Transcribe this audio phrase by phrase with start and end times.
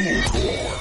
[0.00, 0.80] Folklore.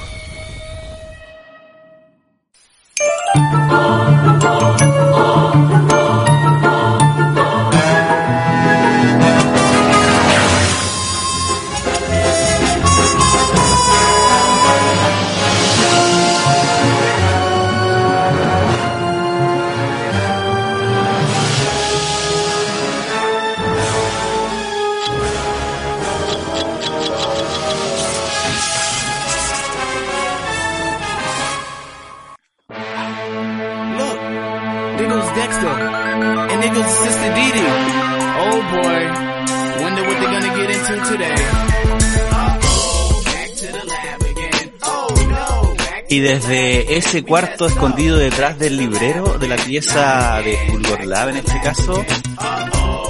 [47.00, 52.06] Ese cuarto escondido detrás del librero de la pieza de Fulgor en este caso,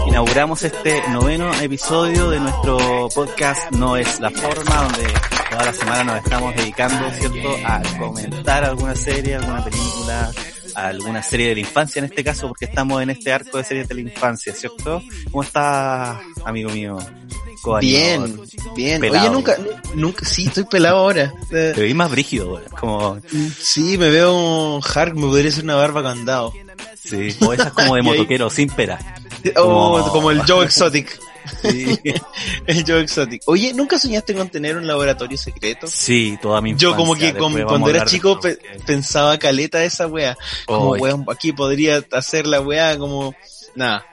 [0.05, 5.11] inauguramos este noveno episodio de nuestro podcast No es la forma, donde
[5.49, 10.31] toda la semana nos estamos dedicando, ¿cierto?, a comentar alguna serie, alguna película,
[10.75, 13.87] alguna serie de la infancia en este caso, porque estamos en este arco de series
[13.87, 15.01] de la infancia, ¿cierto?
[15.31, 16.99] ¿Cómo estás, amigo mío?
[17.81, 18.41] Bien,
[18.75, 19.01] bien.
[19.01, 19.25] Pelado.
[19.25, 19.57] Oye, nunca,
[19.95, 21.33] nunca, sí, estoy pelado ahora.
[21.49, 23.19] Te veis más brígido, güey, como,
[23.59, 24.33] Sí, me veo
[24.75, 26.53] un Hark, me podría hacer una barba candado.
[27.03, 28.97] sí, o esas como de motoquero, sin pera.
[29.55, 29.63] Oh,
[29.99, 31.19] Como- como el Joe Exotic.
[31.63, 31.97] Sí.
[32.67, 33.41] El Joe Exotic.
[33.47, 35.87] Oye, ¿nunca soñaste con tener un laboratorio secreto?
[35.87, 36.89] Sí, toda mi infancia.
[36.89, 40.37] Yo como que con- cuando era chico pe- pensaba caleta esa wea.
[40.67, 43.33] Como Oy, weón, aquí podría hacer la wea como...
[43.73, 44.05] Nada,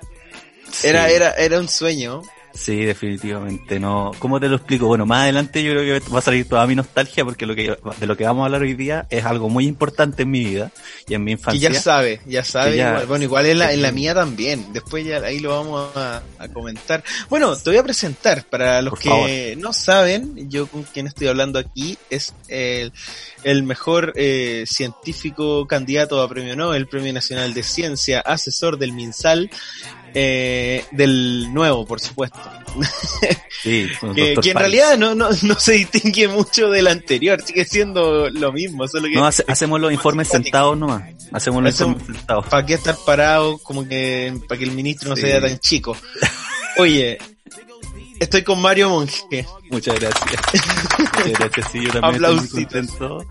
[0.83, 2.23] era, era, era un sueño.
[2.57, 4.13] Sí, definitivamente no.
[4.19, 4.87] ¿Cómo te lo explico?
[4.87, 7.77] Bueno, más adelante yo creo que va a salir toda mi nostalgia porque lo que
[8.01, 10.73] de lo que vamos a hablar hoy día es algo muy importante en mi vida
[11.07, 11.71] y en mi Que infancia.
[11.71, 12.71] ya sabe, ya sabe.
[12.73, 13.07] Que ya- igual.
[13.07, 14.73] Bueno, igual en la, en la mía también.
[14.73, 17.05] Después ya ahí lo vamos a, a comentar.
[17.29, 18.45] Bueno, te voy a presentar.
[18.49, 22.93] Para los Por que no saben, yo con quien estoy hablando aquí es el,
[23.45, 29.51] el mejor eh, científico candidato a premio Nobel, Premio Nacional de Ciencia, asesor del MinSal,
[30.19, 32.39] eh, del nuevo, por supuesto.
[33.63, 38.53] Sí, Que, en realidad no, no, no se distingue mucho del anterior, sigue siendo lo
[38.53, 39.15] mismo, solo que...
[39.15, 41.03] No, hace- hacemos los informes sentados nomás.
[41.33, 42.47] Hacemos los Hacemos- informes sentados.
[42.47, 45.23] ¿Para qué estar parado como que para que el ministro no Sí.
[45.23, 45.97] se vea tan chico?
[46.79, 47.19] Oye,
[48.21, 49.47] estoy con Mario Monge.
[49.71, 50.41] Muchas gracias.
[50.99, 51.69] Muchas gracias.
[51.73, 52.73] Sí, yo también estoy muy Aplausitos.
[52.97, 53.27] contento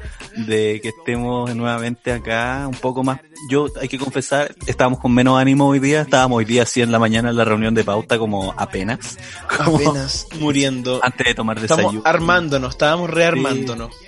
[0.48, 3.20] de que estemos nuevamente acá, un poco más.
[3.50, 6.02] Yo, hay que confesar, estábamos con menos ánimo hoy día.
[6.02, 9.18] Estábamos hoy día así en la mañana en la reunión de pauta como apenas.
[9.66, 11.00] Como Apenas muriendo.
[11.04, 12.02] antes de tomar Estamos desayuno.
[12.06, 13.94] armándonos, estábamos rearmándonos.
[13.96, 14.06] Sí,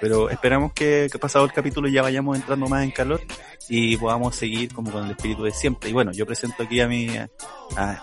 [0.00, 3.20] pero esperamos que, pasado el capítulo ya vayamos entrando más en calor
[3.68, 5.90] y podamos seguir como con el espíritu de siempre.
[5.90, 7.28] Y bueno, yo presento aquí a mi, a,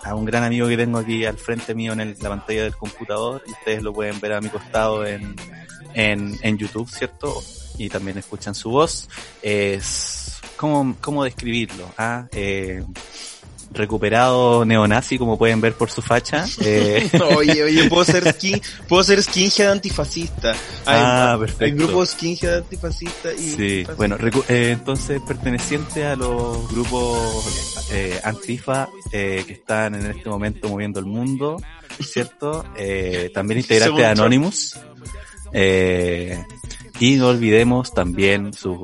[0.04, 2.76] a un gran amigo que tengo aquí al frente mío en el- la pantalla del
[2.76, 5.34] computador ustedes lo pueden ver a mi costado en,
[5.94, 7.42] en, en YouTube, ¿cierto?
[7.78, 9.08] Y también escuchan su voz.
[9.42, 11.90] Es, ¿cómo, cómo describirlo?
[11.98, 12.84] Ah, eh,
[13.74, 16.44] recuperado neonazi, como pueden ver por su facha.
[16.64, 20.52] Eh, Oye, oye, puedo ser skin, puedo ser skinhead antifascista.
[20.52, 21.84] Hay, Ah, hay perfecto.
[21.84, 23.94] grupos skinhead antifascista y Sí, fascista.
[23.94, 30.28] bueno, recu- eh, entonces perteneciente a los grupos eh, antifa eh, que están en este
[30.28, 31.60] momento moviendo el mundo,
[32.00, 32.64] ¿cierto?
[32.76, 34.06] Eh, también integrante de.
[34.06, 34.76] Anonymous.
[35.52, 36.42] Eh,
[37.00, 38.82] y no olvidemos también su,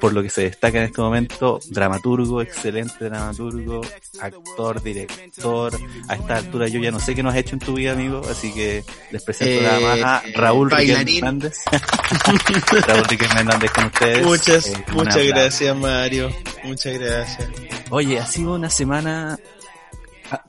[0.00, 3.80] por lo que se destaca en este momento, dramaturgo, excelente dramaturgo,
[4.20, 5.72] actor, director.
[6.08, 8.22] A esta altura yo ya no sé qué nos has hecho en tu vida, amigo,
[8.30, 10.70] así que les presento Eh, nada más a Raúl.
[10.72, 11.56] Hernández.
[12.86, 14.24] Raúl Hernández con ustedes.
[14.26, 16.30] Muchas, Eh, muchas gracias Mario.
[16.64, 17.48] Muchas gracias.
[17.90, 19.38] Oye, ha sido una semana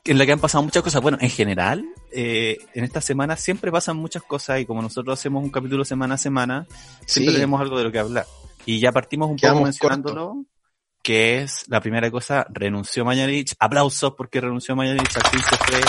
[0.05, 1.01] en la que han pasado muchas cosas.
[1.01, 5.43] Bueno, en general, eh, en esta semana siempre pasan muchas cosas y como nosotros hacemos
[5.43, 6.67] un capítulo semana a semana,
[7.05, 7.37] siempre Sí.
[7.37, 8.27] tenemos algo de lo que hablar.
[8.65, 10.45] Y ya partimos un Quedamos poco mencionándolo,
[11.01, 13.55] que es la primera cosa, renunció Mañalich.
[13.59, 15.81] Aplausos porque renunció Mañalich, al fin se fue.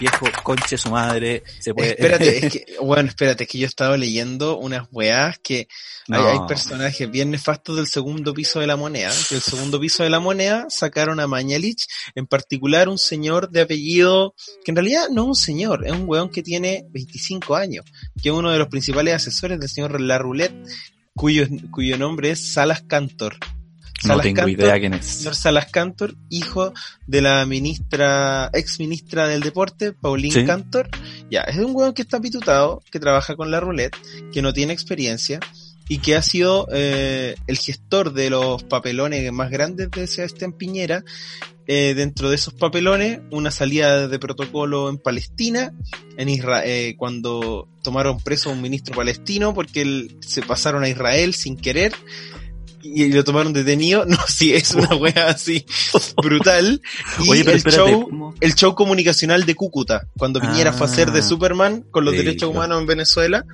[0.00, 1.90] Viejo conche su madre, se puede...
[1.90, 5.68] Espérate, es que, bueno, espérate, es que yo estaba leyendo unas weas que
[6.08, 10.02] hay, hay personajes bien nefastos del segundo piso de la moneda, que el segundo piso
[10.02, 11.86] de la moneda sacaron a Mañalich,
[12.16, 14.34] en particular un señor de apellido,
[14.64, 17.84] que en realidad no es un señor, es un weón que tiene 25 años,
[18.20, 20.56] que es uno de los principales asesores del señor La Roulette,
[21.16, 23.36] cuyo, cuyo nombre es Salas Cantor.
[24.02, 25.06] no Salas tengo Cantor, idea quién es.
[25.06, 26.72] Señor Salas Cantor, hijo
[27.06, 30.44] de la ministra, ex ministra del deporte, Pauline Sí.
[30.44, 30.88] Cantor.
[31.30, 33.96] Ya, es un hueón que está pitutado, que trabaja con la roulette,
[34.32, 35.40] que no tiene experiencia
[35.88, 41.04] y que ha sido eh, el gestor de los papelones más grandes de Sebastián Piñera
[41.66, 45.72] eh, dentro de esos papelones una salida de protocolo en Palestina,
[46.16, 51.34] en Israel, cuando tomaron preso a un ministro palestino porque él, se pasaron a Israel
[51.34, 51.92] sin querer
[52.84, 54.04] y lo tomaron detenido.
[54.14, 55.64] No, sí, es una wea así
[56.16, 56.80] brutal.
[57.24, 58.34] Y Oye, pero el, espérate, show, ¿cómo?
[58.40, 62.12] el show comunicacional de Cúcuta, cuando Piñera fue a hacer de Ah, Superman con los
[62.12, 62.52] sí, derechos claro.
[62.52, 63.44] humanos en Venezuela.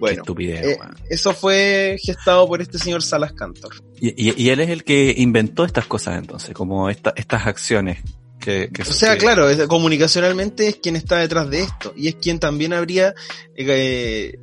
[0.00, 0.78] Bueno, estupidez, eh,
[1.10, 3.74] eso fue gestado por este señor Salas Cantor.
[4.00, 7.98] y, y- y él es el que inventó estas cosas entonces, como esta, estas acciones
[8.40, 12.16] que, que O sea, que- claro, comunicacionalmente es quien está detrás de esto y es
[12.16, 13.14] quien también habría
[13.56, 14.38] eh,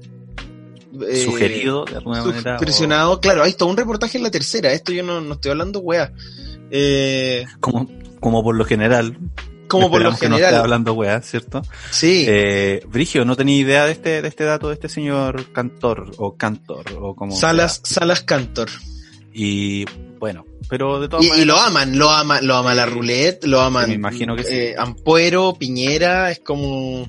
[1.08, 2.56] eh, sugerido de alguna manera.
[2.56, 3.20] o- presionado.
[3.22, 4.72] Claro, hay todo un reportaje en la tercera.
[4.74, 6.12] Esto yo no, no estoy hablando wea.
[6.72, 7.88] Eh, como,
[8.20, 9.18] como por lo general.
[9.68, 10.64] como por lo esperamos que no esté general.
[10.64, 11.62] hablando weá, ¿cierto?
[11.92, 12.26] sí.
[12.28, 16.36] Eh, Brigio, no tenía idea de este, de este dato de este señor Cantor o
[16.36, 18.70] Cantor o como Salas, Salas Cantor.
[19.34, 19.86] Y
[20.20, 21.48] bueno, pero de todas Y, y maneras.
[21.48, 23.88] lo aman, lo ama, lo ama la roulette, lo aman.
[23.90, 24.54] me imagino que sí.
[24.54, 27.08] eh, Ampuero, Piñera, es como.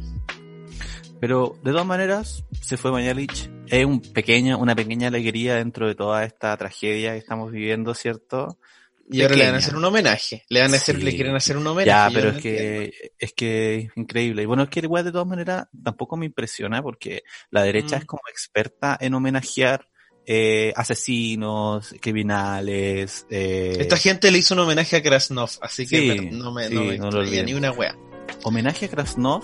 [1.20, 3.50] Pero de todas maneras, se fue Mañalich.
[3.70, 8.58] Es un pequeño, una pequeña alegría dentro de toda esta tragedia que estamos viviendo, ¿cierto?
[9.12, 10.44] Y ahora le van a hacer un homenaje.
[10.49, 11.02] Le van a hacer, Sí.
[11.02, 11.87] le quieren hacer un homenaje.
[11.88, 12.90] Ya, pero no es entiendo.
[12.93, 14.43] que, es que es increíble.
[14.43, 18.00] Y bueno, es que igual de todas maneras tampoco me impresiona porque la derecha Mm.
[18.00, 19.87] es como experta en homenajear
[20.26, 23.26] eh, asesinos, criminales.
[23.31, 26.69] Eh, Esta gente le hizo un homenaje a Krasnov, así que Sí, ver, no me,
[26.69, 27.96] sí, no me no ni una wea.
[28.44, 29.43] Homenaje a Krasnov.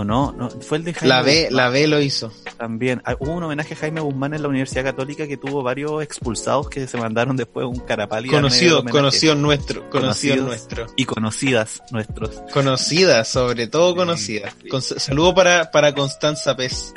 [0.00, 0.30] ¿O no?
[0.30, 0.48] no?
[0.48, 2.32] Fue el de Jaime La B, Guzmán la B lo hizo.
[2.56, 3.02] también.
[3.04, 6.68] Ah, Hubo un homenaje a Jaime Guzmán en la Universidad Católica que tuvo varios expulsados
[6.70, 8.24] que se mandaron después un carapal.
[8.28, 10.46] Conocido, conocido nuestro, conocido Conocidos.
[10.46, 10.86] nuestro.
[10.96, 12.30] Y conocidas nuestros.
[12.52, 14.54] Conocida, sobre todo conocida.
[14.70, 16.94] Con- saludo para, para Constanza Pez.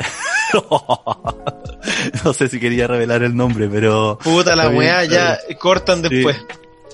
[2.24, 6.10] no sé si quería revelar el nombre, pero Puta la weá, ya cortan Sí.
[6.10, 6.38] después.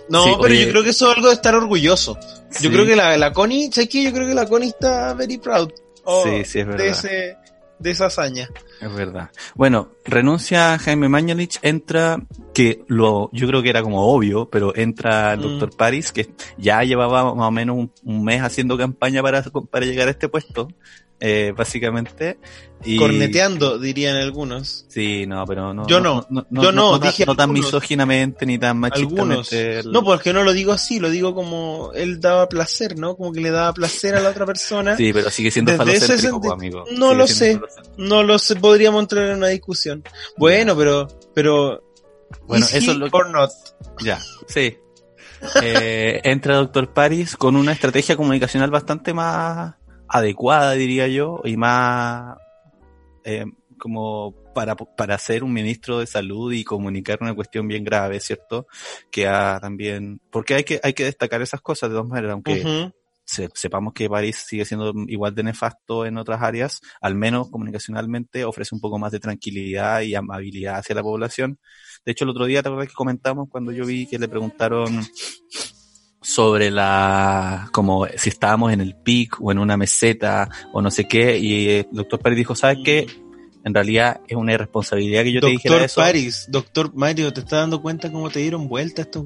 [0.09, 0.65] No, Sí, pero oye.
[0.65, 2.17] yo creo que eso es algo de estar orgulloso.
[2.17, 2.69] Yo Sí.
[2.69, 4.03] creo que la, la Connie, ¿sabes qué?
[4.03, 5.69] Yo creo que la Connie está very proud.
[6.07, 6.83] Oh, Sí, sí, es verdad.
[6.83, 7.37] de ese,
[7.79, 8.49] de esa hazaña.
[8.81, 9.31] Es verdad.
[9.55, 12.19] Bueno, renuncia Jaime Mañalich, entra,
[12.53, 15.41] que lo, yo creo que era como obvio, pero entra el Mm.
[15.43, 19.85] doctor Paris, que ya llevaba más o menos un, un mes haciendo campaña para, para
[19.85, 20.67] llegar a este puesto,
[21.19, 22.37] eh, básicamente.
[22.85, 24.85] Y, Corneteando, dirían algunos.
[24.87, 25.87] Sí, no, pero no.
[25.87, 26.27] Yo no.
[26.29, 27.65] No, Yo no, tan- dije no tan algunos.
[27.65, 29.81] misóginamente ni tan machistamente.
[29.85, 33.15] No, porque no lo digo así, lo digo como él daba placer, ¿no?
[33.15, 34.95] Como que le daba placer a la otra persona.
[34.95, 36.85] Sí, pero sigue siendo falocéntrico, pues, amigo.
[36.95, 37.61] No Sigue lo sé.
[37.97, 40.03] No lo sé, podríamos entrar en una discusión.
[40.37, 41.83] Bueno, pero, pero.
[42.45, 43.49] Bueno, ¿is eso es lo que- or not?
[44.03, 44.77] Ya, sí.
[45.61, 49.75] Eh, entra Doctor Paris con una estrategia comunicacional bastante más
[50.07, 52.37] adecuada, diría yo, y más
[53.23, 53.45] eh,
[53.77, 58.67] como para, para ser un ministro de salud y comunicar una cuestión bien grave, ¿cierto?
[59.11, 62.91] Que ha también, porque hay que, hay que destacar esas cosas de dos maneras, aunque.
[63.27, 68.45] Se- sepamos que París sigue siendo igual de nefasto en otras áreas, al menos comunicacionalmente
[68.45, 71.59] ofrece un poco más de tranquilidad y amabilidad hacia la población.
[72.05, 75.05] De hecho, el otro día, ¿te acuerdas que comentamos cuando yo vi que le preguntaron
[76.21, 81.07] sobre la, como si estábamos en el pic o en una meseta o no sé
[81.07, 83.07] qué, y el doctor París dijo, ¿sabes qué?
[83.63, 87.41] En realidad es una irresponsabilidad que yo te dijera Doctor eso, Paris, doctor Mario, ¿te
[87.41, 89.25] estás dando cuenta cómo te dieron vuelta estos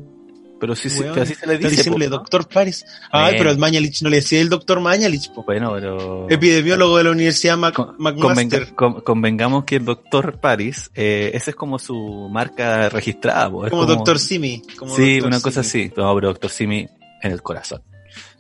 [0.62, 1.14] pero, sí, sí, weones?
[1.14, 1.92] pero así se le dice.
[1.92, 2.08] po, ¿no?
[2.08, 2.86] doctor Paris.
[3.12, 3.38] Ay, Bueno.
[3.40, 5.44] pero el Mañalich no le decía el doctor Mañalich, po.
[5.44, 6.28] Bueno, pero...
[6.30, 8.68] Epidemiólogo de la Universidad Mac Con- McMaster.
[8.68, 13.50] convenga- con- convengamos que el doctor Paris, eh, esa es como su marca registrada.
[13.52, 14.62] po, Como, doctor Simi.
[14.78, 15.92] Como sí, una cosa así.
[15.98, 16.88] No, pero doctor Simi
[17.22, 17.82] en el corazón.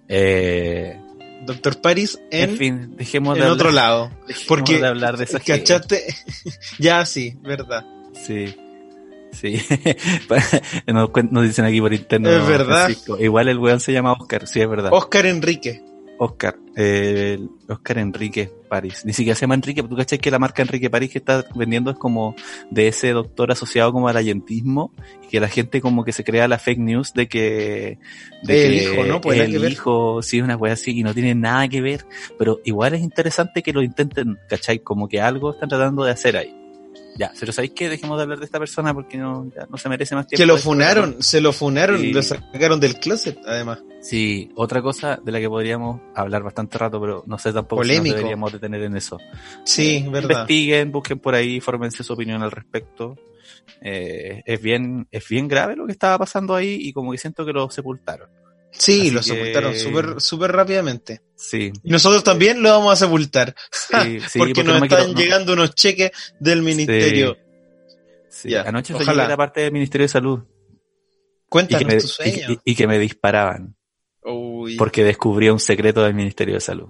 [0.07, 0.98] Eh,
[1.43, 4.12] Doctor Paris en, en, fin, dejemos en de otro hablar, lado.
[4.27, 5.25] dejemos Porque, de hablar de.
[5.25, 6.03] ¿cachaste?
[6.77, 7.84] ya, sí, verdad.
[8.13, 8.55] Sí.
[9.31, 9.61] Sí.
[10.88, 12.29] nos, dicen aquí por interno.
[12.29, 12.85] Es verdad.
[12.85, 13.17] Francisco.
[13.19, 14.91] Igual el weón se llama Oscar, sí, es verdad.
[14.93, 15.83] Oscar Enrique.
[16.23, 19.01] Oscar, eh, Oscar Enrique París.
[19.05, 21.89] Ni siquiera se llama Enrique, tú cachai que la marca Enrique París que está vendiendo
[21.89, 22.35] es como
[22.69, 26.47] de ese doctor asociado como al allentismo y que la gente como que se crea
[26.47, 27.97] la fake news de que,
[28.43, 29.19] de El que hijo, ¿no?
[29.19, 29.71] Pues el que ver.
[29.71, 32.05] hijo, sí, una wea así y no tiene nada que ver,
[32.38, 36.38] pero igual es interesante que lo intenten, cachai, como que algo están tratando de hacer
[36.38, 36.61] ahí.
[37.18, 37.89] Ya, pero ¿sabéis qué?
[37.89, 40.41] Dejemos de hablar de esta persona porque no, ya no se merece más tiempo.
[40.41, 42.13] Que lo funaron, se lo funaron, Sí.
[42.13, 43.84] lo sacaron del closet, además.
[44.01, 47.89] Sí, otra cosa de la que podríamos hablar bastante rato, pero no sé tampoco si
[47.89, 48.13] Polémico.
[48.13, 49.18] nos deberíamos detener en eso.
[49.65, 50.30] Sí, verdad.
[50.41, 53.15] Investiguen, busquen por ahí, fórmense su opinión al respecto.
[53.82, 57.46] Eh, es bien, es bien grave lo que estaba pasando ahí y como que siento
[57.46, 58.30] que lo sepultaron.
[58.72, 61.22] Sí, Así lo que- sepultaron súper súper rápidamente.
[61.36, 63.56] Sí, Y nosotros también lo vamos a sepultar.
[63.72, 67.38] sí, sí, porque, no nos están quiero- no- llegando unos cheques del ministerio.
[68.30, 68.50] sí.
[68.50, 69.25] Ya, Anoche ojalá.
[69.25, 70.40] era parte del Ministerio de Salud
[71.50, 72.48] Cuéntanos tu sueño.
[72.50, 73.75] y- y- y que me disparaban.
[74.24, 74.75] Uy.
[74.78, 76.90] porque descubría un secreto del Ministerio de Salud.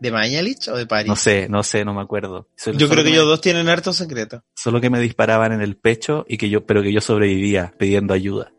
[0.00, 1.08] ¿De Mañalich o de París?
[1.08, 2.48] No sé, no sé, no me acuerdo.
[2.56, 4.42] Solo- Yo creo que ellos dos tienen harto secreto.
[4.54, 8.14] Solo que me disparaban en el pecho y que yo, pero que yo sobrevivía pidiendo
[8.14, 8.50] ayuda.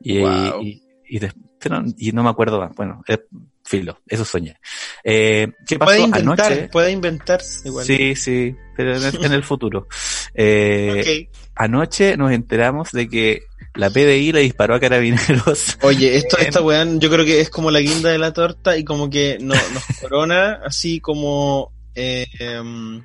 [0.00, 0.60] Y, Wow.
[0.62, 2.74] y, y des- pero- y no me acuerdo más.
[2.74, 3.18] Bueno, eh,
[3.64, 4.58] filo, eso soñé.
[5.04, 6.68] Eh, ¿Qué pasó Puede inventar, anoche?
[6.68, 7.84] puede inventar igual.
[7.84, 9.86] Sí, sí, pero en el, en el futuro.
[10.40, 11.28] Eh.
[11.56, 13.40] Anoche nos enteramos de que
[13.74, 15.76] la PDI le disparó a carabineros.
[15.82, 18.84] Oye, esto, esta weá, yo creo que es como la guinda de la torta y
[18.84, 23.02] como que no, nos corona así como eh, em,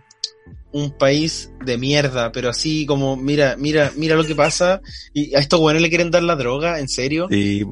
[0.73, 4.81] un país de mierda, pero así como, mira, mira, mira lo que pasa
[5.13, 7.27] y a estos weones le quieren dar la droga, ¿en serio?
[7.29, 7.63] Sí,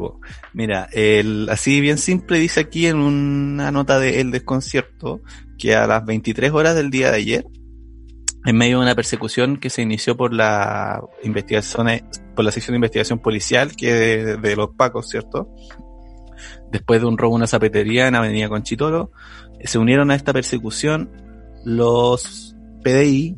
[0.54, 5.22] mira, el, así bien simple dice aquí en una nota de El Desconcierto
[5.58, 7.46] que a las 23 horas del día de ayer,
[8.46, 11.88] en medio de una persecución que se inició por la investigación,
[12.36, 15.50] por la sección de investigación policial que de, de los Pacos, ¿cierto?
[16.72, 19.12] Después de un robo a una zapatería en Avenida Conchitoro,
[19.64, 21.12] se unieron a esta persecución
[21.66, 22.51] los
[22.82, 23.38] PDI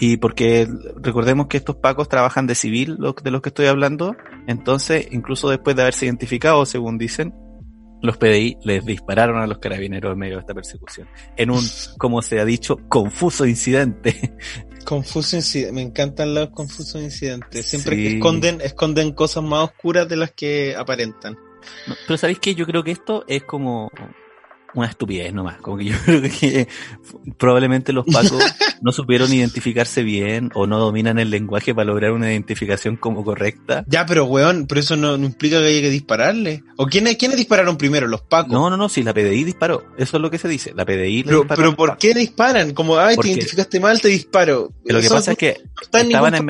[0.00, 4.16] y porque recordemos que estos pacos trabajan de civil, lo- de los que estoy hablando,
[4.46, 7.32] entonces incluso después de haberse identificado, según dicen,
[8.02, 11.08] los PDI les dispararon a los carabineros en medio de esta persecución.
[11.36, 11.62] En un,
[11.98, 14.34] como se ha dicho, confuso incidente.
[14.84, 17.64] Confuso incidente, me encantan los confusos incidentes.
[17.66, 18.06] Siempre Sí.
[18.16, 21.38] esconden, esconden cosas más oscuras de las que aparentan.
[22.06, 22.54] Pero ¿sabéis qué?
[22.54, 23.90] Yo creo que esto es como
[24.74, 25.56] una estupidez nomás.
[25.58, 26.68] Como que yo creo que
[27.38, 28.42] probablemente los pacos
[28.82, 33.84] no supieron identificarse bien o no dominan el lenguaje para lograr una identificación como correcta.
[33.88, 36.64] Ya, pero weón, pero eso no, no implica que haya que dispararle.
[36.76, 38.06] ¿O quiénes, quiénes dispararon primero?
[38.06, 38.52] Los pacos.
[38.52, 39.84] No, no, no, si la PDI disparó.
[39.96, 40.72] Eso es lo que se dice.
[40.74, 42.72] La PDI Pero, disparó pero ¿por qué disparan?
[42.74, 44.72] Como, ay, te identificaste mal, te disparo.
[44.84, 45.62] Lo que pasa es que
[45.92, 46.48] no estaban en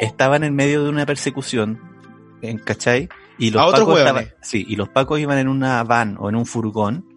[0.00, 1.80] estaban en medio de una persecución,
[2.42, 3.08] ¿en ¿cachai?
[3.38, 6.36] Y los A pacos estaban, sí, y los pacos iban en una van o en
[6.36, 7.09] un furgón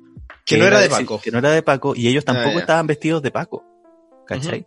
[0.46, 1.20] que no era de Paco.
[1.22, 2.60] Que no era de Paco y ellos tampoco Ah, ya.
[2.60, 3.64] estaban vestidos de Paco.
[4.26, 4.64] ¿Cachai?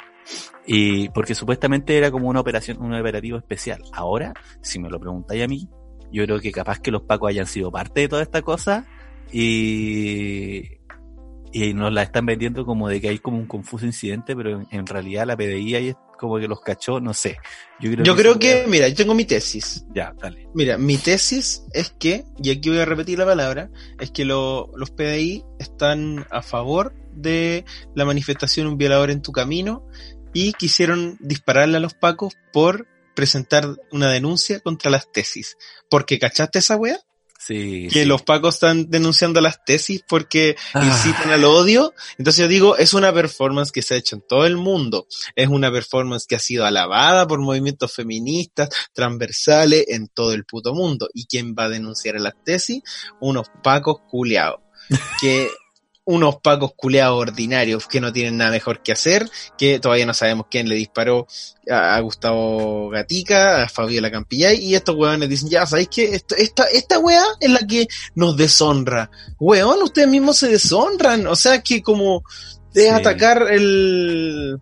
[0.66, 3.82] Y porque supuestamente era como una operación, un operativo especial.
[3.92, 5.68] Ahora, si me lo preguntáis a mí,
[6.12, 8.86] yo creo que capaz que los Pacos hayan sido parte de toda esta cosa
[9.32, 10.78] y,
[11.52, 14.66] y nos la están vendiendo como de que hay como un confuso incidente, pero en,
[14.70, 17.36] en realidad la PDI ahí como que los cachó, no sé.
[17.80, 19.84] Yo creo Yo creo esa que, weá- mira, yo tengo mi tesis.
[19.94, 20.48] Ya, dale.
[20.54, 23.70] Mira, mi tesis es que, y aquí voy a repetir la palabra,
[24.00, 29.32] es que lo- los PDI están a favor de la manifestación Un violador en tu
[29.32, 29.86] camino
[30.34, 35.56] y quisieron dispararle a los pacos por presentar una denuncia contra las tesis.
[35.88, 36.98] Porque, ¿cachaste esa wea?
[37.46, 37.88] Sí.
[37.92, 38.04] que sí.
[38.06, 40.84] los pacos están denunciando las tesis porque Ah.
[40.84, 41.94] incitan al odio.
[42.18, 45.06] Entonces yo digo, es una performance que se ha hecho en todo el mundo.
[45.34, 50.74] Es una performance que ha sido alabada por movimientos feministas, transversales en todo el puto
[50.74, 51.08] mundo.
[51.14, 52.82] ¿Y quién va a denunciar a las tesis?
[53.20, 54.60] Unos pacos culeados.
[55.20, 55.48] Que
[56.08, 60.46] unos pacos culeados ordinarios que no tienen nada mejor que hacer, que todavía no sabemos
[60.48, 61.26] quién le disparó
[61.68, 66.14] a, Gustavo Gatica, a Fabiola Campillay, y estos weones dicen, ya, ¿sabéis qué?
[66.14, 69.10] Esto- esta, esta weá es la que nos deshonra.
[69.40, 72.22] Weón, ustedes mismos se deshonran, o sea que como
[72.72, 72.86] Sí.
[72.88, 74.60] atacar el...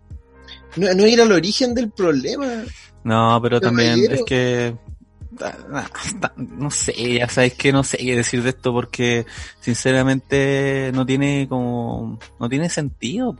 [0.77, 2.63] No, no ir al origen del problema.
[3.03, 4.75] No, pero también es que
[6.37, 9.25] no sé, ya sabes que no sé qué decir de esto porque
[9.59, 13.35] sinceramente no tiene como no tiene sentido,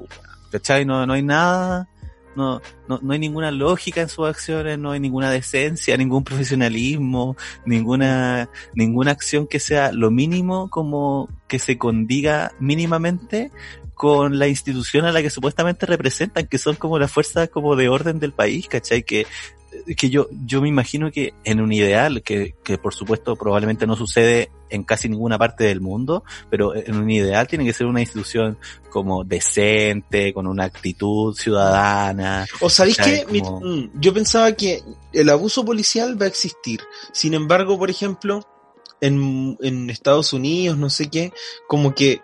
[0.51, 0.85] ¿cachai?
[0.85, 1.87] No, no hay nada,
[2.35, 7.35] no, no, no hay ninguna lógica en sus acciones, no hay ninguna decencia, ningún profesionalismo,
[7.65, 13.51] ninguna, ninguna acción que sea lo mínimo como que se condiga mínimamente
[13.93, 17.87] con la institución a la que supuestamente representan, que son como las fuerzas como de
[17.87, 19.03] orden del país, ¿cachai?
[19.03, 19.25] Que,
[19.97, 23.95] que yo, yo me imagino que en un ideal, que, que por supuesto probablemente no
[23.95, 28.01] sucede en casi ninguna parte del mundo, pero en un ideal tiene que ser una
[28.01, 28.57] institución
[28.89, 32.45] como decente, con una actitud ciudadana.
[32.61, 34.81] O sabéis que Como- mm, yo pensaba que
[35.13, 36.81] el abuso policial va a existir.
[37.11, 38.47] Sin embargo, por ejemplo,
[39.01, 41.31] en, en Estados Unidos, no sé qué,
[41.67, 42.21] como que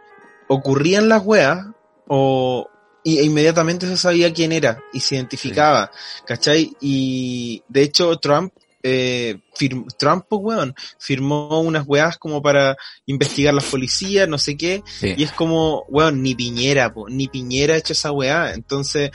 [0.47, 1.67] ocurrían las weas
[2.07, 2.67] o
[3.03, 5.91] y, e inmediatamente se sabía quién era y se identificaba,
[6.25, 6.75] ¿cachai?
[6.81, 8.53] Y de hecho Trump
[8.83, 14.57] eh, firm- Trump, pues, weón, firmó unas weas como para investigar las policías, no sé
[14.57, 15.13] qué, Sí.
[15.17, 18.53] y es como, weón, ni Piñera, po, ni Piñera ha hecho esa weá.
[18.55, 19.11] Entonces,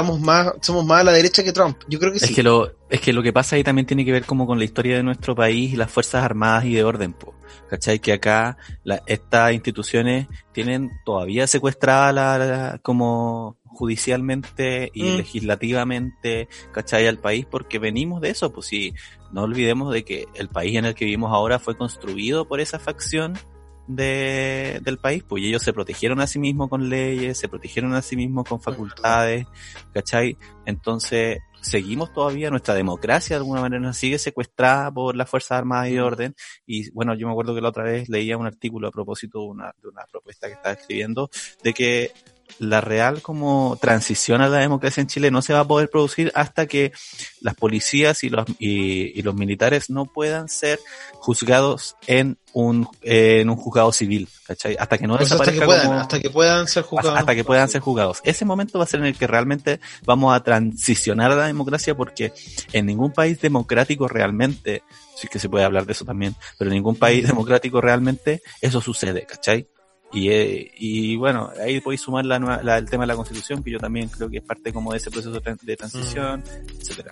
[0.00, 1.76] estamos más, somos más a la derecha que Trump.
[1.88, 2.34] Yo creo que Es sí.
[2.34, 4.64] que lo, es que lo que pasa ahí también tiene que ver como con la
[4.64, 7.34] historia de nuestro país y las fuerzas armadas y de orden, po.
[7.68, 7.98] ¿Cachai?
[7.98, 15.16] Que acá la- estas instituciones tienen todavía secuestrada la, la- como judicialmente y Mm.
[15.18, 17.06] legislativamente, ¿cachai?
[17.06, 18.94] Al país porque venimos de eso, pues sí,
[19.32, 22.78] no olvidemos de que el país en el que vivimos ahora fue construido por esa
[22.78, 23.34] facción
[23.88, 27.94] de, del país, pues y ellos se protegieron a sí mismos con leyes, se protegieron
[27.94, 29.46] a sí mismos con facultades,
[29.92, 30.36] ¿cachai?
[30.66, 35.94] Entonces, seguimos todavía, nuestra democracia de alguna manera sigue secuestrada por las Fuerzas Armadas y
[35.94, 36.34] de Orden.
[36.66, 39.46] Y bueno, yo me acuerdo que la otra vez leía un artículo a propósito de
[39.46, 41.30] una, de una propuesta que estaba escribiendo,
[41.64, 42.12] de que
[42.58, 46.32] la real como transición a la democracia en Chile no se va a poder producir
[46.34, 46.92] hasta que
[47.40, 50.80] las policías y los, y, y los militares no puedan ser
[51.14, 54.76] juzgados en un, eh, en un juzgado civil, ¿cachai?
[54.78, 57.18] Hasta que no O sea, hasta que desaparezca puedan, como- hasta que puedan ser juzgados.
[57.18, 58.20] hasta que puedan ser juzgados.
[58.24, 61.94] Ese momento va a ser en el que realmente vamos a transicionar a la democracia
[61.96, 62.32] porque
[62.72, 64.82] en ningún país democrático realmente,
[65.16, 68.80] sí que se puede hablar de eso también, pero en ningún país democrático realmente eso
[68.80, 69.68] sucede, ¿cachai?
[70.12, 73.62] Y, eh, y bueno, ahí podéis sumar la, nueva- la- el tema de la constitución,
[73.62, 76.42] que yo también creo que es parte como de ese proceso de tran- de transición,
[76.80, 77.10] etcétera.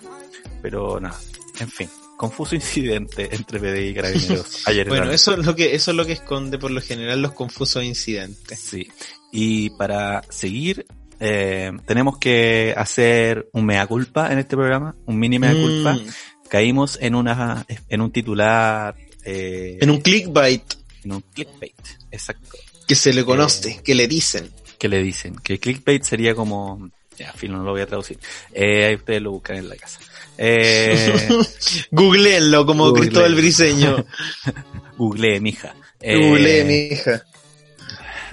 [0.63, 1.19] Pero nada,
[1.61, 5.91] en fin, confuso incidente entre PDI y Carabineros ayer Bueno, eso es lo que, eso
[5.91, 8.59] es lo que esconde por lo general los confusos incidentes.
[8.59, 8.89] Sí.
[9.31, 10.87] Y para seguir,
[11.21, 15.93] eh, tenemos que hacer un mea culpa en este programa, un mini mea culpa.
[15.95, 16.07] Mm,
[16.49, 20.63] Caímos en una, en un titular, eh, en un clickbait
[21.05, 21.75] en un clickbait,
[22.11, 22.57] exacto.
[22.87, 24.51] Que se le conoce, que le dicen.
[24.79, 28.19] Que le dicen que clickbait sería como, ya, filo, no lo voy a traducir.
[28.53, 30.01] Eh, ahí ustedes lo buscan en la casa.
[30.39, 31.29] Eh,
[31.91, 33.03] Googleenlo como Google.
[33.03, 34.05] Cristóbal Briseño.
[34.99, 35.75] googleé, mija.
[36.01, 37.25] Eh, Googlee, mija.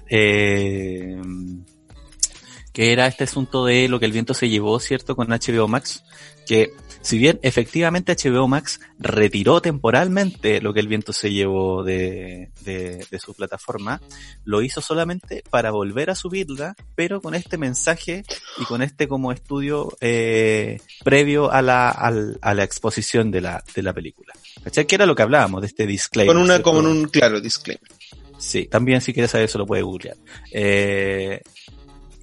[0.09, 1.17] eh,
[2.73, 5.15] que era este asunto de lo que el viento se llevó, ¿cierto?
[5.15, 6.03] Con HBO Max,
[6.47, 12.49] que si bien efectivamente HBO Max retiró temporalmente lo que el viento se llevó de,
[12.61, 14.01] de, de su plataforma,
[14.45, 18.23] lo hizo solamente para volver a subirla, pero con este mensaje
[18.57, 23.63] y con este como estudio eh, previo a la, al- a la exposición de la,
[23.75, 24.33] de la película.
[24.63, 24.87] ¿Cachai?
[24.87, 26.33] Que era lo que hablábamos de este disclaimer.
[26.33, 27.91] Con una, como un claro disclaimer.
[28.39, 30.17] Sí, también si quieres saber eso lo puedes googlear.
[30.51, 31.41] Eh,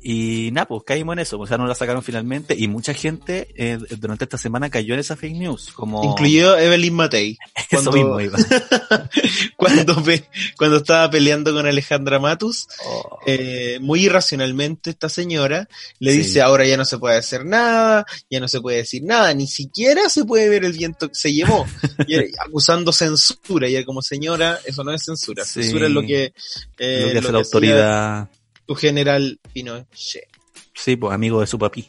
[0.02, 3.48] y nada, pues caímos en eso, o sea, no la sacaron finalmente y mucha gente
[3.56, 7.36] eh, durante esta semana cayó en esa fake news, como Incluido Evelyn Matei.
[7.70, 8.38] eso cuando- mismo iba.
[9.56, 10.24] Cuando, pe-
[10.56, 16.18] cuando estaba peleando con Alejandra Matus, Oh, eh, muy irracionalmente esta señora le Sí.
[16.18, 19.46] dice ahora ya no se puede hacer nada, ya no se puede decir nada, ni
[19.46, 21.66] siquiera se puede ver el viento que se llevó,
[22.06, 25.62] y era- acusando censura, y era como señora, eso no es censura, Sí.
[25.62, 26.32] censura es lo que,
[26.78, 28.28] eh, lo que hace la autoridad,
[28.70, 30.28] tu general Pinochet,
[30.72, 31.88] sí, pues amigo de su papi.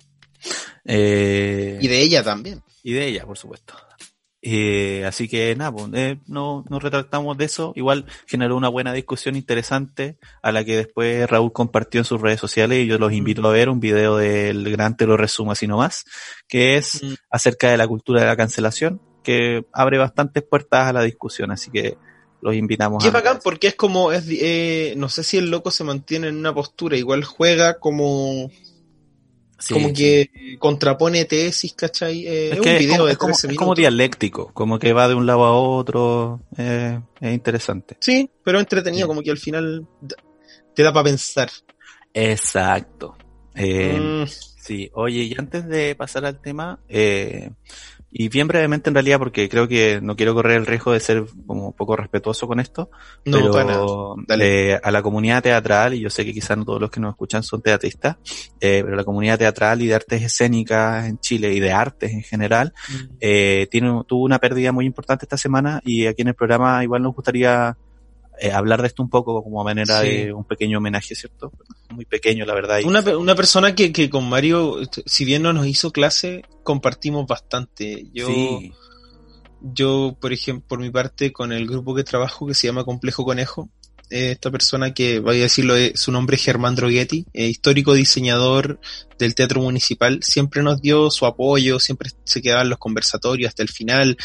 [0.83, 2.63] Eh, y de ella también.
[2.81, 3.75] y de ella, por supuesto.
[4.41, 7.71] Eh, así que nada, pues, eh, no nos retractamos de eso.
[7.75, 12.39] Igual generó una buena discusión interesante a la que después Raúl compartió en sus redes
[12.39, 15.67] sociales y yo los invito a ver un video del gran te lo resumo así
[15.67, 16.03] nomás,
[16.47, 17.13] que es Mm.
[17.29, 21.69] acerca de la cultura de la cancelación, que abre bastantes puertas a la discusión, así
[21.69, 21.95] que
[22.41, 25.49] los invitamos Y es a bacán porque es como, es, eh, no sé si el
[25.51, 28.49] loco se mantiene en una postura, igual juega como,
[29.59, 29.93] Sí, como sí.
[29.93, 32.25] que contrapone tesis, ¿cachai?
[32.25, 33.77] Eh, Es, es, que un es video como, de es como- 13 es como minutos.
[33.77, 37.95] dialéctico, como que va de un lado a otro, eh, es interesante.
[37.99, 39.07] Sí, pero entretenido, Sí.
[39.07, 39.85] como que al final
[40.73, 41.49] te da para pensar.
[42.13, 43.15] Exacto.
[43.55, 44.25] Eh, Mm,
[44.61, 47.49] Sí, oye, y antes de pasar al tema, eh,
[48.11, 51.23] y bien brevemente en realidad, porque creo que no quiero correr el riesgo de ser
[51.47, 52.89] como poco respetuoso con esto,
[53.25, 53.85] no, pero para nada.
[54.27, 54.71] Dale.
[54.71, 57.11] eh, a la comunidad teatral, y yo sé que quizás no todos los que nos
[57.11, 58.17] escuchan son teatristas,
[58.59, 62.23] eh, pero la comunidad teatral y de artes escénicas en Chile y de artes en
[62.23, 62.73] general,
[63.19, 67.01] eh, tiene, tuvo una pérdida muy importante esta semana y aquí en el programa igual
[67.01, 67.77] nos gustaría
[68.41, 70.07] eh, hablar de esto un poco como manera Sí.
[70.09, 71.51] de un pequeño homenaje, ¿cierto?
[71.91, 72.79] Muy pequeño, la verdad.
[72.83, 77.27] Una, una persona que, que con Mario, este, si bien no nos hizo clase, compartimos
[77.27, 78.07] bastante.
[78.13, 78.73] Yo, Sí.
[79.61, 83.23] yo, por ejemplo, por mi parte, con el grupo que trabajo que se llama Complejo
[83.23, 83.69] Conejo,
[84.11, 87.93] eh, esta persona que, voy a decirlo, eh, su nombre es Germán Droguetti, eh, histórico
[87.93, 88.79] diseñador
[89.17, 93.63] del Teatro Municipal, siempre nos dio su apoyo, siempre se quedaba en los conversatorios hasta
[93.63, 94.17] el final,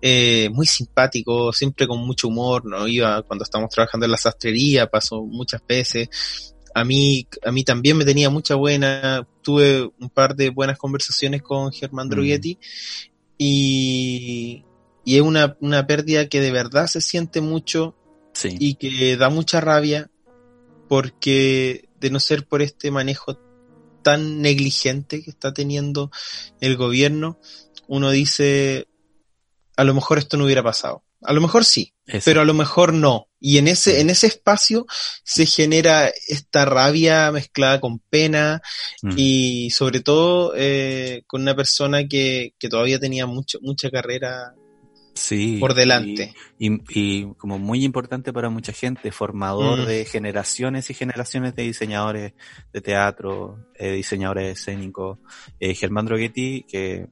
[0.00, 4.86] eh, muy simpático, siempre con mucho humor, no iba cuando estábamos trabajando en la sastrería,
[4.86, 6.08] pasó muchas veces.
[6.74, 11.42] A mí, a mí también me tenía mucha buena, tuve un par de buenas conversaciones
[11.42, 12.10] con Germán Mm.
[12.10, 12.58] Droguetti
[13.36, 14.64] y,
[15.04, 17.94] y es una, una pérdida que de verdad se siente mucho
[18.32, 18.56] Sí.
[18.58, 20.10] y que da mucha rabia
[20.88, 23.38] porque de no ser por este manejo
[24.02, 26.10] tan negligente que está teniendo
[26.60, 27.38] el gobierno,
[27.86, 28.88] uno dice,
[29.76, 31.04] a lo mejor esto no hubiera pasado.
[31.24, 33.28] A lo mejor sí, pero a lo mejor no.
[33.38, 34.86] Y en ese, en ese espacio
[35.22, 38.60] se genera esta rabia mezclada con pena
[39.02, 39.14] Mm.
[39.16, 44.54] y sobre todo eh, con una persona que, que todavía tenía mucho, mucha carrera
[45.14, 46.34] Sí, por delante.
[46.58, 49.86] Y, y- y como muy importante para mucha gente, formador Mm.
[49.86, 52.32] de generaciones y generaciones de diseñadores
[52.72, 55.18] de teatro, eh, diseñadores escénicos.
[55.60, 57.08] Eh, Germán Droghetti, que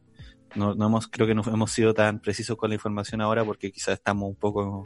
[0.55, 3.71] no, no hemos, creo que no hemos sido tan precisos con la información ahora porque
[3.71, 4.85] quizás estamos un poco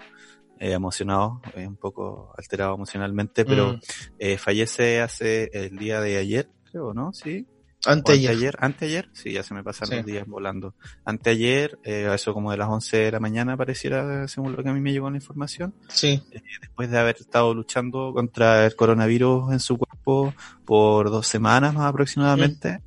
[0.61, 4.37] eh, emocionados, un poco alterados emocionalmente, pero Mm.
[4.39, 7.13] fallece hace el día de ayer, creo, ¿no?
[7.13, 7.47] Sí.
[7.87, 7.93] Ya.
[7.93, 9.97] Anteayer, anteayer, sí, ya se me pasan Sí.
[9.97, 10.75] los días volando.
[11.05, 14.69] Anteayer, eh, a eso como de las 11 de la mañana pareciera, según lo que
[14.69, 16.23] a mí me llegó la información, Sí.
[16.61, 21.87] después de haber estado luchando contra el coronavirus en su cuerpo por dos semanas más
[21.89, 22.81] aproximadamente.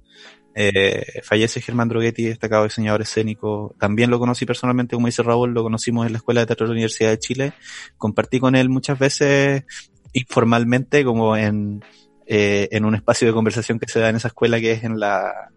[0.59, 3.75] Eh, fallece Germán Droghetti, destacado diseñador escénico.
[3.79, 6.69] También lo conocí personalmente, como dice Raúl, lo conocimos en la Escuela de Teatro de
[6.69, 7.53] la Universidad de Chile.
[7.97, 9.65] Compartí con él muchas veces
[10.13, 11.83] informalmente, como en,
[12.27, 14.99] eh, en un espacio de conversación que se da en esa escuela que es en
[14.99, 15.49] la,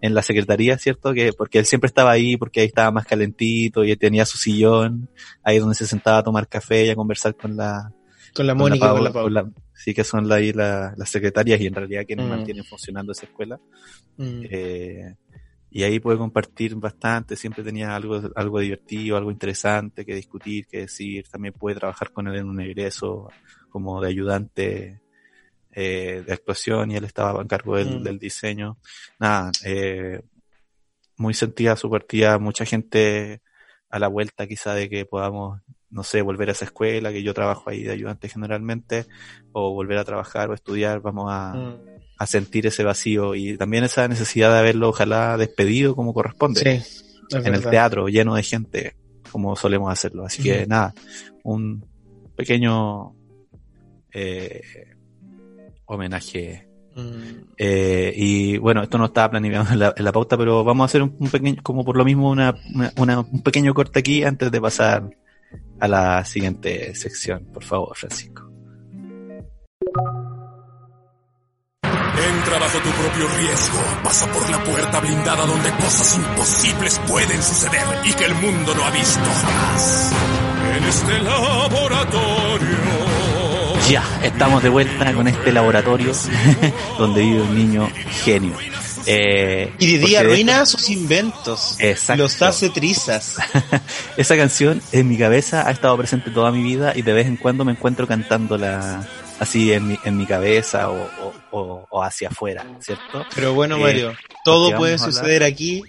[0.00, 1.12] en la secretaría, ¿cierto?
[1.14, 4.36] Que, porque él siempre estaba ahí, porque ahí estaba más calentito y él tenía su
[4.38, 5.08] sillón,
[5.42, 7.92] ahí donde se sentaba a tomar café y a conversar con la,
[8.34, 11.66] Con la Mónica y con la Paula- sí que son ahí la- las secretarias y
[11.66, 12.30] en realidad quienes Mm.
[12.30, 13.58] mantienen funcionando esa escuela.
[14.16, 14.40] Mm.
[14.50, 15.14] Eh,
[15.70, 20.80] y ahí pude compartir bastante, siempre tenía algo, algo divertido, algo interesante que discutir, que
[20.80, 21.26] decir.
[21.30, 23.28] También pude trabajar con él en un egreso
[23.70, 25.00] como de ayudante
[25.80, 28.02] eh, de actuación y él estaba a cargo del, Mm.
[28.02, 28.78] del diseño.
[29.20, 30.20] Nada, eh,
[31.16, 33.40] muy sentida su partida, mucha gente
[33.90, 35.60] a la vuelta quizá de que podamos,
[35.90, 39.06] no sé, volver a esa escuela, que yo trabajo ahí de ayudante generalmente,
[39.52, 41.76] o volver a trabajar o estudiar, vamos a, Mm.
[42.18, 47.36] a sentir ese vacío y también esa necesidad de haberlo ojalá despedido como corresponde Sí,
[47.36, 48.96] en el teatro lleno de gente
[49.30, 50.92] como solemos hacerlo así que nada
[51.44, 51.84] un
[52.34, 53.14] pequeño
[54.12, 54.62] eh,
[55.88, 57.52] homenaje Mm.
[57.58, 60.86] eh, y bueno esto no estaba planificado en la, en la pauta pero vamos a
[60.86, 64.24] hacer un, un pequeño como por lo mismo una, una- una- un pequeño corte aquí
[64.24, 65.08] antes de pasar
[65.78, 68.50] a la siguiente sección por favor Francisco
[71.82, 73.78] Entra bajo tu propio riesgo.
[74.02, 78.84] Pasa por la puerta blindada donde cosas imposibles pueden suceder y que el mundo no
[78.84, 80.12] ha visto jamás.
[80.76, 83.07] En este laboratorio.
[83.88, 86.12] Ya, estamos de vuelta con este laboratorio
[86.98, 87.88] donde vive un niño
[88.22, 88.52] genio.
[89.06, 91.76] Eh, Y de día arruina sus inventos.
[91.80, 92.22] Exacto.
[92.24, 93.36] Los hace trizas.
[94.18, 97.36] Esa canción en mi cabeza ha estado presente toda mi vida y de vez en
[97.36, 99.06] cuando me encuentro cantándola
[99.40, 101.08] así en mi, en mi cabeza o,
[101.52, 103.24] o- hacia afuera, ¿cierto?
[103.34, 105.82] Pero bueno, Eh, Mario, todo puede suceder aquí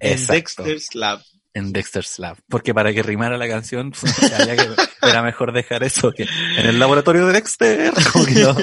[0.00, 0.62] en Exacto.
[0.64, 1.20] Dexter's Lab.
[1.56, 2.36] En Dexter's Lab.
[2.48, 3.92] Porque para que rimara la canción,
[4.38, 4.68] había que-
[5.02, 7.92] era mejor dejar eso que en el laboratorio de Dexter.
[8.34, 8.54] no.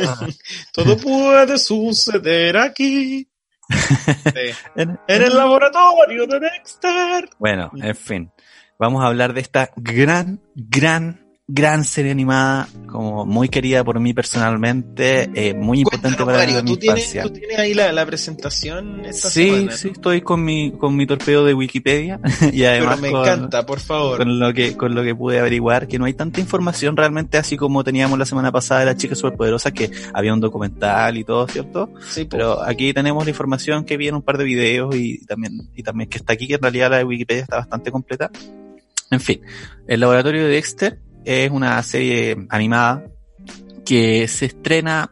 [0.73, 3.27] Todo puede suceder aquí.
[3.69, 4.51] Sí.
[4.75, 7.29] En- En el laboratorio de Dexter.
[7.39, 8.32] Bueno, en fin.
[8.77, 14.13] Vamos a hablar de esta gran, gran, gran serie animada, como muy querida por mí
[14.13, 17.23] personalmente, eh, muy importante para Mario, mi ¿tú tienes, infancia.
[17.23, 19.93] tú tienes ahí la, la presentación esta Sí, semana, sí, ¿no?
[19.93, 22.21] estoy con mi, con mi torpedo de Wikipedia
[22.53, 24.19] y además Pero me con, encanta, por favor.
[24.19, 27.58] con lo que, con lo que pude averiguar, que no hay tanta información realmente así
[27.58, 31.45] como teníamos la semana pasada de las chicas superpoderosas, que había un documental y todo,
[31.49, 31.89] ¿cierto?
[32.10, 32.23] Sí.
[32.23, 35.84] Pero aquí tenemos la información que vi en un par de videos y también, y
[35.84, 38.32] también que está aquí, que en realidad la de Wikipedia está bastante completa.
[39.12, 39.41] En fin,
[39.88, 43.05] el laboratorio de Dexter es una serie animada
[43.86, 45.12] que se estrena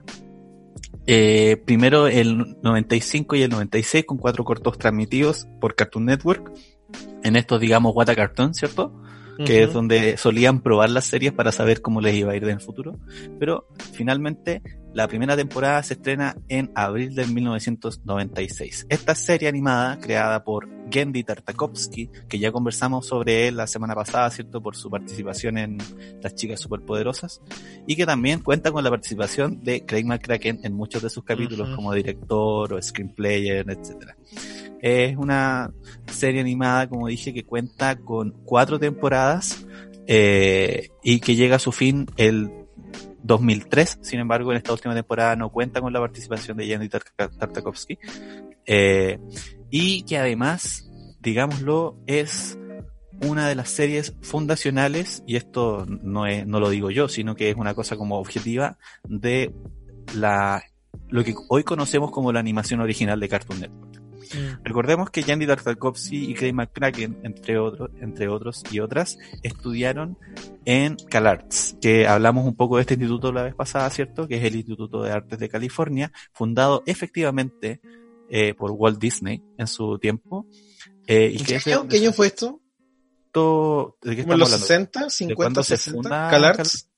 [1.08, 6.52] eh, primero el 95 y el 96 con cuatro cortos transmitidos por Cartoon Network.
[7.24, 8.94] En estos, digamos, What a Cartoon, ¿cierto?
[9.46, 12.52] que es donde solían probar las series para saber cómo les iba a ir en
[12.52, 13.00] el futuro.
[13.40, 14.62] Pero finalmente
[14.94, 18.88] la primera temporada se estrena en abril del 1996.
[18.90, 24.30] Esta serie animada, creada por Gendy Tartakovsky, que ya conversamos sobre él la semana pasada,
[24.30, 24.62] ¿cierto?
[24.62, 25.78] Por su participación en
[26.22, 27.42] Las Chicas Superpoderosas,
[27.88, 31.74] y que también cuenta con la participación de Craig McCracken en muchos de sus capítulos
[31.76, 34.18] como director o screenplayer, etcétera.
[34.82, 35.72] Es una
[36.08, 39.66] serie animada, como dije, que cuenta con cuatro temporadas
[40.08, 42.61] eh, y que llega a su fin el
[43.24, 44.00] 2003.
[44.02, 47.98] Sin embargo, en esta última temporada no cuenta con la participación de Yandy Tar- Tartakovsky.
[48.66, 49.20] Eh,
[49.70, 52.58] y que además, digámoslo, es
[53.28, 57.50] una de las series fundacionales, y esto no, es, no lo digo yo, sino que
[57.50, 59.54] es una cosa como objetiva, de
[60.16, 60.64] la
[61.10, 64.02] lo que hoy conocemos como la animación original de Cartoon Network.
[64.34, 64.64] Mm.
[64.64, 70.18] Recordemos que Yandy Tartakovsky y Craig McCracken, entre otros, entre otros y otras, estudiaron
[70.66, 74.28] en CalArts, que hablamos un poco de este instituto la vez pasada, ¿cierto?
[74.28, 77.82] Que es el Instituto de Artes de California, fundado efectivamente
[78.30, 80.46] eh, por Walt Disney en su tiempo.
[81.08, 82.62] Eh, y ¿En que ¿Qué, es año, qué año fue esto?
[84.02, 84.66] ¿De qué ¿Como los hablando?
[84.68, 85.92] 60, 50, cuándo se 60?
[86.02, 86.90] funda CalArts.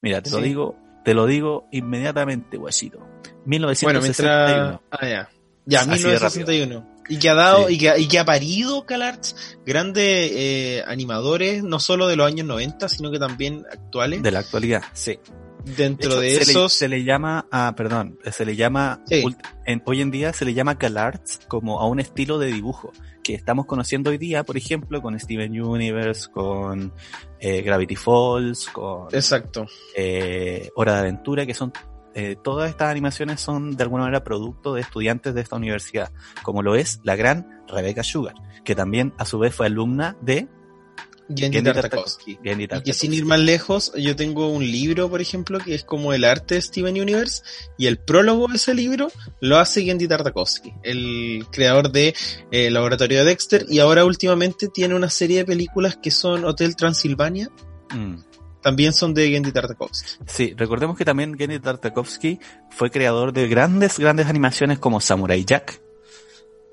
[0.00, 0.44] Mira, te lo Sí.
[0.44, 2.98] digo, te lo digo inmediatamente, guachito.
[2.98, 4.00] Bueno, 1961.
[4.00, 4.80] mientras...
[4.90, 5.28] Ah, ya.
[5.66, 6.94] Ya, Así de 1961.
[7.08, 7.74] Y que ha dado, Sí.
[7.74, 12.26] y, que, ha- y que ha parido CalArts grandes eh, animadores, no solo de los
[12.26, 14.22] años 90, sino que también actuales.
[14.22, 15.18] de la actualidad, sí.
[15.76, 16.72] Dentro de, hecho, se le- esos...
[16.74, 19.22] se le llama, ah, perdón, se le llama, Sí.
[19.22, 22.92] ult- en, hoy en día se le llama CalArts como a un estilo de dibujo
[23.22, 26.92] que estamos conociendo hoy día, por ejemplo, con Steven Universe, con
[27.40, 29.66] eh, Gravity Falls, con Exacto.
[29.96, 31.72] eh, Hora de Aventura, que son
[32.14, 36.10] eh, todas estas animaciones son de alguna manera producto de estudiantes de esta universidad,
[36.42, 40.48] como lo es la gran Rebecca Sugar, que también a su vez fue alumna de
[41.34, 42.38] Gendy Tartakovsky.
[42.84, 46.22] Y sin ir más lejos, yo tengo un libro, por ejemplo, que es como el
[46.24, 47.42] arte de Steven Universe,
[47.78, 52.14] y el prólogo de ese libro lo hace Gendy Tartakovsky, el creador de
[52.50, 56.76] eh, Laboratorio de Dexter, y ahora últimamente tiene una serie de películas que son Hotel
[56.76, 57.50] Transilvania,
[57.94, 58.16] Mm.
[58.64, 60.08] También son de Gendy Tartakovsky.
[60.26, 65.80] Sí, recordemos que también Gendy Tartakovsky fue creador de grandes, grandes animaciones como Samurai Jack.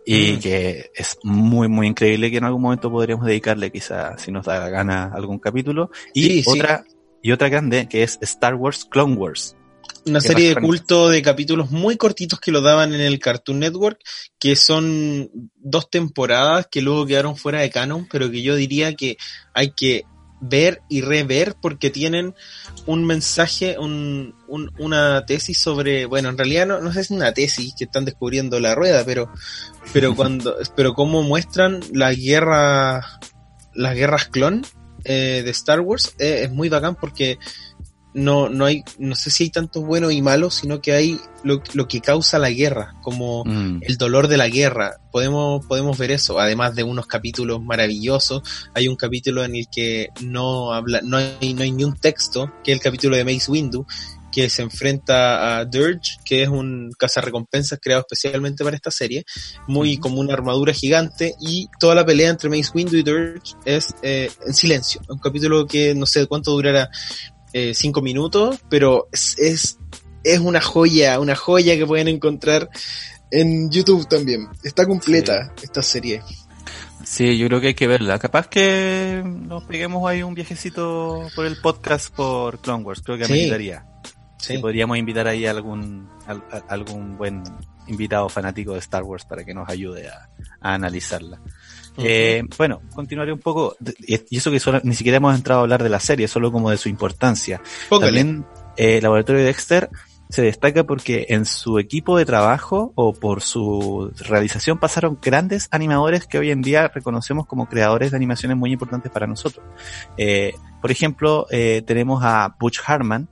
[0.03, 0.39] Y Mm.
[0.39, 4.59] que es muy, muy increíble que en algún momento podríamos dedicarle quizá, si nos da
[4.59, 5.91] la gana, algún capítulo.
[6.13, 6.49] Y Sí, sí.
[6.49, 6.85] otra,
[7.21, 9.55] y otra grande que es Star Wars Clone Wars.
[10.03, 13.99] Una serie de culto de capítulos muy cortitos que lo daban en el Cartoon Network,
[14.39, 19.17] que son dos temporadas que luego quedaron fuera de canon, pero que yo diría que
[19.53, 20.05] hay que
[20.41, 22.33] ver y rever porque tienen
[22.87, 27.19] un mensaje, un, un- una tesis sobre, bueno, en realidad no, no sé si es
[27.19, 29.31] una tesis que están descubriendo la rueda, pero,
[29.93, 33.19] pero cuando, pero cómo muestran la guerra,
[33.73, 34.65] las guerras clon
[35.03, 37.37] eh, de Star Wars, eh, es muy bacán porque
[38.13, 41.61] no, no hay, no sé si hay tantos buenos y malos, sino que hay lo,
[41.73, 43.79] lo que causa la guerra, como Mm.
[43.81, 44.97] el dolor de la guerra.
[45.11, 48.41] Podemos, podemos ver eso, además de unos capítulos maravillosos.
[48.73, 52.51] Hay un capítulo en el que no habla, no hay, no hay ni un texto,
[52.63, 53.85] que es el capítulo de Mace Windu,
[54.31, 59.25] que se enfrenta a Dirge, que es un cazarrecompensas creado especialmente para esta serie,
[59.67, 63.93] muy como una armadura gigante, y toda la pelea entre Mace Windu y Dirge es
[64.01, 65.01] eh, en silencio.
[65.09, 66.89] Un capítulo que no sé cuánto durará,
[67.53, 69.77] eh, cinco minutos, pero es, es,
[70.23, 72.69] es una joya, una joya que pueden encontrar
[73.31, 74.47] en YouTube también.
[74.63, 76.21] Está completa esta serie.
[77.03, 78.19] Sí, yo creo que hay que verla.
[78.19, 83.01] Capaz que nos peguemos ahí un viajecito por el podcast por Clone Wars.
[83.03, 83.33] Creo que Sí.
[83.33, 83.85] ameritaría.
[84.37, 84.53] Sí.
[84.55, 87.43] Y podríamos invitar ahí a algún, al- a- algún buen
[87.87, 90.29] invitado fanático de Star Wars para que nos ayude a,
[90.61, 91.41] a analizarla.
[91.97, 95.83] Eh, bueno, continuaré un poco, y eso que solo- ni siquiera hemos entrado a hablar
[95.83, 97.61] de la serie, solo como de su importancia.
[97.89, 98.19] Póngale.
[98.19, 98.45] También
[98.77, 99.89] eh, el Laboratorio de Dexter
[100.29, 106.25] se destaca porque en su equipo de trabajo o por su realización pasaron grandes animadores
[106.25, 109.65] que hoy en día reconocemos como creadores de animaciones muy importantes para nosotros.
[110.15, 113.27] Eh, por ejemplo, eh, tenemos a Butch Hartman,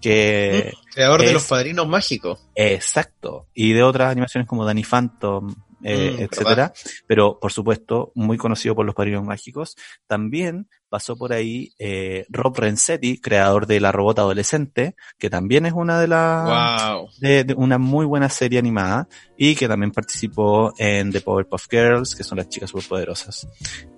[0.00, 2.46] que Creador de los padrinos mágicos.
[2.54, 3.46] Exacto.
[3.52, 5.52] Y de otras animaciones como Danny Phantom,
[5.86, 6.72] eh, Mm, etcétera.
[7.06, 9.76] Pero, por supuesto, muy conocido por los padrinos mágicos.
[10.06, 15.72] También pasó por ahí eh, Rob Renzetti, creador de La Robota Adolescente, que también es
[15.72, 17.08] una de las Wow.
[17.18, 22.14] de, de una muy buena serie animada y que también participó en The Powerpuff Girls,
[22.14, 23.48] que son las chicas superpoderosas.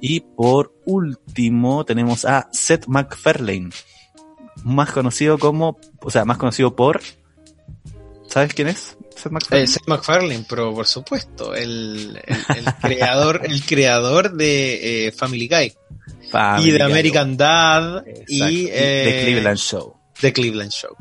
[0.01, 3.71] Y por último tenemos a Seth MacFarlane,
[4.65, 7.01] más conocido como, o sea, más conocido por,
[8.29, 8.97] ¿sabes quién es?
[9.17, 9.65] Seth MacFarlane.
[9.65, 15.49] Eh, Seth MacFarlane, pero por supuesto, el, el- el creador, el creador de eh, Family
[15.49, 15.73] Guy
[16.31, 16.87] Family y de Guy.
[16.93, 18.25] American Dad Exacto.
[18.29, 19.95] y de eh, Cleveland Show.
[20.21, 20.95] The Cleveland Show.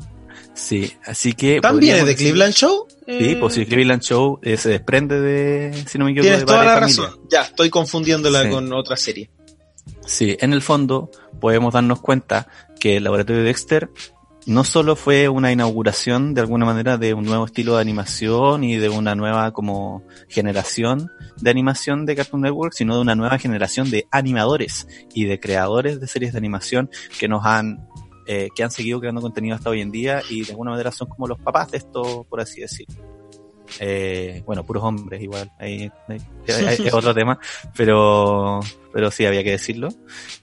[0.54, 2.86] Sí, así que ¿También es decir- Cleveland Show?
[3.06, 6.46] Sí, Eh, pues si Cleveland Show se desprende de, si no me equivoco, Tienes de
[6.46, 7.20] toda la varias razón.
[7.30, 8.48] Ya, estoy confundiéndola Sí.
[8.50, 9.30] con otra serie.
[10.04, 11.10] Sí, en el fondo
[11.40, 12.48] podemos darnos cuenta
[12.80, 13.88] que el laboratorio de Dexter
[14.48, 18.76] no solo fue una inauguración de alguna manera de un nuevo estilo de animación y
[18.76, 23.90] de una nueva como generación de animación de Cartoon Network, sino de una nueva generación
[23.90, 26.88] de animadores y de creadores de series de animación
[27.20, 27.86] que nos han
[28.26, 31.08] eh, que han seguido creando contenido hasta hoy en día y de alguna manera son
[31.08, 33.17] como los papás de esto, por así decirlo.
[33.80, 36.20] Eh, bueno, puros hombres igual, ahí, ahí-
[36.66, 37.38] ahí es otro tema,
[37.76, 38.60] pero,
[38.92, 39.88] pero sí había que decirlo.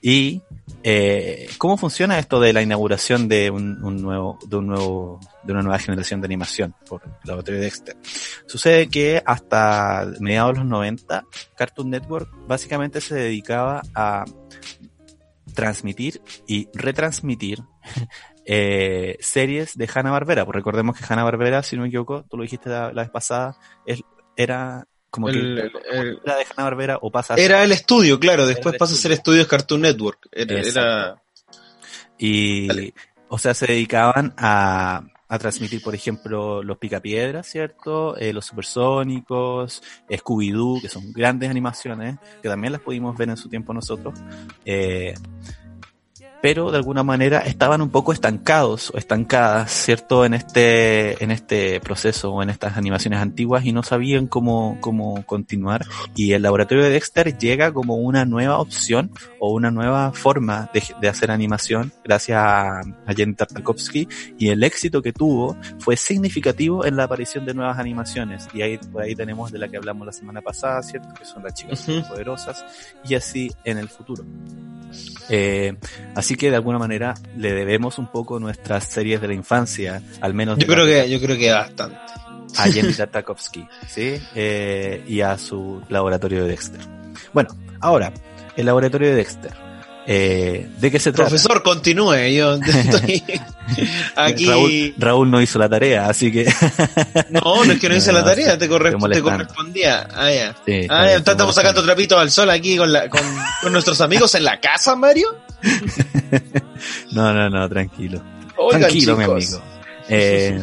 [0.01, 0.41] Y
[0.83, 5.53] eh, ¿cómo funciona esto de la inauguración de un, un nuevo, de un nuevo, de
[5.53, 7.97] una nueva generación de animación por el laboratorio de Dexter?
[8.45, 11.23] Sucede que hasta mediados de los 90,
[11.55, 14.25] Cartoon Network básicamente se dedicaba a
[15.53, 17.63] transmitir y retransmitir
[18.45, 20.45] eh, series de Hanna-Barbera.
[20.45, 23.57] Pues recordemos que Hanna-Barbera, si no me equivoco, tú lo dijiste la, la vez pasada,
[23.85, 24.01] es,
[24.35, 28.19] era como que El- el- era de Hanna-Barbera o pasa a ser- Era el estudio,
[28.19, 30.27] claro, después pasa a ser estudios Cartoon Network.
[30.31, 31.21] Era,
[32.17, 32.93] Y, Dale.
[33.29, 38.15] o sea, se dedicaban a, a transmitir, por ejemplo, los Picapiedras, ¿cierto?
[38.17, 43.49] Eh, los Supersónicos, Scooby-Doo, que son grandes animaciones, que también las pudimos ver en su
[43.49, 44.13] tiempo nosotros.
[44.65, 45.13] Eh,
[46.45, 50.25] pero de alguna manera estaban un poco estancados o estancadas, ¿cierto?
[50.25, 55.25] En este, en este proceso o en estas animaciones antiguas y no sabían cómo, cómo
[55.25, 55.87] continuar.
[56.15, 60.83] Y el laboratorio de Dexter llega como una nueva opción o una nueva forma de,
[61.01, 66.85] de hacer animación gracias a, a Jenny Tartakovsky y el éxito que tuvo fue significativo
[66.85, 68.47] en la aparición de nuevas animaciones.
[68.53, 71.11] Y ahí, por ahí tenemos de la que hablamos la semana pasada, ¿cierto?
[71.17, 72.07] Que son las chicas Ujú.
[72.07, 72.63] poderosas
[73.03, 74.23] y así en el futuro.
[75.29, 75.75] Eh,
[76.13, 80.33] así que de alguna manera le debemos un poco nuestras series de la infancia, al
[80.33, 81.97] menos Yo creo la- que, yo creo que bastante.
[82.57, 84.19] a Jenny Tartakovsky, ¿sí?
[84.35, 86.79] Eh, y a su laboratorio de Dexter.
[87.33, 87.49] Bueno,
[87.81, 88.11] ahora,
[88.55, 89.51] el laboratorio de Dexter.
[90.07, 91.29] Eh, ¿De qué se trata?
[91.29, 92.15] Profesor, continúe.
[92.29, 93.23] Yo estoy
[94.15, 94.45] aquí.
[94.45, 96.45] Raúl, Raúl no hizo la tarea, así que...
[97.29, 100.07] No, no es que no hice la tarea, te, corre- te correspondía.
[100.13, 100.55] Ah, ya.
[100.65, 103.21] Sí, Ah, estamos sacando trapitos al sol aquí con, la, con,
[103.63, 105.35] con nuestros amigos en la casa, Mario.
[107.11, 108.21] No, no, no, tranquilo.
[108.57, 109.61] Oigan, tranquilo, mi amigo.
[110.09, 110.61] Eh,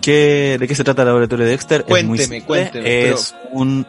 [0.00, 1.80] ¿qué- ¿De qué se trata el laboratorio de Dexter?
[1.80, 2.46] es muy Cuénteme, simple.
[2.46, 3.86] cuénteme, Es un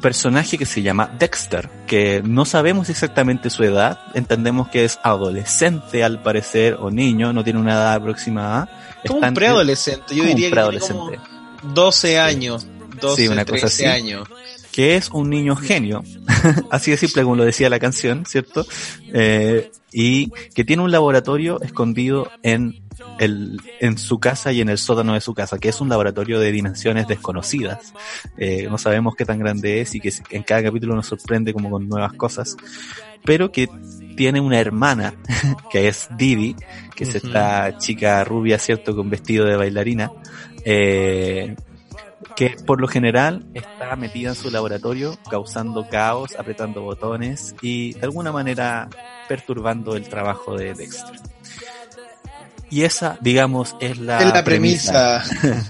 [0.00, 6.04] personaje que se llama Dexter, que no sabemos exactamente su edad, entendemos que es adolescente
[6.04, 8.68] al parecer, o niño, no tiene una edad aproximada.
[9.06, 11.10] Como un en- preadolescente, yo diría que tiene como
[11.62, 12.66] 12 años.
[13.00, 13.98] 12, Sí, una cosa 13 así.
[14.00, 14.28] años.
[14.74, 16.02] Que es un niño genio,
[16.72, 18.66] así de simple como lo decía la canción, ¿cierto?
[19.12, 22.82] Eh, y que tiene un laboratorio escondido en
[23.20, 26.40] el, en su casa y en el sótano de su casa, que es un laboratorio
[26.40, 27.94] de dimensiones desconocidas.
[28.36, 31.70] Eh, no sabemos qué tan grande es y que en cada capítulo nos sorprende como
[31.70, 32.56] con nuevas cosas,
[33.24, 33.68] pero que
[34.16, 35.14] tiene una hermana,
[35.70, 36.56] que es Didi,
[36.96, 38.96] que es esta chica rubia, ¿cierto?
[38.96, 40.10] Con vestido de bailarina.
[40.64, 41.54] Eh,
[42.36, 48.02] que por lo general está metida en su laboratorio causando caos, apretando botones y de
[48.02, 48.88] alguna manera
[49.28, 51.20] perturbando el trabajo de Dexter.
[52.70, 55.22] Y esa, digamos, es la, es la premisa.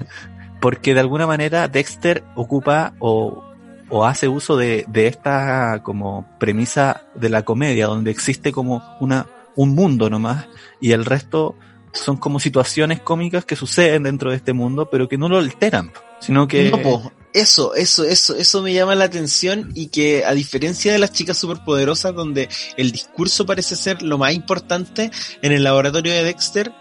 [0.60, 3.44] Porque de alguna manera Dexter ocupa o,
[3.90, 9.26] o hace uso de, de esta como premisa de la comedia, donde existe como una,
[9.56, 10.46] un mundo nomás
[10.80, 11.56] y el resto
[11.92, 15.92] son como situaciones cómicas que suceden dentro de este mundo, pero que no lo alteran,
[16.24, 16.70] sino que...
[16.70, 17.12] No, po.
[17.32, 21.36] Eso, eso, eso, eso me llama la atención y que a diferencia de las chicas
[21.36, 25.10] superpoderosas donde el discurso parece ser lo más importante
[25.42, 26.72] en el laboratorio de Dexter,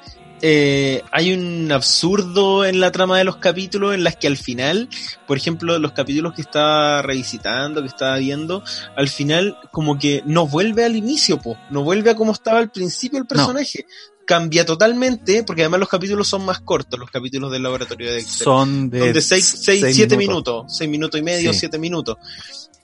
[0.45, 4.89] eh, hay un absurdo en la trama de los capítulos en las que al final,
[5.25, 8.62] por ejemplo, los capítulos que estaba revisitando, que estaba viendo,
[8.97, 12.71] al final como que no vuelve al inicio, po, no vuelve a como estaba al
[12.71, 13.86] principio el personaje.
[14.25, 18.45] Cambia totalmente, porque además los capítulos son más cortos, los capítulos del laboratorio de Dexter
[18.45, 21.59] son de, son de 6, seis 7 minutos, 6 minutos y medio, Sí.
[21.59, 22.17] 7 minutos.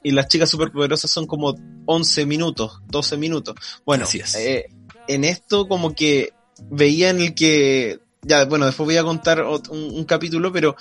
[0.04, 3.56] Y las chicas superpoderosas son como 11 minutos, 12 minutos.
[3.86, 4.06] Bueno,
[4.38, 4.66] eh,
[5.08, 6.34] en esto como que
[6.70, 10.76] veía en el que, ya, bueno, después voy a contar un, un capítulo, pero,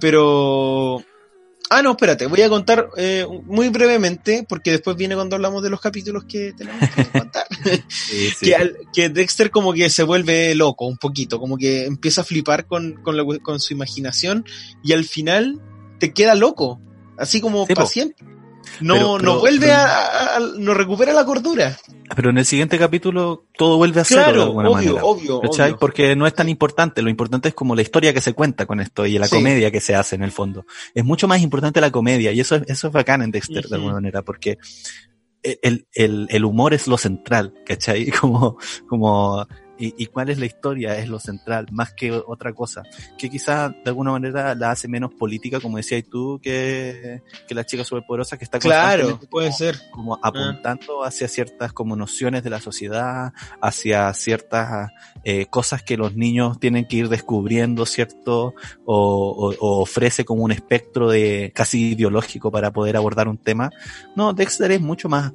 [0.00, 1.04] pero,
[1.74, 5.70] ah, no, espérate, voy a contar eh, muy brevemente, porque después viene cuando hablamos de
[5.70, 7.46] los capítulos que tenemos que contar
[7.88, 8.46] Sí, sí.
[8.46, 12.24] que, al- que Dexter como que se vuelve loco un poquito, como que empieza a
[12.24, 14.44] flipar con, con, la- con su imaginación
[14.82, 15.60] y al final
[15.98, 16.80] te queda loco,
[17.18, 18.26] así como Sí, para siempre.
[18.80, 21.76] No, Pero- pero- no vuelve pero- a, no recupera la cordura.
[22.14, 25.04] Pero en el siguiente capítulo todo vuelve a ser de alguna obvio, manera.
[25.04, 25.78] obvio, obvio.
[25.78, 28.80] Porque no es tan importante, lo importante es como la historia que se cuenta con
[28.80, 29.36] esto y la Sí.
[29.36, 30.64] comedia que se hace en el fondo.
[30.94, 33.74] Es mucho más importante la comedia y eso es, eso es bacán en Dexter de
[33.76, 34.58] alguna manera porque
[35.42, 38.06] el, el, el humor es lo central, ¿cachai?
[38.20, 39.46] Como, como
[39.78, 42.82] y, y cuál es la historia es lo central, más que otra cosa,
[43.18, 47.64] que quizás de alguna manera la hace menos política, como decías tú, que, que la
[47.64, 49.76] chica superpoderosa que está Claro, puede como- ser.
[49.90, 54.90] como apuntando hacia ciertas como nociones de la sociedad, hacia ciertas
[55.24, 58.54] eh, cosas que los niños tienen que ir descubriendo, ¿cierto?
[58.84, 63.70] O, o- o ofrece como un espectro de casi ideológico para poder abordar un tema.
[64.16, 65.32] No, Dexter es mucho más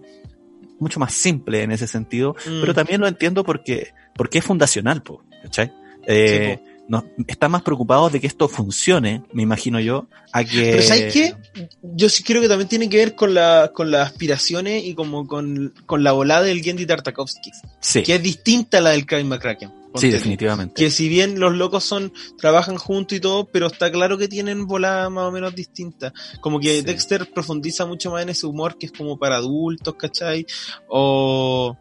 [0.79, 2.61] mucho más simple en ese sentido, Mm.
[2.61, 5.71] pero también lo entiendo porque porque es fundacional, po, ¿cachai?
[6.07, 6.59] Eh,
[6.89, 10.71] no, están más preocupados de que esto funcione, me imagino yo, a que...
[10.71, 11.35] Pero ¿sabes qué?
[11.81, 15.27] Yo sí creo que también tiene que ver con, la, con las aspiraciones y como
[15.27, 17.51] con, con la volada del Gendy Tartakovsky,
[17.81, 19.69] Sí, que es distinta a la del Kyle McCracken.
[19.95, 20.81] sí, definitivamente.
[20.81, 24.65] Que si bien los locos son, trabajan juntos y todo, pero está claro que tienen
[24.65, 26.13] voladas más o menos distintas.
[26.39, 26.81] Como que Sí.
[26.83, 30.45] Dexter profundiza mucho más en ese humor que es como para adultos, ¿cachai?
[30.87, 31.75] O,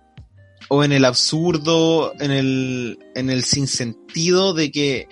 [0.68, 5.08] o en el absurdo, en el, en el sinsentido de que,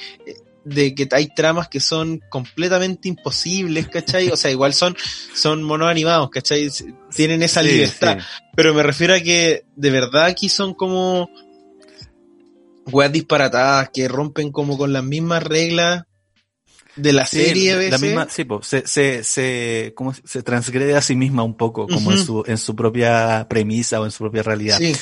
[0.65, 4.31] de que hay tramas que son completamente imposibles, ¿cachai?
[4.31, 4.97] O sea, igual son,
[5.35, 6.71] son monos animados, ¿cachai?
[7.15, 8.19] Tienen esa Sí, libertad.
[8.19, 8.25] sí.
[8.57, 11.29] Pero me refiero a que de verdad aquí son como
[12.87, 16.05] weas disparatadas que rompen como con las mismas reglas
[16.97, 21.03] de la Sí, serie la misma, sí, po, se, se, se, ¿cómo se- transgrede a
[21.03, 24.43] sí misma un poco, como en su, en su propia premisa o en su propia
[24.43, 24.79] realidad.
[24.79, 24.95] Sí,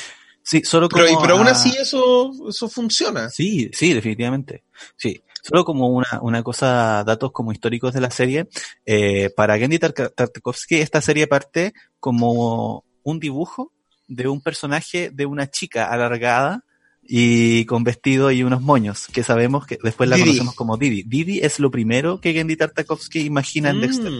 [0.43, 3.29] Sí, solo como pero, pero aún a- así eso, eso funciona.
[3.29, 4.63] Sí, sí, definitivamente.
[4.97, 5.21] Sí.
[5.41, 8.47] Solo como una, una cosa, datos como históricos de la serie,
[8.85, 13.71] eh, para Gendy Tar- Tartakovsky esta serie parte como un dibujo
[14.07, 16.63] de un personaje de una chica alargada
[17.01, 20.27] y con vestido y unos moños, que sabemos que después la Didi.
[20.27, 21.03] conocemos como Didi.
[21.03, 24.13] Didi es lo primero que Gendy Tartakovsky imagina en Dexter.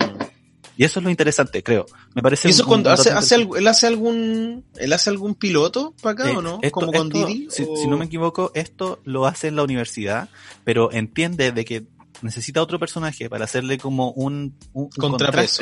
[0.75, 1.85] Y eso es lo interesante, creo.
[2.15, 5.09] Me parece ¿Y eso un- cuando un hace, hace algo- él hace algún, él hace
[5.09, 6.59] algún piloto para acá Eh, o no?
[6.61, 7.47] esto- como con esto, Didi.
[7.51, 10.29] Si, o- si no me equivoco, esto lo hace en la universidad,
[10.63, 11.83] pero entiende de que
[12.21, 15.61] necesita otro personaje para hacerle como un, un, un Contrapeso.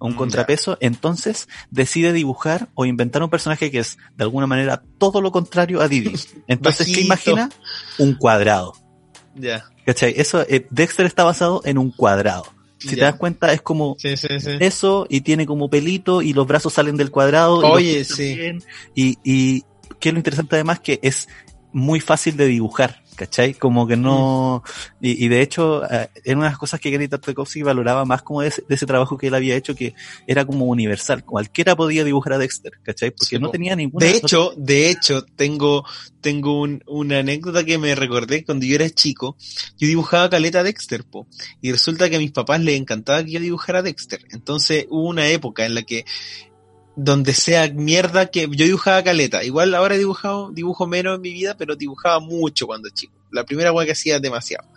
[0.00, 4.82] un Mm, contrapeso, entonces decide dibujar o inventar un personaje que es de alguna manera
[4.98, 6.12] todo lo contrario a Didi.
[6.48, 7.50] Entonces, ¿qué imagina?
[7.98, 8.72] Un cuadrado.
[9.34, 9.66] Ya.
[9.84, 10.14] ¿Cachai?
[10.16, 12.44] Eso, eh, Dexter está basado en un cuadrado.
[12.78, 14.50] Si te das cuenta, es como Sí, sí, sí.
[14.60, 17.62] eso y tiene como pelito y los brazos salen del cuadrado.
[17.62, 18.38] y Oye, pies sí.
[18.94, 19.64] Y, y
[19.98, 21.28] que es lo interesante además que es
[21.72, 23.54] muy fácil de dibujar, ¿cachai?
[23.54, 24.62] Como que no...
[25.00, 28.22] Y, y de hecho, eh, era una de las cosas que Gary Tartakovsky valoraba más
[28.22, 29.94] como de ese, de ese trabajo que él había hecho, que
[30.26, 31.24] era como universal.
[31.24, 33.10] Cualquiera podía dibujar a Dexter, ¿cachai?
[33.10, 34.06] Porque Sí, no tenía ninguna...
[34.06, 35.84] De hecho, de hecho, tengo,
[36.20, 39.36] tengo un- una anécdota que me recordé cuando yo era chico.
[39.76, 41.26] Yo dibujaba caleta Dexter, po.
[41.60, 44.20] Y resulta que a mis papás les encantaba que yo dibujara a Dexter.
[44.30, 46.04] Entonces hubo una época en la que,
[47.00, 49.44] donde sea mierda que yo dibujaba caleta.
[49.44, 53.14] Igual ahora he dibujado, dibujo menos en mi vida, pero dibujaba mucho cuando chico.
[53.30, 54.68] La primera weá que hacía demasiado.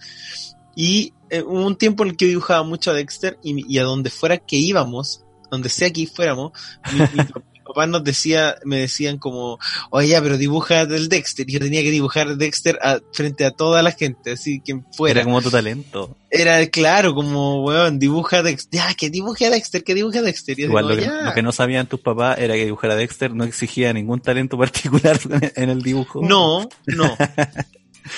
[0.76, 3.84] Y eh, hubo un tiempo en el que dibujaba mucho a Dexter y, y a
[3.84, 6.52] donde fuera que íbamos, donde sea que fuéramos,
[6.94, 7.00] mi
[7.74, 9.60] pa- mi papá nos decía, me decían como,
[9.90, 11.50] oye, ya, pero dibuja del Dexter.
[11.50, 15.20] Y yo tenía que dibujar Dexter a- frente a toda la gente, así quien fuera.
[15.22, 16.18] Era como tu talento.
[16.30, 18.80] Era claro, como, weón, dibuja Dexter.
[18.80, 20.60] Ya, que dibuje a Dexter, que dibuje a Dexter.
[20.60, 23.34] Y Igual lo que, lo que no sabían tus papás era que dibujar a Dexter
[23.34, 25.20] no exigía ningún talento particular
[25.56, 26.22] en el dibujo.
[26.24, 27.18] No, no.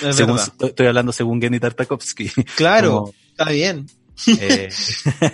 [0.02, 0.52] Es Según, verdad.
[0.60, 2.30] estoy hablando según Gendy Tartakovsky.
[2.56, 3.86] Claro, Como, está bien.
[4.26, 4.70] eh,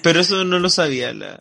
[0.02, 1.12] Pero eso no lo sabía.
[1.14, 1.38] La...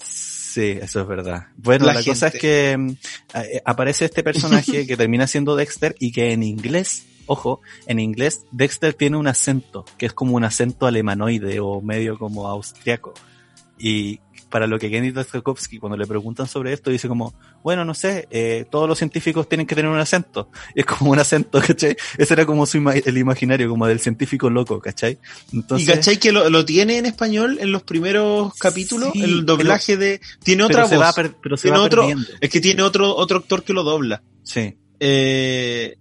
[0.50, 1.46] Sí, eso es verdad.
[1.58, 2.90] Bueno, La la, cosa es que mm,
[3.36, 8.46] eh, aparece este personaje que termina siendo Dexter y que en inglés, ojo, en inglés
[8.52, 13.14] Dexter tiene un acento, que es como un acento alemanoide o medio como austriaco.
[13.78, 17.34] Y para lo que Gendy Tartakovsky cuando le preguntan sobre esto dice como,
[17.64, 20.50] bueno, no sé, eh, todos los científicos tienen que tener un acento.
[20.76, 21.96] Y es como un acento, ¿cachai?
[22.18, 25.18] Ese era como su ima- el imaginario, como del científico loco, ¿cachai?
[25.54, 29.12] Entonces, ¿Y cachai que lo, lo tiene en español en los primeros capítulos?
[29.14, 30.20] Sí, el doblaje de...
[30.44, 31.06] Tiene pero otra se voz.
[31.06, 32.28] va, per- pero se Tiene va otro- perdiendo.
[32.42, 34.22] Es que tiene otro, otro actor que lo dobla.
[34.44, 34.76] Sí.
[35.00, 35.96] Eh,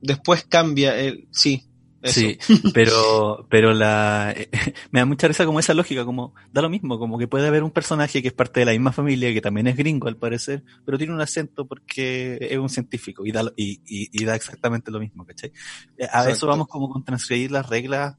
[0.00, 0.96] después cambia.
[0.98, 1.64] el sí.
[2.02, 2.20] Eso.
[2.20, 2.38] Sí,
[2.72, 4.34] pero, pero la,
[4.90, 7.62] me da mucha risa como esa lógica, como, da lo mismo, como que puede haber
[7.62, 10.62] un personaje que es parte de la misma familia, que también es gringo al parecer,
[10.84, 14.90] pero tiene un acento porque es un científico y da, y, y, y da exactamente
[14.90, 15.52] lo mismo, ¿cachai?
[15.98, 16.30] A Exacto.
[16.30, 18.16] eso vamos como con transgredir las reglas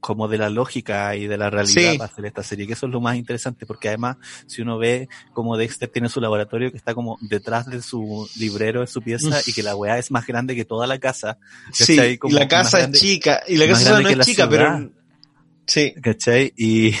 [0.00, 1.98] como de la lógica y de la realidad Sí.
[1.98, 5.08] para hacer esta serie, que eso es lo más interesante, porque además, si uno ve
[5.32, 9.40] como Dexter tiene su laboratorio que está como detrás de su librero, en su pieza,
[9.46, 11.38] y que la weá es más grande que toda la casa,
[11.72, 12.18] Sí, ¿cachai?
[12.22, 13.42] y la casa grande- es chica.
[13.46, 14.78] Y la casa no es chica, ciudad.
[14.78, 14.90] pero...
[15.66, 15.94] Sí.
[16.02, 16.52] ¿cachai?
[16.56, 16.92] Y,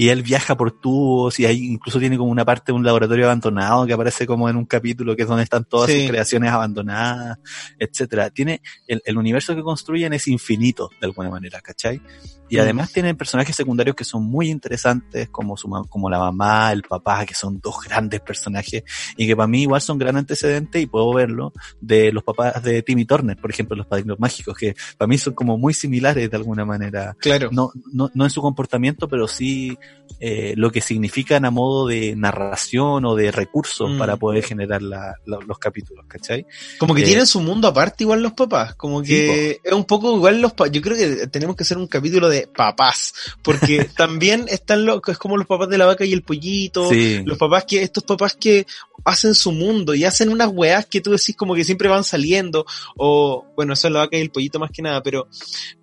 [0.00, 3.24] y él viaja por tubos y ahí incluso tiene como una parte de un laboratorio
[3.24, 6.02] abandonado que aparece como en un capítulo que es donde están todas Sí.
[6.02, 7.38] sus creaciones abandonadas,
[7.80, 8.30] etcétera.
[8.30, 12.00] Tiene, el, el universo que construyen es infinito de alguna manera, ¿cachai?
[12.48, 12.60] Y Mm.
[12.60, 17.26] además tienen personajes secundarios que son muy interesantes, como su como la mamá, el papá,
[17.26, 18.84] que son dos grandes personajes,
[19.16, 22.82] y que para mí igual son gran antecedentes, y puedo verlo, de los papás de
[22.82, 26.36] Timmy Turner, por ejemplo, los padrinos mágicos, que para mí son como muy similares de
[26.36, 27.16] alguna manera.
[27.20, 27.50] Claro.
[27.52, 29.76] No, no, no en su comportamiento, pero sí
[30.20, 33.98] eh, lo que significan a modo de narración o de recursos Mm.
[33.98, 36.44] para poder generar la- la- los capítulos, ¿cachai?
[36.78, 40.16] Como que Eh, tienen su mundo aparte igual los papás, como que es un poco
[40.16, 43.12] igual los papás, yo creo que tenemos que hacer un capítulo de papás,
[43.42, 47.22] porque también están los, es como los papás de la vaca y el pollito, Sí.
[47.24, 48.66] los papás que, estos papás que
[49.04, 52.66] hacen su mundo y hacen unas weás que tú decís como que siempre van saliendo,
[52.96, 55.28] o bueno, eso es la vaca y el pollito más que nada, pero,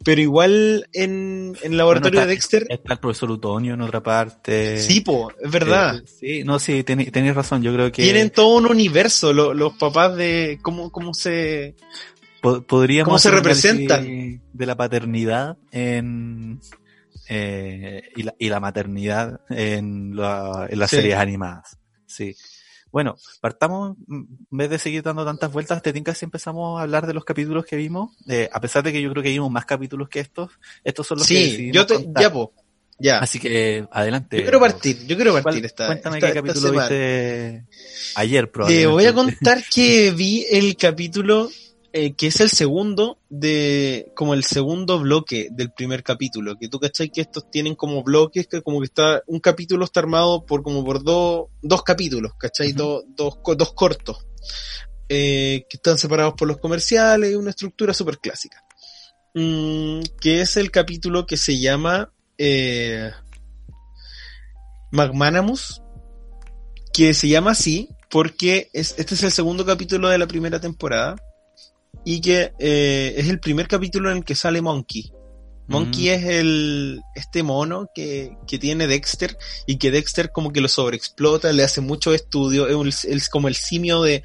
[0.03, 3.94] pero igual en, en el laboratorio Bueno, de Dexter, Está el profesor Utonio en otra
[4.01, 4.79] parte.
[4.79, 5.97] sí, po, es verdad.
[5.97, 7.61] Eh, sí, no, sí, tenés razón.
[7.63, 11.75] Yo creo que Tienen todo un universo, lo- los papás de cómo, cómo se,
[12.41, 14.41] po- podríamos cómo se representan.
[14.53, 16.59] de la paternidad en
[17.27, 20.97] eh, y, la, y la maternidad en, la- en las Sí.
[20.97, 21.77] series animadas.
[22.05, 22.35] Sí.
[22.91, 27.05] Bueno, partamos, en vez de seguir dando tantas vueltas, te tinca si empezamos a hablar
[27.07, 29.65] de los capítulos que vimos, Eh, a pesar de que yo creo que vimos más
[29.65, 30.51] capítulos que estos,
[30.83, 32.53] estos son los que Sí, yo te, ya po,
[32.99, 33.19] ya.
[33.19, 34.37] Así que adelante.
[34.37, 37.65] Yo quiero partir, yo quiero ¿Cuál- partir esta, Cuéntame esta- qué capítulo viste
[38.15, 38.87] ayer, Te probablemente.
[38.91, 41.49] voy a contar que vi el capítulo
[41.97, 46.77] eh, que es el segundo de, como el segundo bloque del primer capítulo, que tú
[46.77, 50.61] cachai que estos tienen como bloques, que como que está, un capítulo está armado por
[50.61, 52.77] como por dos, dos capítulos, cachai, Ujú.
[52.77, 54.27] dos, dos, co- dos cortos,
[55.07, 58.61] eh, que están separados por los comerciales, una estructura súper clásica.
[59.33, 63.11] Mm, que es el capítulo que se llama, eh,
[64.91, 65.81] Magmanamus,
[66.93, 71.15] que se llama así porque es, este es el segundo capítulo de la primera temporada
[72.05, 75.11] y que eh, es el primer capítulo en el que sale Monkey.
[75.67, 76.13] Monkey Mm.
[76.13, 81.51] es el este mono que, que tiene Dexter y que Dexter como que lo sobreexplota,
[81.51, 84.21] le hace mucho estudio, es, como el simio de,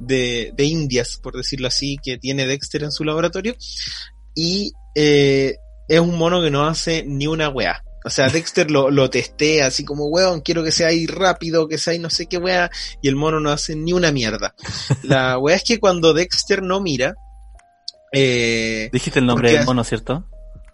[0.00, 3.54] de, de Indias, por decirlo así, que tiene Dexter en su laboratorio
[4.34, 5.56] y eh,
[5.90, 7.82] es un mono que no hace ni una weá.
[8.04, 11.76] O sea, Dexter lo, lo testea así como, weón, quiero que sea ahí rápido, que
[11.76, 12.70] sea ahí no sé qué weá,
[13.02, 14.54] y el mono no hace ni una mierda.
[15.02, 17.14] La weá es que cuando Dexter no mira,
[18.12, 20.26] eh, Dijiste el nombre del mono, ¿cierto?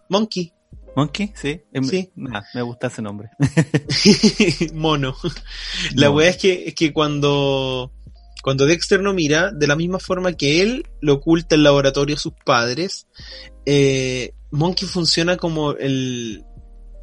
[0.09, 0.53] Monkey,
[0.95, 1.61] Monkey, sí.
[1.73, 2.11] Em- Sí.
[2.14, 3.29] nah, me gusta ese nombre.
[4.75, 5.17] mono.
[5.95, 6.14] La No.
[6.14, 7.93] weá es que, es que cuando,
[8.43, 12.19] cuando Dexter no mira, de la misma forma que él lo oculta el laboratorio a
[12.21, 13.07] sus padres,
[13.67, 16.44] eh, Monkey funciona como el,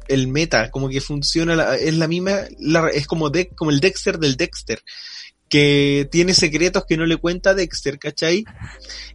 [0.08, 2.40] el meta, como que funciona, la- es la misma,
[2.92, 4.82] es como, como el Dexter del Dexter,
[5.48, 8.44] que tiene secretos que no le cuenta Dexter, ¿cachai?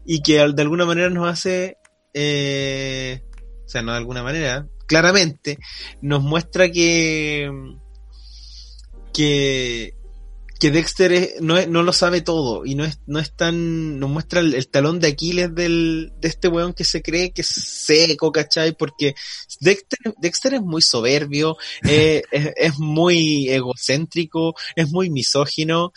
[0.05, 1.77] Y que de alguna manera nos hace,
[2.13, 3.21] eh,
[3.65, 5.57] o sea, no de alguna manera, claramente,
[6.01, 7.51] nos muestra que,
[9.13, 9.93] que,
[10.60, 13.99] que Dexter es- no, es- no lo sabe todo y no es, no es tan,
[13.99, 17.41] nos muestra el, el talón de Aquiles del, de este weón que se cree que
[17.41, 18.76] es seco, ¿cachai?
[18.76, 19.16] Porque
[19.62, 21.55] Dexter, Dexter es muy soberbio,
[21.89, 25.93] eh, es, es muy egocéntrico, es muy misógino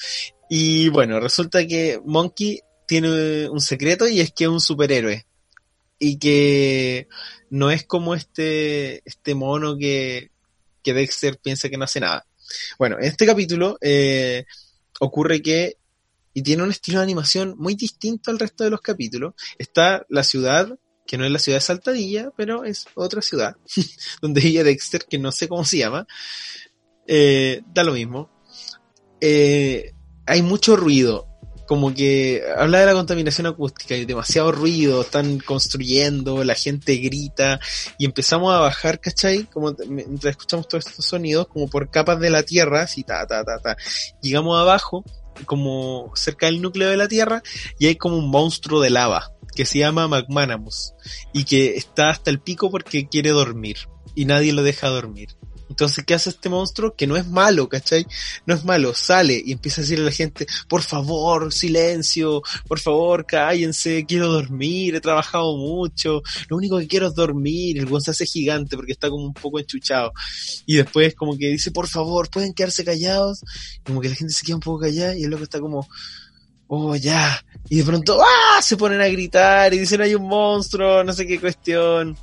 [0.48, 5.26] y bueno, resulta que Monkey tiene un secreto y es que es un superhéroe
[5.98, 7.08] y que
[7.50, 10.30] no es como este, este mono que,
[10.82, 12.26] que Dexter piensa que no hace nada.
[12.78, 14.44] Bueno, en este capítulo eh,
[15.00, 15.76] ocurre que,
[16.34, 20.22] y tiene un estilo de animación muy distinto al resto de los capítulos, está la
[20.22, 23.56] ciudad, que no es la ciudad de Saltadilla, pero es otra ciudad,
[24.22, 26.06] donde vive Dexter, que no sé cómo se llama,
[27.06, 28.30] eh, da lo mismo.
[29.20, 29.92] Eh,
[30.26, 31.28] hay mucho ruido,
[31.72, 37.60] como que habla de la contaminación acústica, hay demasiado ruido, están construyendo, la gente grita,
[37.98, 39.44] y empezamos a bajar, ¿cachai?
[39.44, 43.42] Como mientras escuchamos todos estos sonidos, como por capas de la Tierra, así, ta, ta,
[43.42, 43.78] ta, ta.
[44.20, 45.02] Llegamos abajo,
[45.46, 47.42] como cerca del núcleo de la Tierra,
[47.78, 50.92] y hay como un monstruo de lava, que se llama Magmanamus,
[51.32, 53.78] y que está hasta el pico porque quiere dormir,
[54.14, 55.30] y nadie lo deja dormir.
[55.72, 56.94] Entonces, ¿qué hace este monstruo?
[56.94, 58.06] Que no es malo, ¿cachai?
[58.44, 62.78] No es malo, sale y empieza a decirle a la gente, por favor, silencio, por
[62.78, 68.02] favor, cállense, quiero dormir, he trabajado mucho, lo único que quiero es dormir, el weón
[68.02, 70.12] se hace gigante porque está como un poco enchuchado.
[70.66, 73.40] Y después como que dice, por favor, pueden quedarse callados,
[73.82, 75.88] como que la gente se queda un poco callada y el loco está como,
[76.66, 77.42] oh, ya.
[77.70, 78.60] Y de pronto, ¡ah!
[78.60, 82.14] Se ponen a gritar y dicen, hay un monstruo, no sé qué cuestión.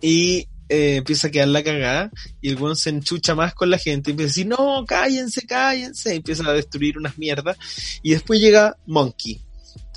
[0.00, 2.10] Y eh, empieza a quedar la cagada
[2.40, 5.46] y el weón se enchucha más con la gente y empieza a decir, no, cállense,
[5.46, 7.56] cállense, y empieza a destruir unas mierdas.
[8.02, 9.40] Y después llega Monkey,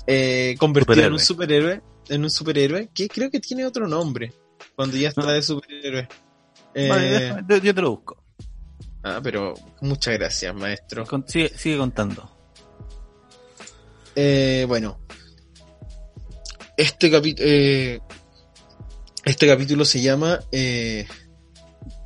[0.06, 4.32] eh, convertido en un superhéroe, en un superhéroe, que creo que tiene otro nombre,
[4.74, 5.32] cuando ya está No.
[5.32, 6.08] de superhéroe.
[6.74, 8.22] Eh, yo, yo te lo busco.
[9.02, 11.06] ah, pero muchas gracias, maestro.
[11.06, 12.30] Con- sigue, sigue contando.
[14.14, 14.98] Eh, bueno.
[16.76, 17.48] Este capítulo.
[19.26, 21.06] Este capítulo se llama eh,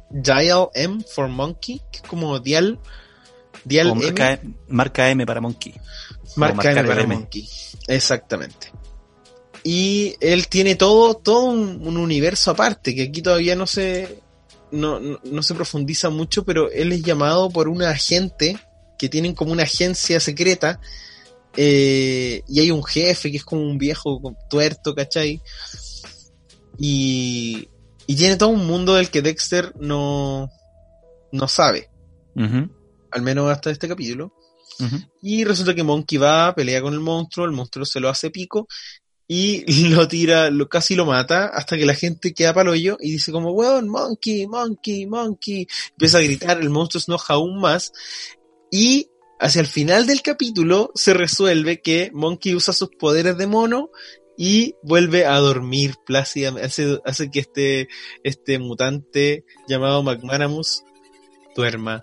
[0.09, 2.81] Dial M for Monkey, que es como Dial.
[3.64, 5.75] Dial O M, marca, M para Monkey.
[6.37, 7.14] marca M para M.
[7.14, 7.47] Monkey.
[7.87, 8.73] Exactamente.
[9.62, 14.23] Y él tiene todo, todo un, un universo aparte, que aquí todavía no se,
[14.71, 18.59] no, no, no se profundiza mucho, pero él es llamado por una agente
[18.99, 20.81] que tienen como una agencia secreta
[21.57, 25.43] eh, y hay un jefe que es como un viejo tuerto, ¿cachai?
[26.83, 27.68] Y,
[28.07, 30.51] y tiene todo un mundo del que Dexter no,
[31.31, 31.91] no sabe,
[32.35, 34.33] al menos hasta este capítulo.
[35.20, 38.66] Y resulta que Monkey va, pelea con el monstruo, el monstruo se lo hace pico
[39.28, 43.12] y lo tira, lo, casi lo mata hasta que la gente queda palo hoyo y
[43.12, 45.68] dice como, weón, Monkey, Monkey, Monkey.
[45.91, 47.93] Empieza a gritar, el monstruo se enoja aún más
[48.70, 53.91] y hacia el final del capítulo se resuelve que Monkey usa sus poderes de mono
[54.43, 57.88] y vuelve a dormir plácidamente, hace, hace que este,
[58.24, 60.82] este mutante llamado McManamus
[61.55, 62.03] duerma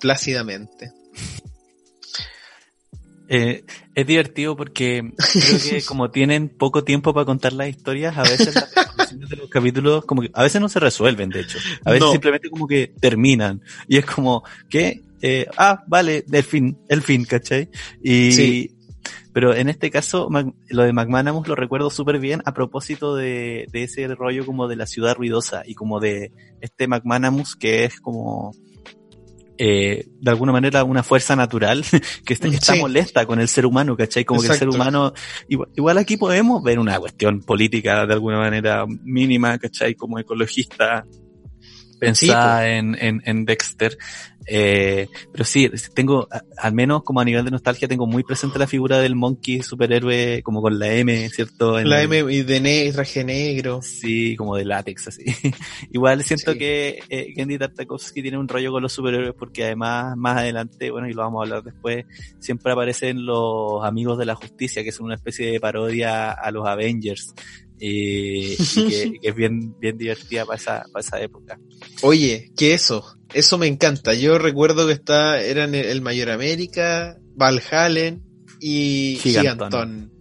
[0.00, 0.90] plácidamente.
[3.28, 3.62] Eh,
[3.94, 8.52] es divertido porque creo que como tienen poco tiempo para contar las historias, a veces
[8.56, 11.58] las conclusiones de los capítulos como que a veces no se resuelven, de hecho.
[11.84, 12.10] A veces No.
[12.10, 13.62] simplemente como que terminan.
[13.86, 17.68] Y es como que, eh, ah, vale, el fin, el fin, ¿cachai?
[18.02, 18.75] Y, Sí.
[19.36, 20.30] Pero en este caso,
[20.70, 24.76] lo de McManamus lo recuerdo súper bien a propósito de, de ese rollo como de
[24.76, 26.32] la ciudad ruidosa y como de
[26.62, 28.52] este McManamus que es como,
[29.58, 31.84] eh, de alguna manera una fuerza natural
[32.24, 32.80] que está, está Sí.
[32.80, 34.24] molesta con el ser humano, ¿cachai?
[34.24, 35.12] Como que el ser humano,
[35.50, 39.96] igual, igual aquí podemos ver una cuestión política de alguna manera mínima, ¿cachai?
[39.96, 41.04] Como ecologista,
[42.00, 43.98] pensada en, en, en Dexter.
[44.48, 46.28] Eh, pero sí, tengo,
[46.58, 50.42] al menos como a nivel de nostalgia, tengo muy presente la figura del monkey superhéroe,
[50.42, 51.78] como con la M, ¿cierto?
[51.78, 53.80] En La el- M y de ne- traje negro.
[53.82, 55.24] Sí, como de látex, así.
[55.92, 56.58] Igual siento Sí.
[56.58, 61.08] que eh, Gendy Tartakovsky tiene un rollo con los superhéroes porque además, más adelante, bueno,
[61.08, 62.04] y lo vamos a hablar después,
[62.38, 66.66] siempre aparecen los amigos de la justicia, que son una especie de parodia a los
[66.66, 67.34] Avengers.
[67.78, 71.58] Y que, que es bien, bien divertida para esa, para esa época.
[72.02, 73.18] Oye, ¿qué eso?
[73.34, 74.14] Eso me encanta.
[74.14, 78.16] Yo recuerdo que está, eran el, el Mayor América, Valhalla
[78.60, 79.70] y Gigantón.
[79.70, 80.12] Gigantón.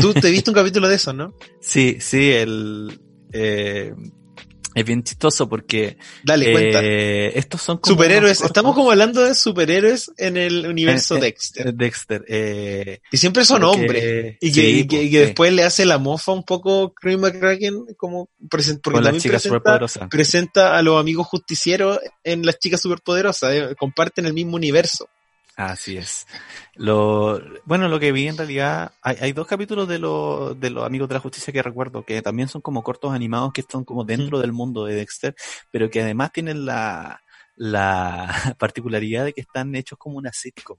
[0.00, 1.34] Tú te viste un capítulo de eso, ¿no?
[1.60, 3.00] Sí, sí, el,
[3.32, 3.94] eh,
[4.78, 6.80] es bien chistoso porque Dale, cuenta.
[6.82, 11.20] eh, estos son como Superhéroes, estamos como hablando de superhéroes en el universo Eh, eh,
[11.22, 11.74] Dexter.
[11.74, 14.36] Dexter, eh, Y siempre son porque- hombres.
[14.40, 15.24] Y que, sí, y que- pues, y que sí.
[15.26, 19.22] después le hace la mofa un poco Chris McCracken como present, porque también
[20.10, 23.54] presenta, a los amigos justicieros en las chicas superpoderosas.
[23.54, 25.08] eh, comparten el mismo universo.
[25.58, 26.28] Así es.
[26.76, 30.86] Lo, bueno, lo que vi en realidad, hay, hay dos capítulos de, los de los
[30.86, 34.04] Amigos de la Justicia que recuerdo, que también son como cortos animados que están como
[34.04, 35.34] dentro del mundo de Dexter,
[35.72, 37.20] pero que además tienen la,
[37.56, 40.78] la particularidad de que están hechos como una sitcom.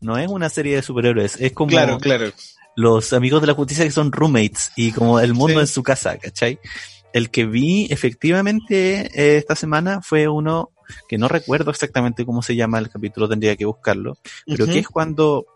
[0.00, 2.32] No es una serie de superhéroes, es como Claro, claro.
[2.74, 5.60] los amigos de la justicia que son roommates y como el mundo Sí.
[5.60, 6.58] en su casa, ¿cachai?
[7.12, 10.72] El que vi efectivamente eh, esta semana fue uno
[11.08, 14.16] que no recuerdo exactamente cómo se llama el capítulo, tendría que buscarlo,
[14.46, 15.46] pero que es cuando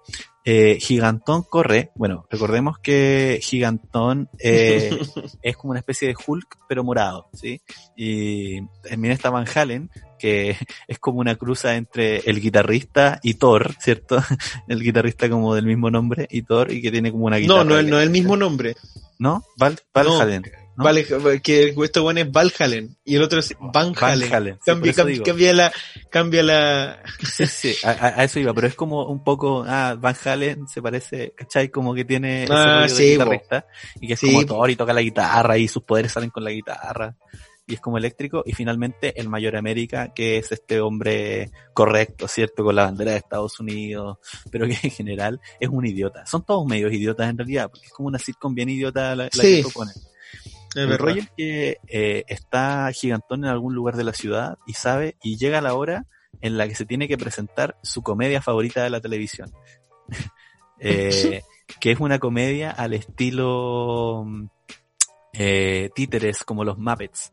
[0.42, 4.90] eh, Gigantón corre, bueno, recordemos que Gigantón eh,
[5.42, 7.60] es como una especie de Hulk, pero morado, ¿sí?
[7.94, 10.56] Y también está Van Halen, que
[10.88, 14.16] es como una cruza entre el guitarrista y Thor, ¿cierto?
[14.68, 17.64] El guitarrista como del mismo nombre y Thor, y que tiene como una guitarra.
[17.64, 18.76] No, no, no es el mismo nombre.
[19.18, 19.44] ¿No?
[19.58, 20.20] Val, No.
[20.20, 20.44] Halen.
[20.80, 20.84] ¿No?
[20.84, 24.28] Vale, que este bueno es Valhalen y el otro es Van Halen.
[24.30, 25.72] Van Halen, sí, Cambia, cambia- la,
[26.10, 27.02] cambia la,
[27.32, 30.82] Sí, sí, a, a- eso iba, pero es como un poco, ah, Van Halen se
[30.82, 31.68] parece, ¿cachai?
[31.68, 33.66] Como que tiene ese Ah, de sí, guitarrista,
[34.00, 34.44] y que es como.
[34.46, 37.14] Thor y toca la guitarra, y sus poderes salen con la guitarra,
[37.66, 42.64] y es como eléctrico, y finalmente el Mayor América, que es este hombre correcto, ¿cierto?
[42.64, 44.18] Con la bandera de Estados Unidos,
[44.50, 46.26] pero que en general es un idiota.
[46.26, 49.30] Son todos medios idiotas en realidad, porque es como una sitcom bien idiota la, la
[49.30, 49.56] Sí.
[49.58, 49.92] que propone.
[50.74, 54.74] Es El rollo es que eh, está Gigantón en algún lugar de la ciudad y
[54.74, 56.06] sabe, y llega la hora
[56.40, 59.52] en la que se tiene que presentar su comedia favorita de la televisión.
[60.82, 61.42] Eh,
[61.78, 64.46] que es una comedia al estilo mm,
[65.34, 67.30] eh, títeres como los Muppets.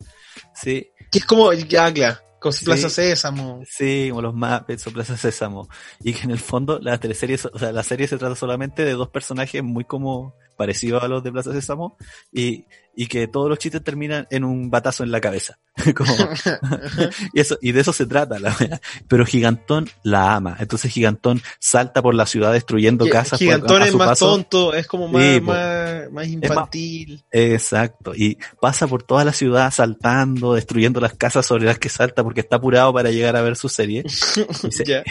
[0.53, 2.65] Sí, Que es como, ya, claro, con Sí.
[2.65, 3.61] Plaza Sésamo.
[3.65, 5.69] Sí, como los Muppets o Plaza Sésamo.
[6.01, 8.93] Y que en el fondo la teleserie, o sea, la serie se trata solamente de
[8.93, 11.97] dos personajes muy como parecidos a los de Plaza Sésamo
[12.33, 15.59] y, y que todos los chistes terminan en un batazo en la cabeza.
[15.95, 16.11] Como-
[17.33, 18.81] y eso, y de eso se trata la wea.
[19.07, 20.57] Pero Gigantón la ama.
[20.59, 23.31] Entonces Gigantón salta por la ciudad destruyendo Gi- casas.
[23.31, 24.29] por- Gigantón es más paso.
[24.31, 27.23] tonto, es como más, Sí, más, más infantil.
[27.31, 28.13] Exacto.
[28.15, 32.41] Y pasa por toda la ciudad saltando, destruyendo las casas sobre las que salta porque
[32.41, 34.03] está apurado para llegar a ver su serie.
[34.63, 35.03] Y se-.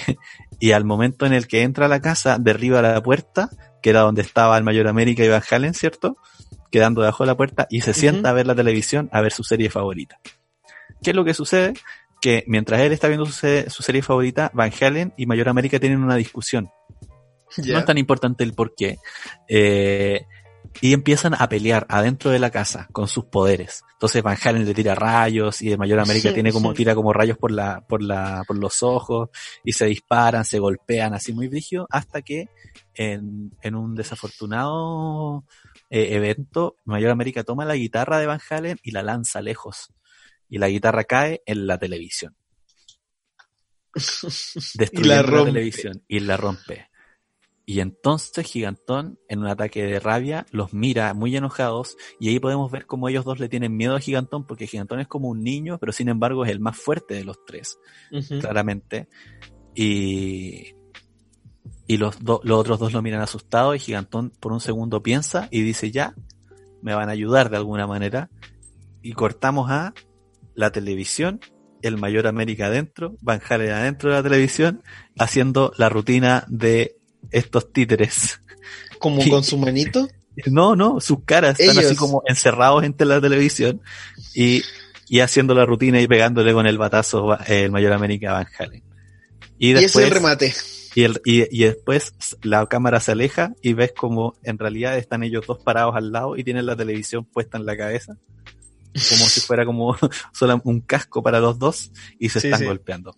[0.58, 3.50] Y al momento en el que entra a la casa, derriba la puerta,
[3.86, 6.16] que era donde estaba el Mayor América y Van Halen, ¿cierto?
[6.72, 9.44] Quedando debajo de la puerta y se sienta a ver la televisión, a ver su
[9.44, 10.18] serie favorita.
[11.04, 11.74] ¿Qué es lo que sucede?
[12.20, 15.78] Que mientras él está viendo su, se- su serie favorita, Van Halen y Mayor América
[15.78, 16.68] tienen una discusión.
[17.74, 18.98] No es tan importante el por qué.
[19.46, 20.22] Eh,
[20.80, 23.84] y empiezan a pelear adentro de la casa con sus poderes.
[23.92, 27.38] Entonces Van Halen le tira rayos y el Mayor América tiene como, tira como rayos
[27.38, 29.28] por la, por la, por los ojos
[29.62, 32.48] y se disparan, se golpean así muy brígido hasta que
[32.96, 35.44] en, en un desafortunado
[35.90, 39.92] eh, evento, Mayor América toma la guitarra de Van Halen y la lanza lejos.
[40.48, 42.36] Y la guitarra cae en la televisión.
[43.94, 45.52] Destruyendo la, rompe.
[45.52, 46.88] televisión y la rompe.
[47.68, 52.70] Y entonces Gigantón, en un ataque de rabia, los mira muy enojados y ahí podemos
[52.70, 55.78] ver cómo ellos dos le tienen miedo a Gigantón porque Gigantón es como un niño,
[55.78, 57.80] pero sin embargo es el más fuerte de los tres,
[58.40, 59.08] claramente.
[59.74, 60.76] Y,
[61.86, 65.48] y los, do- los otros dos lo miran asustados y Gigantón por un segundo piensa
[65.50, 66.14] y dice ya,
[66.82, 68.30] me van a ayudar de alguna manera.
[69.02, 69.94] Y cortamos a
[70.54, 71.40] la televisión,
[71.82, 74.82] el mayor América adentro, Van Halen adentro de la televisión,
[75.18, 76.96] haciendo la rutina de
[77.30, 78.40] estos títeres.
[78.98, 80.08] Como con su manito.
[80.46, 83.80] No, no, sus caras están así como encerrados entre la televisión
[84.34, 84.62] y,
[85.08, 88.46] y haciendo la rutina y pegándole con el batazo eh, el mayor América a Van
[88.58, 88.82] Halen.
[89.58, 90.54] Y Y ese es después, el remate.
[90.96, 95.22] Y, el- y- y después la cámara se aleja y ves como en realidad están
[95.22, 98.16] ellos dos parados al lado y tienen la televisión puesta en la cabeza.
[98.94, 99.94] Como si fuera como
[100.32, 102.66] solo un casco para los dos y se Sí, están sí.
[102.66, 103.14] golpeando.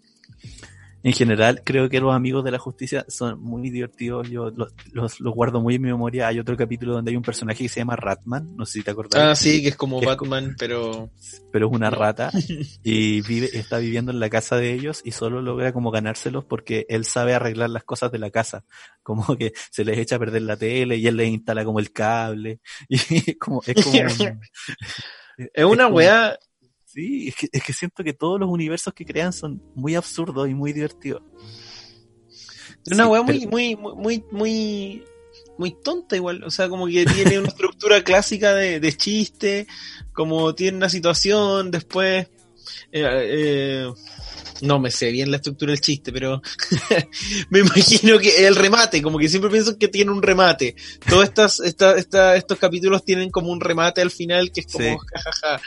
[1.09, 4.29] En general, creo que los amigos de la justicia son muy divertidos.
[4.29, 6.29] Yo los, los, los guardo muy en mi memoria.
[6.29, 8.55] Hay otro capítulo donde hay un personaje que se llama Ratman.
[8.57, 9.19] No sé si te acordás.
[9.23, 11.11] Ah, sí, que es como Que es Batman, pero...
[11.51, 12.31] pero es una rata
[12.85, 16.85] y vive, está viviendo en la casa de ellos y solo logra como ganárselos porque
[16.91, 18.65] él sabe arreglar las cosas de la casa.
[19.03, 21.91] Como que se les echa a perder la tele y él les instala como el
[21.91, 22.61] cable.
[22.91, 24.41] Y es como, es como un-
[25.55, 26.39] Es una como- weá...
[26.91, 30.49] Sí, es que, es que siento que todos los universos que crean son muy absurdos
[30.49, 31.23] y muy divertidos.
[32.87, 35.05] Es una weá muy, muy, muy, muy,
[35.59, 36.43] muy, tonta igual.
[36.45, 39.67] O sea, como que tiene una estructura clásica de, de chiste,
[40.15, 42.27] como tiene una situación, después...
[42.91, 43.93] eh, eh,
[44.61, 46.43] no me sé bien la estructura del chiste, pero
[47.51, 50.75] me imagino que el remate, como que siempre pienso que tiene un remate.
[51.09, 54.85] Todos estas, esta, esta- estos capítulos tienen como un remate al final que es como
[54.85, 54.97] Sí.
[55.15, 55.63] jajaja,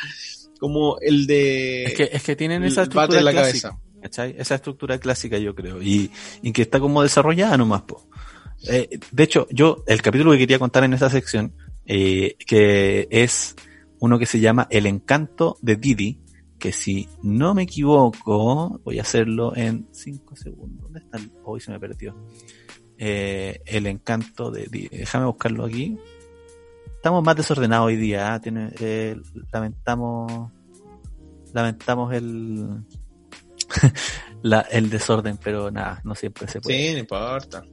[0.61, 3.69] como el de Es que, es que tienen esa estructura en la clásica.
[3.69, 3.83] cabeza.
[3.99, 4.35] ¿cachai?
[4.37, 5.81] Esa estructura clásica yo creo.
[5.81, 6.11] Y,
[6.43, 8.07] y que está como desarrollada nomás, po.
[8.69, 11.55] Eh, de hecho, yo, el capítulo que quería contar en esta sección,
[11.87, 13.55] eh, que es
[13.97, 16.19] uno que se llama El encanto de Didi,
[16.59, 20.83] que si no me equivoco, voy a hacerlo en 5 segundos.
[20.83, 21.17] ¿Dónde está?
[21.43, 22.15] Hoy se me perdió.
[22.99, 24.89] Eh, el encanto de Didi.
[24.89, 25.97] Déjame buscarlo aquí.
[27.01, 28.31] Estamos más desordenados hoy día.
[28.31, 28.39] ¿ah?
[28.39, 29.15] Tiene, eh,
[29.51, 30.51] lamentamos,
[31.51, 32.83] lamentamos el,
[34.43, 36.77] la, el desorden, pero nada, no siempre se puede.
[36.77, 37.63] Sí, no importa.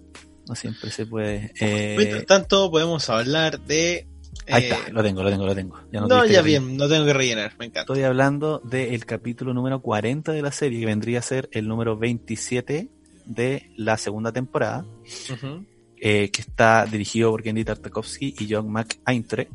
[0.49, 1.53] No siempre se puede.
[1.61, 4.09] Eh, Mientras tanto, podemos hablar de.
[4.47, 5.79] ahí eh, está, lo tengo, lo tengo, lo tengo.
[5.93, 7.81] Ya no, ya bien, no tengo que rellenar, me encanta.
[7.93, 11.99] Estoy hablando del capítulo número 40 de la serie, que vendría a ser el número
[11.99, 12.89] 27
[13.27, 14.87] de la segunda temporada,
[15.31, 15.67] Ujú.
[16.01, 19.49] Eh, que está dirigido por Kenny Tartakovsky y John McIntyre,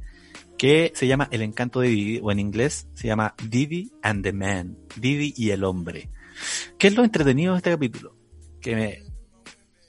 [0.58, 4.34] que se llama El encanto de Didi, o en inglés se llama Didi and the
[4.34, 6.10] Man, Didi y el hombre.
[6.78, 8.16] ¿Qué es lo entretenido de este capítulo?
[8.62, 9.04] Que me...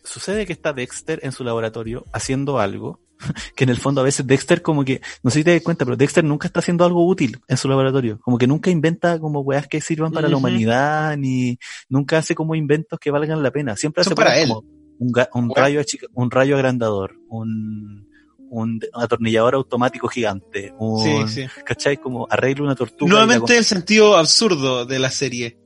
[0.03, 3.01] sucede que está Dexter en su laboratorio haciendo algo,
[3.57, 5.85] que en el fondo a veces Dexter como que, no sé si te das cuenta,
[5.85, 9.41] pero Dexter nunca está haciendo algo útil en su laboratorio, como que nunca inventa como
[9.41, 13.77] weas que sirvan para la humanidad, ni nunca hace como inventos que valgan la pena,
[13.77, 14.49] siempre Son hace para él.
[14.49, 15.63] como un, ga- un Bueno.
[15.63, 15.81] rayo
[16.15, 18.09] un rayo agrandador, un,
[18.51, 21.47] un atornillador automático gigante, un, Sí, sí.
[21.65, 21.97] ¿cachai?
[21.97, 23.11] Como arregla una tortuga.
[23.11, 25.59] Nuevamente el sentido absurdo de la serie.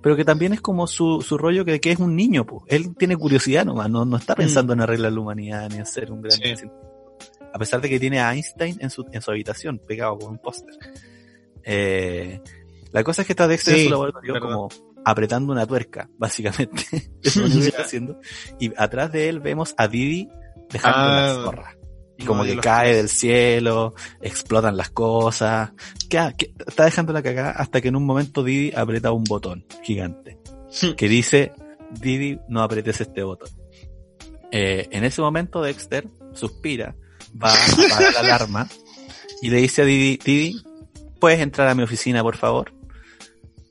[0.00, 2.62] pero que también es como su, su rollo que, que es un niño, pues.
[2.68, 6.12] Él tiene curiosidad nomás, no, no está pensando en arreglar la humanidad ni en ser
[6.12, 6.54] un gran Sí.
[7.52, 10.38] a pesar de que tiene a Einstein en su, en su habitación, pegado con un
[10.38, 10.74] póster.
[11.64, 12.40] Eh,
[12.92, 14.68] la cosa es que está Dexter en Sí, su laboratorio como
[15.10, 16.84] apretando una tuerca, básicamente.
[17.22, 18.20] Eso es lo que está haciendo.
[18.58, 20.28] Y atrás de él vemos a Didi
[20.70, 21.74] dejando Ah, la zorra.
[22.20, 22.96] Y como no, que cae tres.
[22.96, 25.70] del cielo, explotan las cosas.
[26.08, 26.32] Que
[26.66, 30.38] está dejando la cagada hasta que en un momento Didi aprieta un botón gigante
[30.96, 31.52] que dice,
[31.92, 33.48] Didi, no apretes este botón.
[34.50, 36.96] Eh, en ese momento Dexter suspira,
[37.40, 38.68] va a apagar la alarma
[39.42, 40.62] y le dice a Didi, Didi,
[41.20, 42.72] ¿puedes entrar a mi oficina, por favor?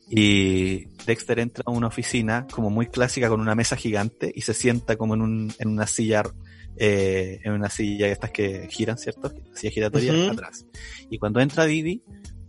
[0.10, 4.54] Y Dexter entra a una oficina como muy clásica con una mesa gigante y se
[4.54, 6.22] sienta como en, un, en una silla,
[6.76, 9.34] eh, en una silla estas que giran, ¿cierto?
[9.56, 10.66] Silla giratoria atrás.
[11.10, 12.04] Y cuando entra Didi,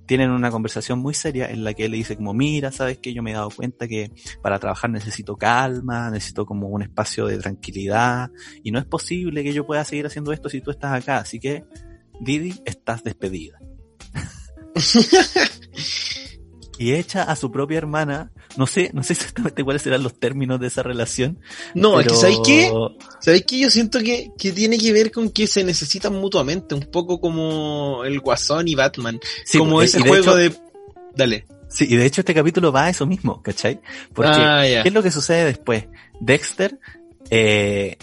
[0.07, 3.15] tienen una conversación muy seria en la que él le dice como, mira, sabes que
[3.15, 4.11] yo me he dado cuenta que
[4.43, 8.31] para trabajar necesito calma, necesito como un espacio de tranquilidad
[8.65, 11.19] y no es posible que yo pueda seguir haciendo esto si tú estás acá.
[11.19, 11.65] Así que,
[12.21, 13.61] Didi, estás despedida.
[16.79, 20.61] y echa a su propia hermana, no sé, no sé exactamente cuáles serán los términos
[20.61, 21.39] de esa relación.
[21.75, 22.73] No, es que pero- ¿sabéis qué?
[23.21, 23.59] ¿Sabéis qué?
[23.61, 28.03] Yo siento que, que tiene que ver con que se necesitan mutuamente, un poco como
[28.05, 29.19] el Guasón y Batman.
[29.45, 30.53] Sí, como y- ese de juego hecho- de...
[31.17, 31.47] Dale.
[31.71, 33.81] Sí, y de hecho este capítulo va a eso mismo, ¿cachai?
[34.15, 34.63] Porque ah.
[34.83, 35.85] ¿Qué es lo que sucede después?
[36.21, 36.79] Dexter
[37.31, 37.97] eh,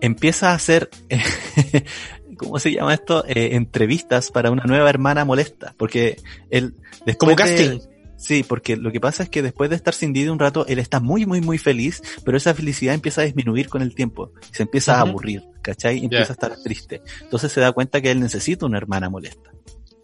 [0.00, 0.88] empieza a hacer,
[2.38, 3.24] ¿cómo se llama esto?
[3.26, 5.74] Eh, entrevistas para una nueva hermana molesta.
[5.76, 6.18] Porque
[6.50, 6.74] él,
[7.04, 7.89] después Como de- casting.
[8.20, 10.78] Sí, porque lo que pasa es que después de estar sin Didi un rato, él
[10.78, 14.32] está muy, muy, muy feliz, pero esa felicidad empieza a disminuir con el tiempo.
[14.52, 15.96] y Se empieza a aburrir, ¿cachai?
[15.98, 17.00] Y empieza a estar triste.
[17.22, 19.50] Entonces se da cuenta que él necesita una hermana molesta,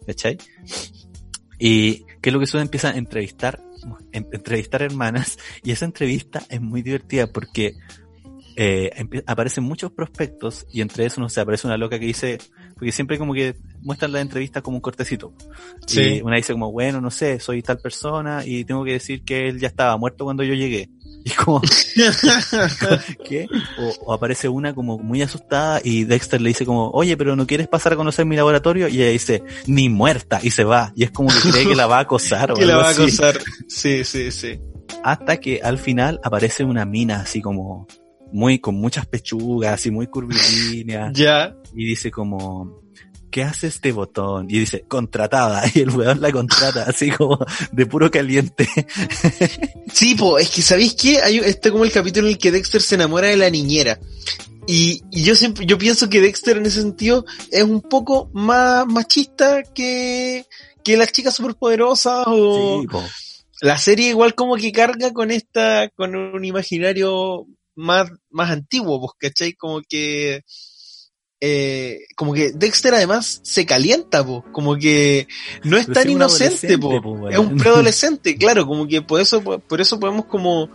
[0.07, 0.37] ¿cachai?
[1.59, 3.61] Y que es lo que sucede, empieza a entrevistar,
[4.11, 7.75] en- entrevistar hermanas, y esa entrevista es muy divertida porque
[8.55, 8.89] eh,
[9.27, 12.39] aparecen muchos prospectos, y entre esos, no sé, aparece una loca que dice,
[12.77, 15.33] porque siempre como que muestran la entrevista como un cortecito.
[15.87, 16.17] Sí.
[16.17, 19.47] Y una dice como, bueno, no sé, soy tal persona y tengo que decir que
[19.47, 20.89] él ya estaba muerto cuando yo llegué.
[21.27, 21.61] Y como,
[23.27, 23.47] ¿qué?
[23.77, 27.45] O, o aparece una como muy asustada y Dexter le dice como, oye, pero ¿no
[27.45, 28.87] quieres pasar a conocer mi laboratorio?
[28.87, 30.93] Y ella dice, ni muerta, y se va.
[30.95, 32.91] Y es como que cree que la va a acosar o que la va a
[32.91, 33.37] acosar.
[33.67, 34.57] Sí, sí, sí.
[35.03, 37.87] Hasta que al final aparece una mina así como,
[38.31, 41.55] muy, con muchas pechugas, así muy curvilínea Ya.
[41.75, 42.81] y dice como,
[43.31, 44.47] ¿qué hace este botón?
[44.49, 45.63] Y dice, contratada.
[45.75, 47.37] Y el weón la contrata, así como
[47.71, 48.67] de puro caliente.
[49.93, 51.21] Sí, po, es que ¿sabéis qué?
[51.21, 53.99] Hay este como el capítulo en el que Dexter se enamora de la niñera.
[54.67, 58.85] Y, y yo siempre, yo pienso que Dexter en ese sentido es un poco más
[58.85, 60.45] machista que,
[60.83, 63.01] que las chicas superpoderosas o Sí, po.
[63.61, 67.47] la serie igual como que carga con esta, con un imaginario
[67.77, 69.53] más, más antiguo, pues, ¿cachai?
[69.53, 70.43] Como que,
[71.39, 75.27] eh, como que Dexter además se calienta, pues, como que
[75.63, 77.01] no es Pero tan inocente, po.
[77.01, 80.69] po, es un preadolescente, claro, como que por eso, por eso podemos como,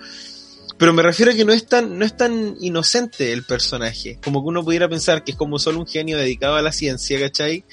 [0.79, 4.43] pero me refiero a que no es tan, no es tan inocente el personaje, como
[4.43, 7.65] que uno pudiera pensar que es como solo un genio dedicado a la ciencia, ¿cachai?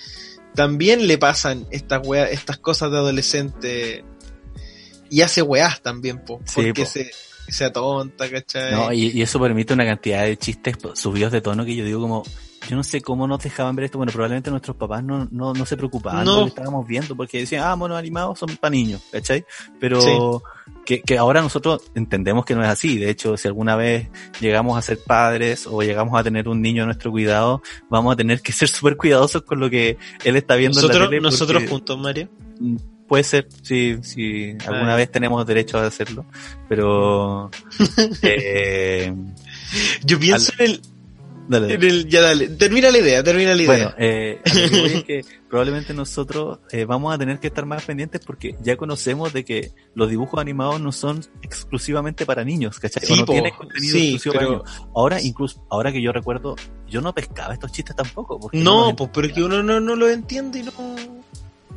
[0.56, 4.04] También le pasan estas weas, estas cosas de adolescente
[5.12, 6.90] y hace weás también, po, Sí, porque po.
[7.52, 8.72] Se, se atonta, ¿cachai?
[8.74, 12.02] No, y, y eso permite una cantidad de chistes subidos de tono que yo digo
[12.02, 12.24] como,
[12.70, 13.98] yo no sé cómo nos dejaban ver esto.
[13.98, 16.32] Bueno, probablemente nuestros papás no, no, no se preocupaban No.
[16.34, 19.46] de lo que estábamos viendo porque decían, ah, monos animados son para niños, ¿cachai?
[19.80, 20.42] Pero
[20.86, 22.98] que, que ahora nosotros entendemos que no es así.
[22.98, 24.10] De hecho, si alguna vez
[24.42, 28.16] llegamos a ser padres o llegamos a tener un niño a nuestro cuidado, vamos a
[28.18, 31.22] tener que ser súper cuidadosos con lo que él está viendo en la nosotros, tele.
[31.22, 32.30] nosotros porque- juntos, Mario.
[33.10, 34.98] Puede ser, si, si alguna Ah.
[34.98, 36.26] vez tenemos derecho a hacerlo,
[36.70, 37.50] pero
[38.22, 39.12] eh,
[40.06, 40.82] Yo pienso en el,
[41.48, 43.68] dale, en el, ya dale, termina la idea, termina la idea.
[43.68, 48.22] Bueno, eh, que es que probablemente nosotros eh, vamos a tener que estar más pendientes
[48.24, 53.04] porque ya conocemos de que los dibujos animados no son exclusivamente para niños, ¿cachai?
[53.06, 54.90] Sí, no tienen contenido sí, exclusivo pero- para niños.
[54.96, 56.56] Ahora, incluso, ahora que yo recuerdo,
[56.88, 58.40] yo no pescaba estos chistes tampoco.
[58.40, 60.72] Porque No, pues, pero es que uno no, no lo entiende y no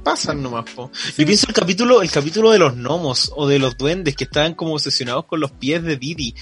[0.02, 0.90] pasan nomás, po.
[1.16, 4.54] Yo pienso el capítulo, el capítulo de los gnomos o de los duendes que estaban
[4.54, 6.34] como obsesionados con los pies de Didi.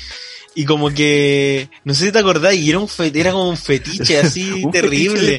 [0.55, 3.57] Y como que, no sé si te acordás, y era un fe- era como un
[3.57, 4.81] fetiche así Un fetiche de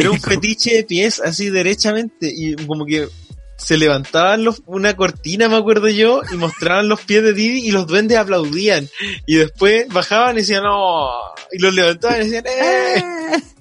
[0.00, 3.08] Era un fetiche de pies así derechamente y como que
[3.56, 7.70] se levantaban los, una cortina, me acuerdo yo, y mostraban los pies de Didi y
[7.72, 8.88] los duendes aplaudían.
[9.26, 11.08] Y después bajaban y decían, no,
[11.52, 13.04] y los levantaban y decían, ¡eh!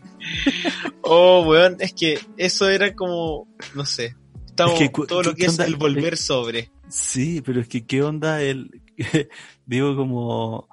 [1.02, 4.16] Oh, weón, es que eso era como, no sé,
[4.46, 5.66] estamos, Es que cu- todo lo ¿qué que es onda?
[5.66, 6.72] el volver sobre.
[6.90, 8.82] Sí, pero es que qué onda el,
[9.66, 10.68] digo como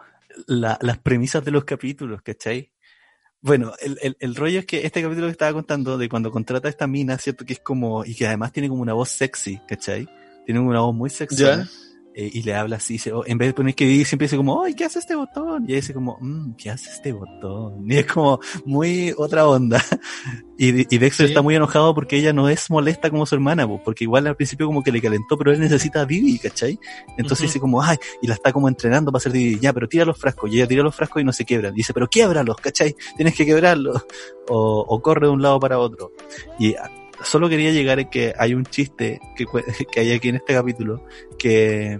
[0.46, 2.70] la- las premisas de los capítulos, ¿cachai?
[3.40, 6.66] Bueno, el, el, el rollo es que este capítulo que estaba contando de cuando contrata
[6.66, 7.44] a esta mina, ¿cierto?
[7.44, 10.08] Que es como, y que además tiene como una voz sexy, ¿cachai?
[10.46, 11.42] Tiene una voz muy sexy.
[11.42, 11.68] ¿Ya?
[12.16, 14.36] Eh, y le habla así, dice, oh, en vez de poner que Didi siempre dice
[14.36, 15.64] como, ¡ay, qué hace este botón!
[15.64, 17.90] Y ella dice como, mmm, ¿qué hace este botón?
[17.90, 19.82] Y es como muy otra onda.
[20.56, 21.32] Y, y Dexter Sí.
[21.32, 24.36] está muy enojado porque ella no es molesta como su hermana, po, porque igual al
[24.36, 26.78] principio como que le calentó, pero él necesita a Didi, ¿cachai?
[27.18, 27.46] Entonces Ujú.
[27.48, 30.16] dice como, ay, y la está como entrenando para hacer Didi, ya, pero tira los
[30.16, 31.74] frascos, y ella tira los frascos y no se quiebran.
[31.74, 32.94] Dice, pero quiebralos, ¿cachai?
[33.16, 34.00] Tienes que quebrarlos.
[34.46, 36.12] O, o corre de un lado para otro.
[36.58, 36.74] Y
[37.22, 39.46] solo quería llegar a que hay un chiste que,
[39.92, 41.04] que hay aquí en este capítulo
[41.38, 41.98] que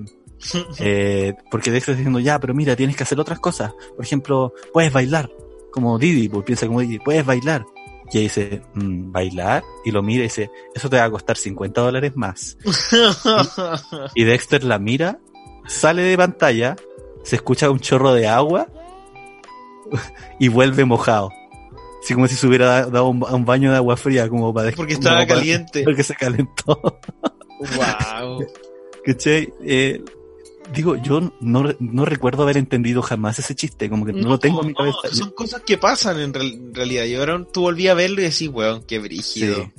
[0.79, 3.73] eh, porque Dexter está diciendo, ya, pero mira, tienes que hacer otras cosas.
[3.97, 5.31] Por ejemplo, puedes bailar,
[5.73, 7.65] como Didi, pues piensa como Didi, puedes bailar.
[8.13, 9.63] Y ella dice, "Mm, ¿bailar?
[9.85, 12.59] Y lo mira y dice, eso te va a costar 50 dólares más.
[14.15, 15.19] Y Dexter la mira,
[15.67, 16.77] sale de pantalla,
[17.23, 18.69] se escucha un chorro de agua
[20.39, 21.31] y vuelve mojado.
[22.05, 24.71] Así como si se hubiera da- dado un, un baño de agua fría, como para
[24.73, 25.83] Porque estaba para- caliente.
[25.85, 27.01] Porque se calentó.
[27.59, 28.45] wow.
[29.05, 29.53] ¿Cachai?
[29.63, 30.03] Eh,
[30.73, 34.39] digo, yo no, re- no recuerdo haber entendido jamás ese chiste, como que no, lo
[34.39, 35.15] tengo en mi no, cabeza.
[35.15, 37.05] son cosas que pasan en, real- en realidad.
[37.05, 39.57] Y ahora tú volví a verlo y decís, weón, qué brígido.
[39.57, 39.73] Sí.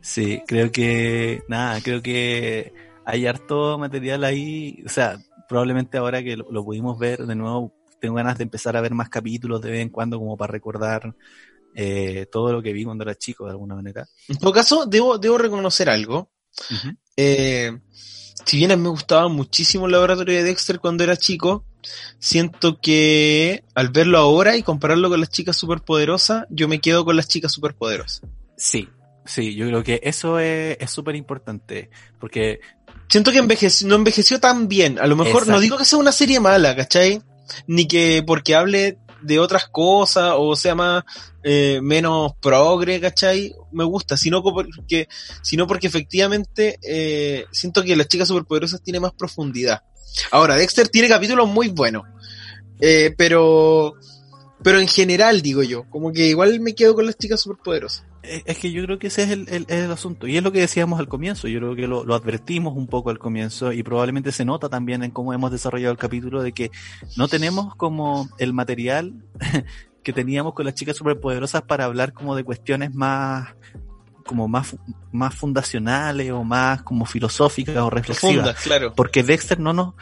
[0.00, 2.72] Sí, creo que, nada, creo que
[3.04, 7.74] hay harto material ahí, o sea, probablemente ahora que lo, lo pudimos ver de nuevo,
[8.00, 11.14] tengo ganas de empezar a ver más capítulos de vez en cuando como para recordar
[11.74, 14.08] eh, todo lo que vi cuando era chico de alguna manera.
[14.28, 16.30] En todo caso, debo, debo reconocer algo.
[17.16, 17.78] Eh,
[18.44, 21.64] si bien a mí me gustaba muchísimo el laboratorio de Dexter cuando era chico,
[22.18, 27.16] siento que al verlo ahora y compararlo con las chicas superpoderosas, yo me quedo con
[27.16, 28.22] las chicas superpoderosas.
[28.56, 28.88] Sí,
[29.24, 32.60] sí, yo creo que eso es es súper importante, porque
[33.08, 34.98] Siento que envejeció, no envejeció tan bien.
[34.98, 35.52] A lo mejor, Exacto.
[35.52, 37.22] no digo que sea una serie mala, ¿cachai?
[37.66, 41.04] Ni que porque hable de otras cosas o sea más
[41.42, 43.54] eh, menos progre, ¿cachai?
[43.72, 45.08] Me gusta, sino porque,
[45.42, 49.82] sino porque efectivamente eh, siento que las chicas superpoderosas tiene más profundidad.
[50.30, 52.04] Ahora, Dexter tiene capítulos muy buenos,
[52.80, 53.94] eh, pero
[54.62, 58.04] pero en general digo yo, como que igual me quedo con las chicas superpoderosas.
[58.36, 60.26] Es es que yo creo que ese es el, el- el asunto.
[60.26, 61.48] Y es lo que decíamos al comienzo.
[61.48, 65.02] Yo creo que lo, lo advertimos un poco al comienzo y probablemente se nota también
[65.02, 66.70] en cómo hemos desarrollado el capítulo de que
[67.16, 69.14] no tenemos como el material
[70.02, 73.48] que teníamos con las chicas superpoderosas para hablar como de cuestiones más
[74.24, 74.76] como más,
[75.10, 78.60] más fundacionales o más como filosóficas o reflexivas.
[78.62, 78.92] Claro.
[78.94, 79.94] Porque Dexter no nos,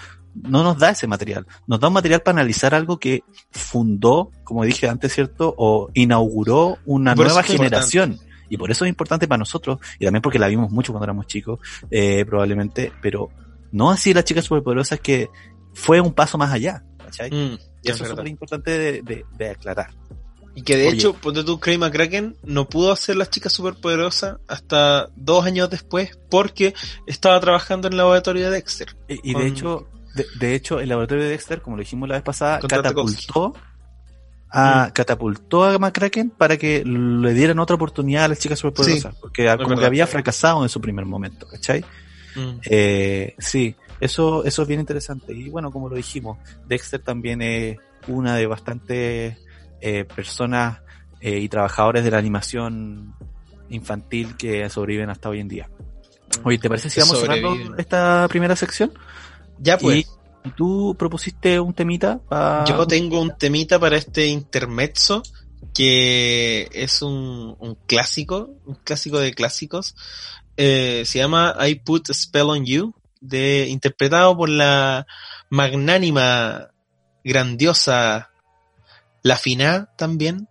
[0.43, 1.47] no nos da ese material.
[1.66, 5.55] Nos da un material para analizar algo que fundó, como dije antes, ¿cierto?
[5.57, 7.57] O inauguró una nueva importante.
[7.57, 8.18] generación.
[8.49, 11.26] Y por eso es importante para nosotros, y también porque la vimos mucho cuando éramos
[11.26, 11.59] chicos,
[11.91, 13.28] eh, probablemente, pero
[13.72, 15.28] no así las chicas superpoderosas que
[15.74, 17.30] fue un paso más allá, ¿cachai?
[17.30, 17.34] Mm,
[17.82, 19.91] y es eso es súper importante de, de- de aclarar.
[20.55, 20.97] Y que de Oye.
[20.97, 26.18] hecho, ponte tú, Craig McCracken no pudo hacer las chicas superpoderosas hasta dos años después
[26.30, 26.72] porque
[27.07, 28.97] estaba trabajando en el laboratorio de Dexter.
[29.09, 32.09] Y, y Con- de hecho, de, de hecho, el laboratorio de Dexter, como lo dijimos
[32.09, 33.55] la vez pasada, catapultó
[34.51, 39.55] a, catapultó a McCracken para que le dieran otra oportunidad a las chicas superpoderosas, porque
[39.62, 41.85] como que había fracasado en su primer momento, ¿cachai?
[42.35, 42.59] Mm.
[42.64, 45.33] Eh, sí, eso, eso es bien interesante.
[45.33, 49.39] Y bueno, como lo dijimos, Dexter también es una de bastantes
[49.81, 50.81] eh, personas
[51.21, 53.14] eh, y trabajadores de la animación
[53.69, 55.71] infantil que sobreviven hasta hoy en día.
[56.45, 58.93] Oye, ¿te parece si Que vamos cerrando esta primera sección?
[59.59, 60.07] Ya pues,
[60.44, 62.64] Y, tú propusiste un temita para...
[62.64, 65.22] yo tengo un temita para este intermezzo
[65.74, 69.94] que es un, un clásico, un clásico de clásicos.
[70.57, 75.07] Eh, se llama I Put a Spell on You, de, interpretado por la
[75.50, 76.70] magnánima,
[77.24, 78.30] grandiosa,
[79.22, 80.48] la fina también,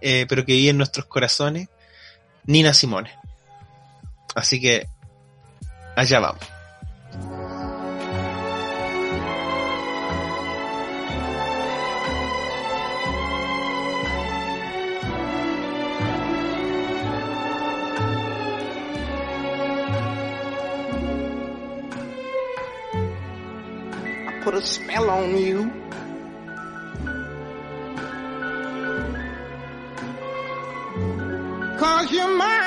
[0.00, 1.68] eh, pero que vive en nuestros corazones,
[2.44, 3.10] Nina Simone.
[4.34, 4.86] Así que,
[5.96, 6.44] allá vamos.
[24.62, 25.70] A spell on you.
[31.78, 32.61] Cause you're mine.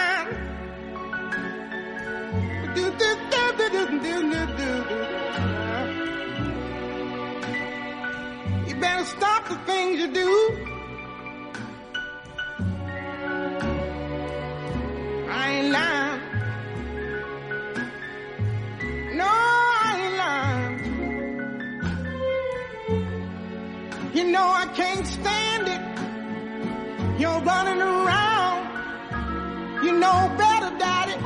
[30.06, 31.18] Know better, Daddy.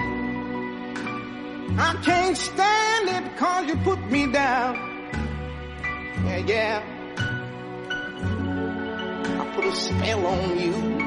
[1.87, 4.73] I can't stand it because you put me down.
[6.25, 6.77] Yeah, yeah.
[9.41, 10.98] I put a spell on you.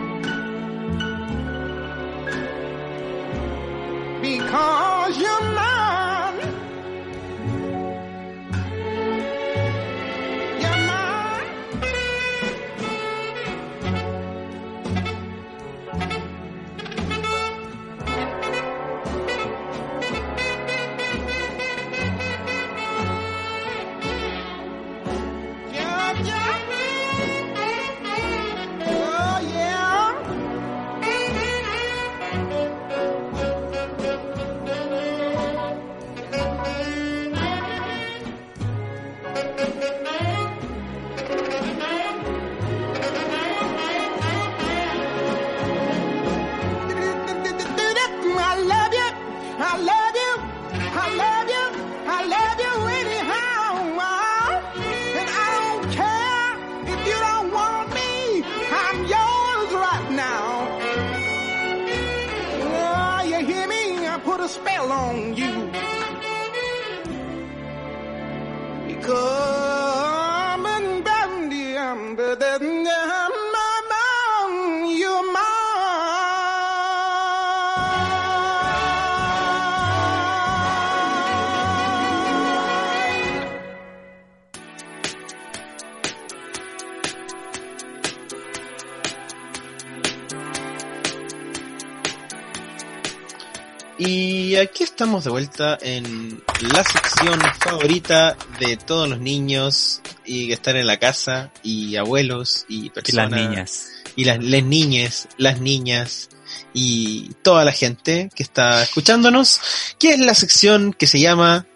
[95.03, 100.87] Estamos de vuelta en la sección favorita de todos los niños y que están en
[100.87, 103.33] la casa y abuelos y Y personas.
[103.33, 103.89] las niñas.
[104.15, 106.29] Y las, las niñas, las niñas
[106.73, 109.61] y toda la gente que está escuchándonos,
[109.99, 111.67] que es la sección que se llama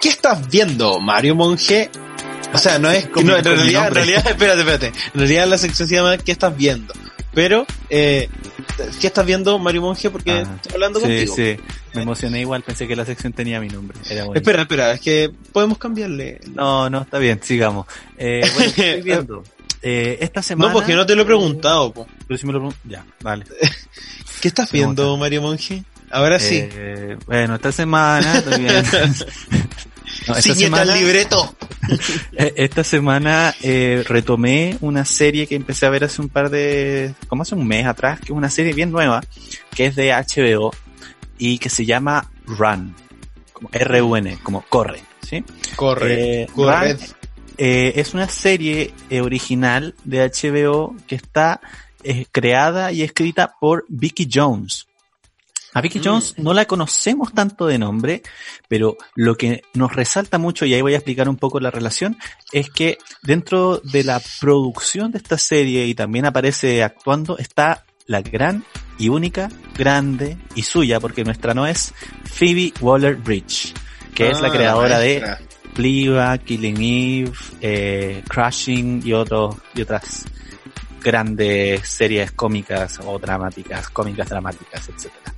[0.00, 1.90] ¿Qué estás viendo, Mario Monje?
[2.54, 4.86] O sea, no es no, en realidad, en realidad, espérate, espérate.
[4.86, 6.94] En realidad la sección se llama ¿Qué estás viendo?
[7.34, 8.28] Pero, eh,
[9.00, 10.08] ¿qué estás viendo, Mario Monje?
[10.10, 11.34] Porque Ah, estoy hablando sí, contigo.
[11.36, 11.56] sí.
[11.94, 13.98] Me emocioné igual, pensé que la sección tenía mi nombre.
[14.08, 14.26] Era.
[14.34, 16.40] Espera, espera, es que podemos cambiarle.
[16.54, 17.86] No, no, está bien, sigamos.
[18.18, 19.42] Eh, bueno, ¿qué estoy viendo?
[19.82, 20.72] Eh, esta semana...
[20.72, 21.92] No, porque no te lo he preguntado.
[21.92, 22.06] po.
[22.26, 23.44] Pero si me lo pregun- Ya, vale.
[24.40, 25.16] ¿Qué estás viendo.
[25.16, 25.82] Mario Monje?
[26.10, 26.60] Ahora sí.
[26.62, 28.88] Eh, bueno, esta semana estoy viendo...
[30.26, 31.54] No, esta semana, libreto.
[32.32, 37.14] eh, esta semana eh, retomé una serie que empecé a ver hace un par de...
[37.28, 39.22] como hace un mes atrás, que es una serie bien nueva,
[39.74, 40.72] que es de HBO
[41.38, 42.94] y que se llama Run,
[43.52, 45.44] como R-U-N, como corre, ¿sí?
[45.76, 46.94] Corre, Eh, corre.
[46.94, 47.02] Run,
[47.58, 51.60] eh, es una serie original de HBO que está
[52.32, 54.86] creada y escrita por Vicky Jones.
[55.74, 56.00] A Vicky.
[56.02, 58.22] Jones no la conocemos tanto de nombre,
[58.68, 62.16] pero lo que nos resalta mucho, y ahí voy a explicar un poco la relación,
[62.52, 68.22] es que dentro de la producción de esta serie y también aparece actuando, está la
[68.22, 68.64] gran
[68.98, 71.92] y única, grande y suya, porque nuestra no es
[72.24, 73.74] Phoebe Waller-Bridge,
[74.14, 75.24] que es la Ah, creadora de.
[75.74, 80.24] Fleabag, Killing Eve, eh, Crashing y otros y otras
[81.04, 85.34] grandes series cómicas o dramáticas, cómicas dramáticas, etcétera.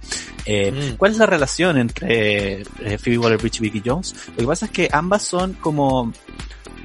[0.46, 0.96] Eh, Mm.
[0.96, 4.14] ¿Cuál es la relación entre eh, Phoebe Waller-Bridge y Vicky Jones?
[4.28, 6.12] Lo que pasa es que ambas son como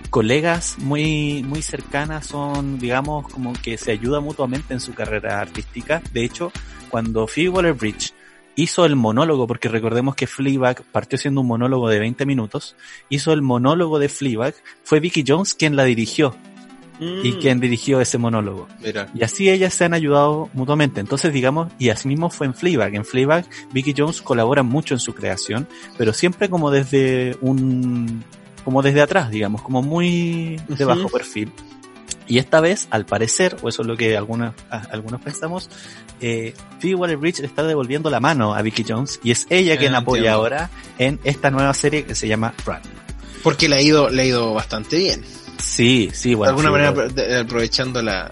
[0.10, 6.02] colegas muy muy cercanas, son digamos como que se ayudan mutuamente en su carrera artística.
[6.12, 6.52] De hecho,
[6.90, 8.14] cuando Phoebe Waller-Bridge
[8.56, 12.76] hizo el monólogo, porque recordemos que Fleabag partió siendo un monólogo de 20 minutos,
[13.10, 16.36] hizo el monólogo de Fleabag, fue Vicky Jones quien la dirigió
[17.02, 17.40] y Mm.
[17.40, 18.68] quien dirigió ese monólogo.
[18.80, 19.10] Mira.
[19.16, 21.00] Y así ellas se han ayudado mutuamente.
[21.02, 22.94] Entonces, digamos, y así mismo fue en Fleabag.
[22.96, 28.24] En Fleabag, Vicky Jones colabora mucho en su creación, pero siempre como desde un,
[28.64, 31.52] como desde atrás, digamos, como muy de bajo perfil.
[32.28, 35.70] Y esta vez, al parecer, o eso es lo que algunos, algunos pensamos,
[36.22, 40.00] eh, Phoebe le está devolviendo la mano a Vicky Jones y es ella quien Ah,
[40.00, 40.40] apoya entiendo.
[40.40, 42.78] ahora en esta nueva serie que se llama Run.
[43.44, 45.24] Porque le ha ido, le ha ido bastante bien.
[45.60, 46.50] Sí, sí, de bueno.
[46.60, 48.32] alguna sí, manera de- aprovechando la,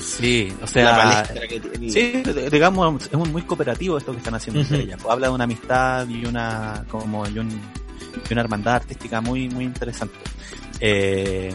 [0.00, 1.90] Sí, o la sea, palestra que tiene.
[1.90, 4.86] Sí, de- digamos, es muy, cooperativo esto que están haciendo entre Ujú.
[4.86, 4.98] ellas.
[5.02, 7.60] Pues habla de una amistad y una, como, y, un-
[8.28, 10.14] y una hermandad artística muy, muy interesante.
[10.80, 11.52] Eh,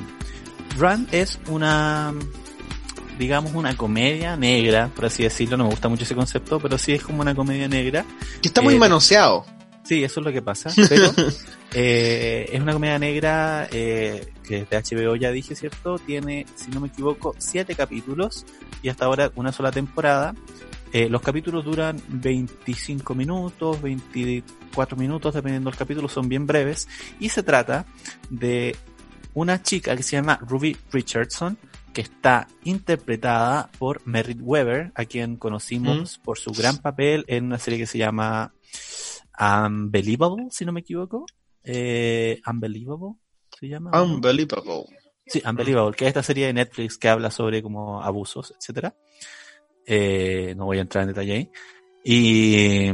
[0.77, 2.13] Run es una,
[3.19, 5.57] digamos, una comedia negra, por así decirlo.
[5.57, 8.05] No me gusta mucho ese concepto, pero sí es como una comedia negra.
[8.41, 9.45] Que está muy eh, manoseado.
[9.83, 10.69] Sí, eso es lo que pasa.
[10.89, 11.11] Pero
[11.73, 15.97] eh, es una comedia negra eh, que es de HBO, ya dije, ¿cierto?
[15.99, 18.45] Tiene, si no me equivoco, siete capítulos
[18.81, 20.35] y hasta ahora una sola temporada.
[20.93, 26.87] Eh, los capítulos duran 25 minutos, 24 minutos, dependiendo del capítulo, son bien breves.
[27.19, 27.85] Y se trata
[28.29, 28.75] de
[29.33, 31.57] una chica que se llama Ruby Richardson,
[31.93, 37.57] que está interpretada por Merritt Weber, a quien conocimos por su gran papel en una
[37.57, 38.53] serie que se llama
[39.39, 41.25] Unbelievable, si no me equivoco.
[41.63, 43.20] Eh, Unbelievable
[43.61, 43.91] se llama.
[44.01, 44.85] Unbelievable.
[45.25, 48.95] Sí, Unbelievable, que es esta serie de Netflix que habla sobre como abusos, etcétera.
[49.85, 51.51] Eh, no voy a entrar en detalle ahí.
[52.03, 52.91] Y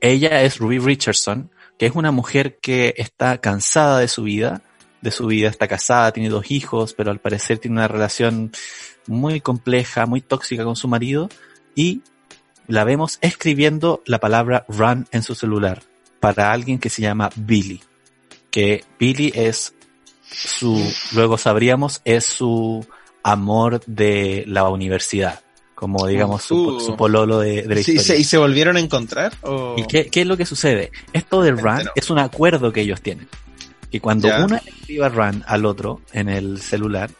[0.00, 4.62] ella es Ruby Richardson, que es una mujer que está cansada de su vida,
[5.00, 8.52] de su vida, está casada, tiene dos hijos, pero al parecer tiene una relación
[9.08, 11.28] muy compleja, muy tóxica con su marido,
[11.74, 12.02] y
[12.68, 15.82] la vemos escribiendo la palabra run en su celular
[16.20, 17.82] para alguien que se llama Billy,
[18.52, 19.74] que Billy es
[20.30, 20.80] su,
[21.12, 22.86] luego sabríamos, es su
[23.24, 25.40] amor de la universidad,
[25.74, 26.80] como digamos su, Uh.
[26.80, 28.02] su pololo de, de la Sí, historia.
[28.02, 29.32] se- ¿Y se volvieron a encontrar?
[29.42, 30.92] ¿O- ¿Y qué, qué es lo que sucede?
[31.12, 33.28] Esto de run es un acuerdo que ellos tienen.
[33.90, 34.44] Que cuando Ya.
[34.44, 37.10] uno escriba run al otro en el celular,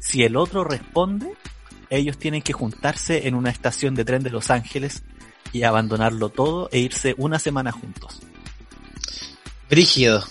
[0.00, 1.32] si el otro responde,
[1.90, 5.02] ellos tienen que juntarse en una estación de tren de Los Ángeles
[5.52, 8.20] y abandonarlo todo e irse una semana juntos.
[9.70, 10.22] Brígido.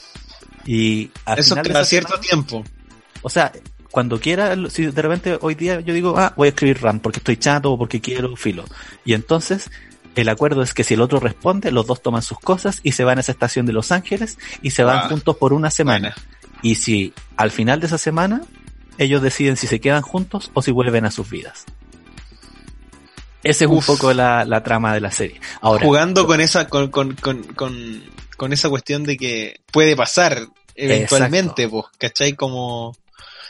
[0.66, 2.64] Y al Eso final cada cierto semana- tiempo.
[3.22, 3.52] o sea,
[3.92, 7.20] cuando quiera, si de repente hoy día yo digo, ah, voy a escribir RAM porque
[7.20, 8.66] estoy chato o porque quiero filo.
[9.06, 9.70] Y entonces
[10.16, 13.04] el acuerdo es que si el otro responde, los dos toman sus cosas y se
[13.04, 16.16] van a esa estación de Los Ángeles y se van Ah, juntos por una semana.
[16.62, 18.42] Y si al final de esa semana
[18.98, 21.66] ellos deciden si se quedan juntos o si vuelven a sus vidas.
[23.44, 25.42] Esa es un poco la, la trama de la serie.
[25.62, 28.02] Ahora, Jugando con esa, con, con, con, con,
[28.38, 32.34] con esa cuestión de que puede pasar eventualmente, pues, ¿cachai?
[32.34, 32.96] Como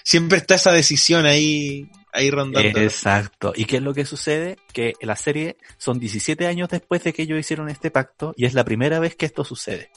[0.04, 2.80] siempre está esa decisión ahí, ahí rondando.
[2.80, 3.54] Exacto.
[3.56, 4.58] ¿Y qué es lo que sucede?
[4.74, 8.54] Que la serie son 17 años después de que ellos hicieron este pacto y es
[8.54, 9.90] la primera vez que esto sucede,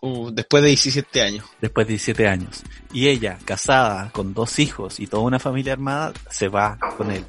[0.00, 1.44] Uh, después de 17 años.
[1.60, 2.62] después de 17 años.
[2.92, 7.24] Y ella, casada, con dos hijos y toda una familia armada, se va con él.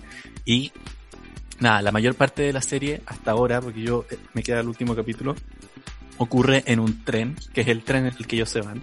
[0.45, 0.71] Y
[1.59, 4.67] nada, la mayor parte de la serie hasta ahora, porque yo eh, me queda el
[4.67, 5.35] último capítulo,
[6.19, 8.81] ocurre en un tren, que es el tren en el que ellos se van.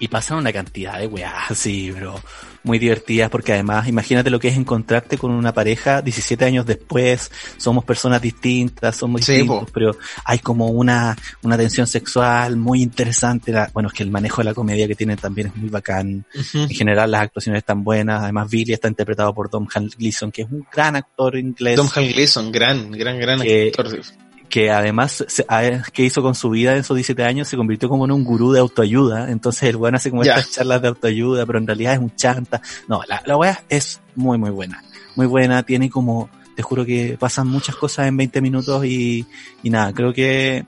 [0.00, 2.20] Y pasan una cantidad de weas así, bro.
[2.62, 7.32] Muy divertidas porque además, imagínate lo que es encontrarte con una pareja 17 años después,
[7.56, 9.70] somos personas distintas, somos Sí, distintos, po.
[9.74, 13.50] pero hay como una, una tensión sexual muy interesante.
[13.50, 16.24] La- bueno, es que el manejo de la comedia que tienen también es muy bacán.
[16.54, 18.22] En general las actuaciones están buenas.
[18.22, 19.66] Además, Billy está interpretado por Tom
[19.98, 21.74] Gleason, que es un gran actor inglés.
[21.74, 24.00] Tom Hal Gleason, gran, gran, gran Que- actor.
[24.48, 27.88] Que además se- a- que hizo con su vida en esos 17 años se convirtió
[27.88, 29.30] como en un gurú de autoayuda.
[29.30, 32.60] Entonces el weón hace como estas charlas de autoayuda, pero en realidad es un chanta.
[32.88, 34.82] No, la, la weá es muy muy buena.
[35.16, 39.26] Muy buena, tiene como, te juro que pasan muchas cosas en 20 minutos y,
[39.62, 40.64] y nada, creo que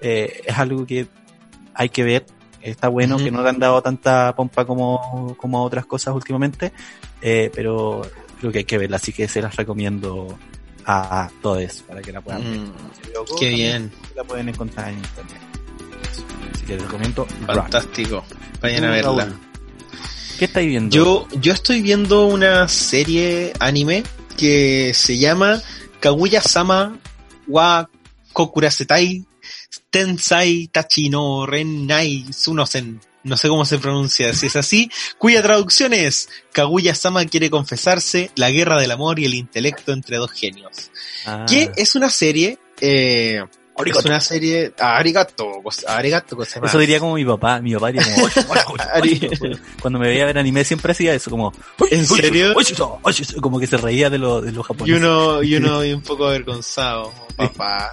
[0.00, 1.06] eh, es algo que
[1.74, 2.26] hay que ver.
[2.62, 6.72] Está bueno que no le han dado tanta pompa como, como a otras cosas últimamente,
[7.22, 8.02] eh, pero
[8.38, 10.38] creo que hay que verla, así que se las recomiendo
[10.84, 12.60] a, a todos para que la puedan ver.
[12.60, 15.40] Mm, qué bien, la pueden encontrar en internet.
[16.54, 17.26] Así que les recomiendo.
[17.46, 17.56] Run.
[17.56, 18.24] fantástico.
[18.60, 19.24] Vayan a verla.
[19.24, 19.40] Raúl,
[20.38, 20.96] ¿Qué estáis viendo?
[20.96, 24.04] Yo, yo estoy viendo una serie anime
[24.38, 25.60] que se llama
[26.00, 26.96] Kaguya-sama
[27.46, 27.90] wa
[28.32, 29.26] Kokurasetai
[29.90, 33.00] Tensai Tachino Renai Sunosen.
[33.22, 38.50] No sé cómo se pronuncia, si es así, cuya traducción es Kaguya-sama quiere confesarse, la
[38.50, 40.90] guerra del amor y el intelecto entre dos genios.
[41.26, 43.42] Ah, Que es una serie, eh,
[43.86, 46.70] es una serie, ah, arigato, gos- arigato, gozaimasu.
[46.70, 47.60] Eso diría como mi papá.
[47.60, 48.26] Mi papá diría como,
[49.80, 51.52] cuando me veía ver anime siempre hacía eso, como,
[51.90, 52.54] ¿En serio?
[53.40, 54.98] como que se reía de lo, de los Y japoneses.
[54.98, 57.92] uno, y uno un poco avergonzado, papá.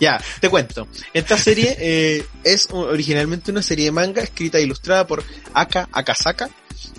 [0.00, 0.88] Ya, te cuento.
[1.12, 5.22] Esta serie eh, es originalmente una serie de manga escrita e ilustrada por
[5.52, 6.48] Aka Akasaka,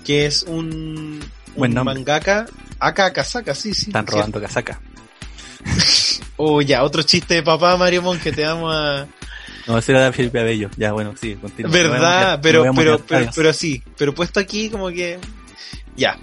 [0.06, 1.20] que es un,
[1.56, 2.46] Buen un mangaka.
[2.80, 3.88] Aka Akasaka, sí, sí.
[3.88, 4.80] Están robando casaca.
[6.44, 9.08] Oh, ya, otro chiste de papá, Mario Mon, que te vamos a...
[9.68, 10.72] No, ese era de Felipe Abello.
[10.76, 11.72] Ya, bueno, sí, continúa.
[11.72, 12.40] ¿Verdad?
[12.42, 13.32] Pero, pero, pero, Hágase.
[13.36, 15.20] pero sí, pero puesto aquí como que...
[15.96, 16.18] Ya.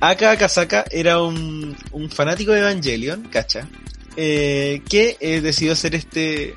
[0.00, 3.68] Aka Akasaka era un, un fanático de Evangelion, ¿cacha?
[4.16, 6.54] Eh, que eh, decidió hacer este...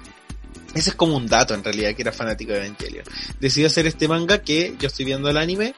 [0.73, 3.03] Ese es como un dato en realidad, que era fanático de Evangelion.
[3.39, 5.73] Decidió hacer este manga que yo estoy viendo el anime,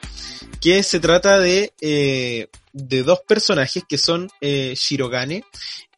[0.60, 5.44] que se trata de, eh, de dos personajes que son eh, Shirogane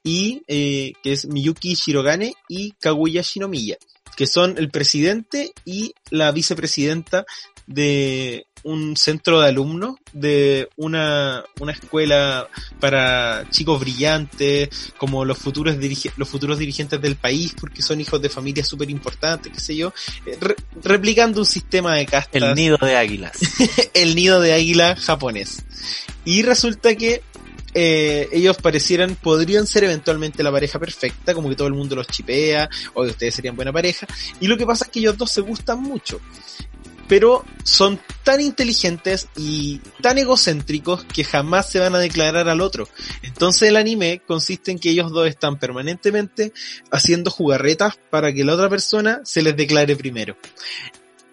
[0.05, 3.77] y que es Miyuki Shirogane y Kaguya Shinomiya.
[4.17, 7.25] que son el presidente y la vicepresidenta
[7.67, 12.49] de un centro de alumnos de una, una escuela
[12.81, 14.69] para chicos brillantes,
[14.99, 15.77] como los futuros,
[16.17, 19.93] los futuros dirigentes del país, porque son hijos de familias súper importantes, qué sé yo,
[20.27, 23.33] eh, re- replicando un sistema de castas El nido de águilas.
[23.95, 25.63] el nido de águila japonés.
[26.25, 27.23] Y resulta que
[27.75, 32.07] eh, ellos parecieran, podrían ser eventualmente la pareja perfecta, como que todo el mundo los
[32.07, 34.07] chipea, o que ustedes serían buena pareja.
[34.41, 36.21] Y lo que pasa es que ellos dos se gustan mucho.
[37.09, 42.89] Pero son tan inteligentes y tan egocéntricos que jamás se van a declarar al otro.
[43.23, 46.53] Entonces el anime consiste en que ellos dos están permanentemente
[46.91, 50.37] haciendo jugarretas para que la otra persona se les declare primero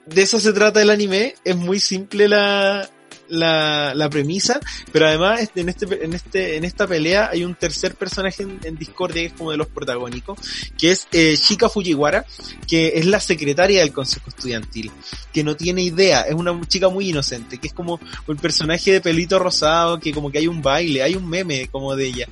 [0.10, 2.90] de eso se trata el anime, es muy simple la,
[3.30, 4.60] la, la premisa,
[4.92, 8.60] pero además este- en este, en este, en esta pelea hay un tercer personaje en,
[8.64, 10.40] en Discordia que es como de los protagónicos,
[10.78, 12.26] que es eh, Shika Fujiwara,
[12.68, 14.92] que es la secretaria del consejo estudiantil,
[15.34, 19.02] que no tiene idea, es una chica muy inocente, que es como un personaje de
[19.02, 22.28] pelito rosado, que como que hay un baile, hay un meme como de ella.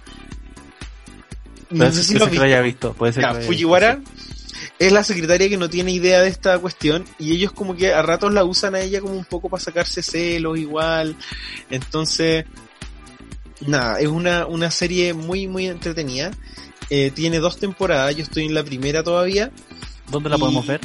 [1.70, 2.26] No sé si lo
[2.62, 2.94] visto.
[2.94, 4.12] Puede ser ya, que lo haya Fujiwara visto,
[4.80, 8.02] es la secretaria que no tiene idea de esta cuestión y ellos como que a
[8.02, 11.16] ratos la usan a ella como un poco para sacarse celos igual.
[11.70, 12.46] Entonces,
[13.62, 16.32] nada, es una, una serie muy, muy entretenida.
[16.90, 19.52] Eh, tiene dos temporadas, yo estoy en la primera todavía.
[20.12, 20.80] ¿Dónde la podemos ver?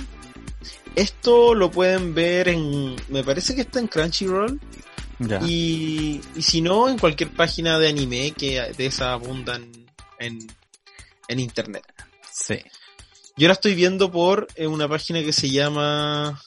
[0.96, 4.60] Esto lo pueden ver en, me parece que está en Crunchyroll
[5.20, 5.40] Ya.
[5.46, 9.70] y, y si no, en cualquier página de anime que de esa abundan
[10.18, 10.38] en,
[11.28, 11.84] en internet.
[12.30, 12.56] Sí.
[13.36, 16.40] Yo la estoy viendo por eh, una página que se llama...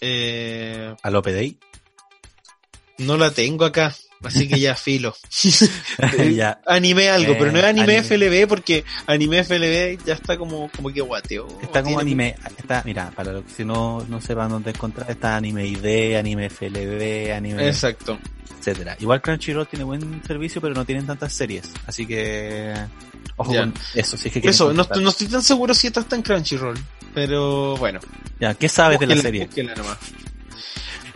[0.00, 1.58] Eh, ¿A lo PDI?
[2.98, 5.14] no la tengo acá, así que ya filo.
[6.34, 6.60] ya.
[6.66, 8.02] Anime algo, Eh, pero no es anime, anime.
[8.02, 11.46] FLB porque anime FLB ya está como, como que guateo.
[11.60, 15.36] Está como anime, está, mira, para los que si no, no sepan dónde encontrar, está
[15.36, 18.18] anime ID, anime FLB, anime, Exacto.
[18.58, 18.96] etcétera.
[19.00, 22.72] Igual Crunchyroll tiene buen servicio, pero no tienen tantas series, así que
[23.36, 23.60] ojo Ya.
[23.62, 26.22] con eso, si es que Eso, no, no estoy tan seguro si esta está en
[26.22, 26.78] Crunchyroll,
[27.14, 27.98] pero bueno.
[28.40, 29.46] Ya, ¿qué sabes de la Búsquela- serie?
[29.46, 29.98] búsquela nomás.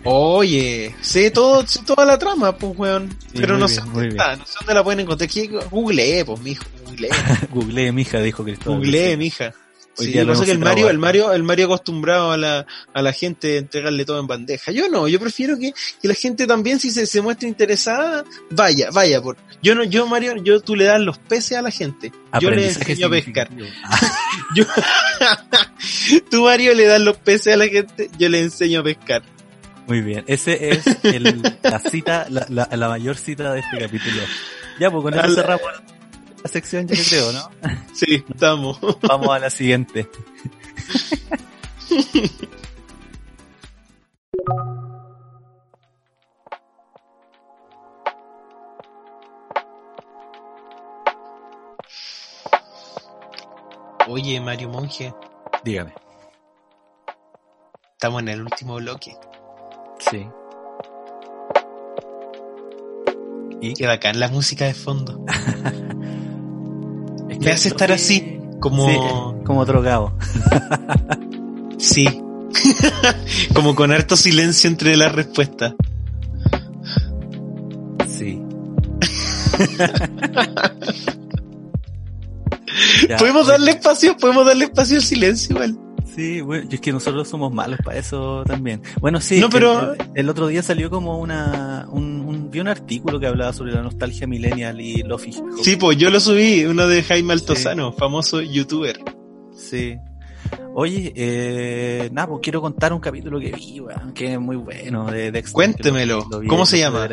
[0.05, 3.11] Oye, sé todo, sé toda la trama, pues weón.
[3.21, 5.29] Sí, pero no bien, sé dónde está, no sé dónde la pueden encontrar.
[5.71, 7.11] Googleé, pues mijo, googleé.
[7.53, 8.79] Googleé, mija, dijo Cristóbal.
[8.79, 9.53] Googleé, mija.
[9.99, 10.99] Hoy Sí, pasa que el Mario, el.
[10.99, 14.73] Mario, el Mario acostumbrado a la, a la gente a entregarle todo en bandeja.
[14.73, 18.91] Yo no, yo prefiero que, que la gente también, si se, se muestra interesada, vaya,
[18.93, 19.37] vaya por.
[19.63, 22.13] Yo no, yo Mario, yo tú le das los peces a la gente.
[22.41, 23.51] Yo le enseño a pescar.
[24.55, 24.65] Yo,
[26.31, 29.23] tú Mario le das los peces a la gente, yo le enseño a pescar.
[29.87, 34.23] Muy bien, ese es el, la cita, la, la, la mayor cita de este capítulo.
[34.79, 35.63] Ya, pues con eso cerramos
[36.43, 37.51] la sección, yo creo, ¿no?
[37.95, 38.79] Sí, estamos.
[39.03, 40.09] Vamos a la siguiente.
[54.09, 55.15] Oye, Mario Monje,
[55.65, 55.95] Dígame.
[57.93, 59.17] estamos en el último bloque.
[60.11, 60.27] Sí.
[63.61, 63.75] ¿Y?
[63.75, 65.25] Qué bacán la música de fondo.
[67.41, 68.97] Me hace estar sí- así, como, Sí,
[69.45, 70.13] como drogado.
[71.79, 72.07] sí.
[73.55, 75.75] como con harto silencio entre las respuestas.
[78.09, 78.41] Sí.
[83.09, 85.77] Ya, podemos darle espacio, podemos darle espacio al silencio, igual.
[86.15, 88.81] Sí, bueno, yo es que nosotros somos malos para eso también.
[89.01, 92.20] Bueno, sí, No, pero- el, el- otro día salió como una, un, un,
[92.51, 95.45] vi un artículo que hablaba sobre la nostalgia millennial y lo fijo.
[95.63, 98.99] Sí, pues yo lo subí, uno de Jaime Altozano, famoso youtuber.
[99.55, 99.97] Sí.
[100.75, 103.81] Oye, eh, nada, pues quiero contar un capítulo que vi,
[104.15, 105.53] que es muy bueno de Dexter.
[105.55, 106.27] Cuéntemelo.
[106.31, 107.07] lo- lo ¿Cómo se llama?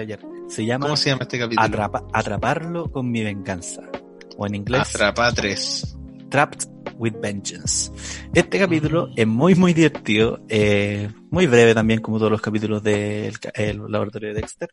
[0.47, 1.67] Se llama ¿Cómo se llama este capítulo?
[1.67, 3.81] Atrapa- Atraparlo con mi venganza.
[4.37, 5.97] O en inglés, Atrapa 3.
[6.29, 7.91] Trapped with Vengeance.
[8.33, 13.33] Este capítulo es muy, muy divertido, eh, muy breve también, como todos los capítulos del
[13.55, 14.69] el laboratorio de Dexter.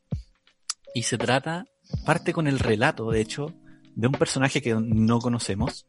[0.95, 1.66] Y se trata,
[2.07, 3.53] parte con el relato, de hecho,
[3.97, 5.87] de un personaje que no conocemos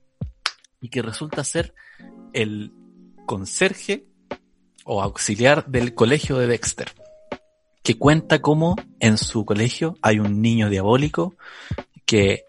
[0.81, 1.73] y que resulta ser
[2.33, 2.73] el
[3.25, 4.07] conserje
[4.83, 6.91] o auxiliar del colegio de Dexter,
[7.83, 11.35] que cuenta cómo en su colegio hay un niño diabólico
[12.05, 12.43] que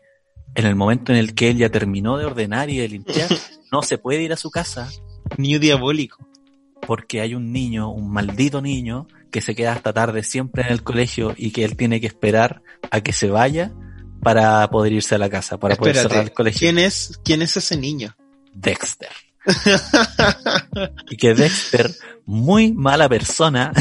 [0.55, 3.28] en el momento en el que él ya terminó de ordenar y de limpiar,
[3.73, 4.89] no se puede ir a su casa
[5.37, 6.27] Niño diabólico.
[6.87, 10.82] porque hay un niño, un maldito niño, que se queda hasta tarde siempre en el
[10.82, 13.73] colegio y que él tiene que esperar a que se vaya
[14.23, 16.61] para poder irse a la casa, para poder cerrar el colegio.
[16.61, 18.16] ¿quién es, quién es ese niño?
[18.53, 19.11] Dexter.
[21.10, 21.90] y que Dexter,
[22.24, 23.73] muy mala persona,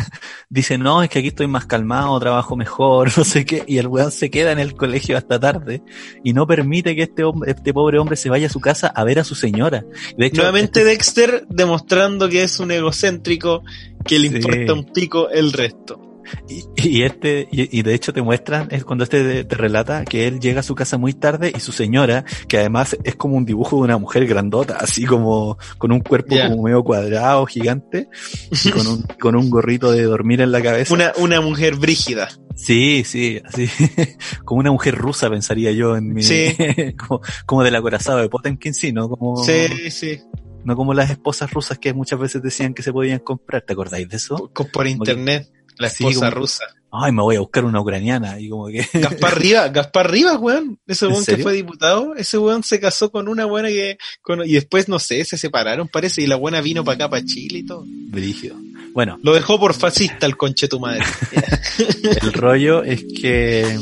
[0.48, 3.86] dice, no, es que aquí estoy más calmado, trabajo mejor, no sé qué, y el
[3.86, 5.82] weón se queda en el colegio hasta tarde
[6.22, 9.04] y no permite que este hombre, este pobre hombre se vaya a su casa a
[9.04, 9.84] ver a su señora.
[10.16, 13.62] De hecho, Nuevamente este- Dexter demostrando que es un egocéntrico
[14.04, 14.36] que le Sí.
[14.36, 16.00] importa un pico el resto.
[16.48, 20.26] Y, y este, y, y de hecho te muestran, es cuando este te, relata que
[20.26, 23.44] él llega a su casa muy tarde y su señora, que además es como un
[23.44, 28.08] dibujo de una mujer grandota, así como con un cuerpo como medio cuadrado, gigante,
[28.50, 30.94] y con un, con un gorrito de dormir en la cabeza.
[30.94, 32.28] Una, una mujer brígida.
[32.56, 33.68] Sí, sí, así,
[34.44, 36.54] como una mujer rusa pensaría yo en mi, Sí.
[36.96, 39.08] como, como del acorazado de Potemkin, sí, ¿no?
[39.08, 40.20] Como, Sí, sí.
[40.64, 44.08] no como las esposas rusas que muchas veces decían que se podían comprar, ¿te acordáis
[44.08, 44.50] de eso?
[44.54, 45.50] Por, por internet.
[45.78, 46.64] La esposa como- rusa.
[46.96, 50.78] Ay, me voy a buscar una ucraniana, y como que, Gaspar Rivas, Gaspar Rivas, weón.
[50.86, 54.44] Ese ¿En weón que fue diputado, ese weón se casó con una buena que, con-
[54.48, 57.58] y después, no sé, se separaron, parece, y la buena vino para acá, para Chile
[57.58, 57.84] y todo.
[57.86, 58.56] brígido.
[58.92, 61.02] Bueno, Lo dejó por fascista el conche tu madre.
[62.22, 63.76] El rollo es que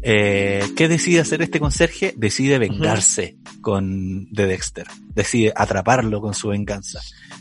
[0.00, 2.14] eh, ¿qué decide hacer este conserje?
[2.16, 4.86] Decide vengarse con de Dexter.
[5.14, 7.00] Decide atraparlo con su venganza.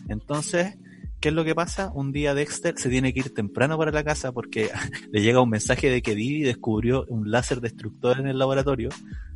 [0.09, 0.75] Entonces,
[1.19, 1.91] ¿qué es lo que pasa?
[1.93, 4.69] Un día Dexter se tiene que ir temprano para la casa porque
[5.11, 8.89] le llega un mensaje de que Didi descubrió un láser destructor en el laboratorio.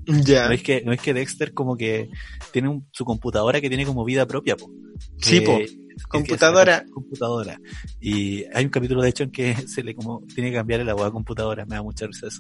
[0.06, 0.48] ya.
[0.48, 2.10] No es que, no es que Dexter como que
[2.52, 4.72] tiene un- su computadora que tiene como vida propia, po.
[5.18, 5.60] Sí, po.
[6.08, 6.86] Computadora.
[6.92, 7.60] computadora.
[8.00, 10.90] Y hay un capítulo de hecho en que se le como tiene que cambiar el
[10.90, 12.40] agua a computadora, me da mucha risa eso.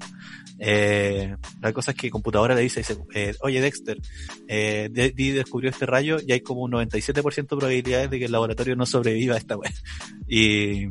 [0.59, 3.99] Eh, la cosa es que computadora le dice, dice eh, oye Dexter,
[4.47, 8.31] eh, Didi descubrió este rayo y hay como un 97% de probabilidades de que el
[8.31, 9.71] laboratorio no sobreviva a esta wea.
[10.27, 10.87] Y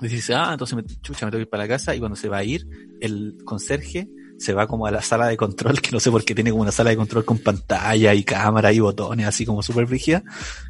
[0.00, 2.28] dice, ah, entonces me, chucha, me tengo que ir para la casa y cuando se
[2.28, 2.66] va a ir,
[3.00, 6.34] el conserje se va como a la sala de control, que no sé por qué
[6.34, 9.88] tiene como una sala de control con pantalla y cámara y botones, así como súper
[9.88, 10.22] rígida,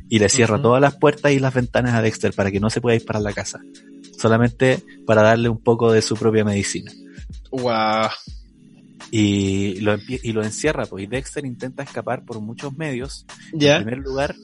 [0.08, 2.80] y le cierra todas las puertas y las ventanas a Dexter para que no se
[2.80, 3.60] pueda ir para la casa.
[4.18, 6.90] Solamente para darle un poco de su propia medicina.
[7.50, 8.10] Guau.
[9.10, 13.26] Y lo, y lo encierra, pues, y Dexter intenta escapar por muchos medios.
[13.52, 13.76] Ya.
[13.76, 14.34] En primer lugar,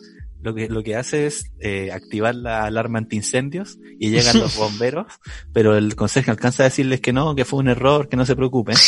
[0.45, 5.07] lo que, lo que hace es eh, activar la alarma antiincendios y llegan los bomberos,
[5.55, 8.37] pero el consejo alcanza a decirles que no, que fue un error, que no se
[8.37, 8.77] preocupen.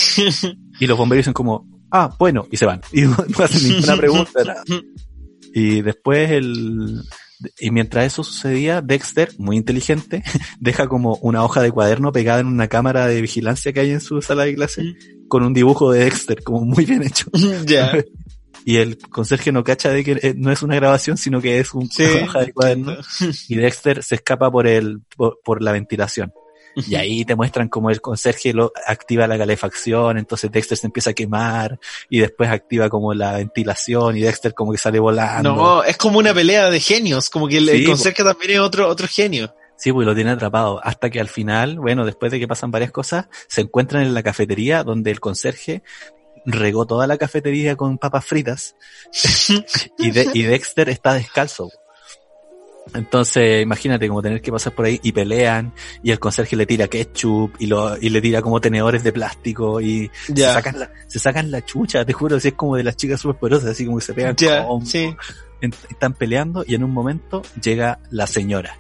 [0.78, 2.82] Y los bomberos dicen como, ah, bueno, y se van.
[2.92, 4.62] Y no hacen ninguna pregunta, nada.
[5.54, 7.02] Y después el...
[7.58, 10.22] Y mientras eso sucedía, Dexter, muy inteligente,
[10.60, 14.00] deja como una hoja de cuaderno pegada en una cámara de vigilancia que hay en
[14.00, 14.94] su sala de clase,
[15.28, 17.30] con un dibujo de Dexter, como muy bien hecho.
[17.66, 17.92] ya.
[18.68, 21.72] Y el conserje no cacha de que eh, no es una grabación, sino que es
[21.72, 22.02] un- Sí.
[22.24, 22.96] hoja de cuaderno.
[23.48, 26.32] Y Dexter se escapa por el, por, por la ventilación.
[26.74, 31.10] Y ahí te muestran cómo el conserje lo activa la calefacción, entonces Dexter se empieza
[31.10, 31.78] a quemar,
[32.10, 35.54] y después activa como la ventilación, y Dexter como que sale volando.
[35.54, 39.06] No, es como una pelea de genios, como que el, conserje también es otro, otro
[39.08, 39.54] genio.
[39.78, 40.80] Sí, pues lo tiene atrapado.
[40.82, 44.22] Hasta que al final, bueno, después de que pasan varias cosas, se encuentran en la
[44.22, 45.82] cafetería donde el conserje
[46.46, 48.76] regó toda la cafetería con papas fritas
[49.98, 51.70] y, de- y Dexter está descalzo.
[52.94, 55.72] Entonces, imagínate como tener que pasar por ahí y pelean
[56.04, 59.80] y el conserje le tira ketchup y, lo, y le tira como tenedores de plástico
[59.80, 62.96] y se sacan, la, se sacan la chucha, te juro, si es como de las
[62.96, 65.12] chicas superpoderosas, así como que se pegan con- sí.
[65.60, 68.78] en- están peleando y en un momento llega la señora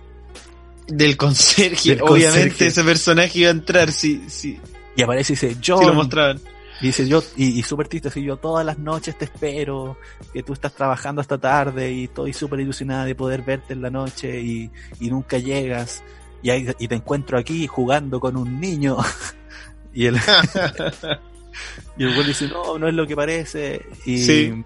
[0.86, 1.90] Del conserje.
[1.96, 2.66] Del Obviamente conserje.
[2.68, 4.60] ese personaje iba a entrar si, si,
[4.94, 6.40] y aparece y dice, yo si lo mostraban.
[6.80, 9.96] Y dice yo, y, y súper triste, así yo todas las noches te espero,
[10.32, 13.88] que tú estás trabajando hasta tarde y estoy súper ilusionada de poder verte en la
[13.90, 14.70] noche y,
[15.00, 16.02] y nunca llegas
[16.42, 18.98] y, ahí- y te encuentro aquí jugando con un niño.
[19.94, 20.16] y el,
[21.96, 23.86] y el güey dice, no, no es lo que parece.
[24.04, 24.64] Y, Sí.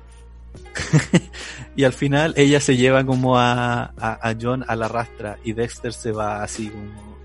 [1.76, 5.52] y al final ella se lleva como a, a, a John a la rastra y
[5.52, 7.16] Dexter se va así como,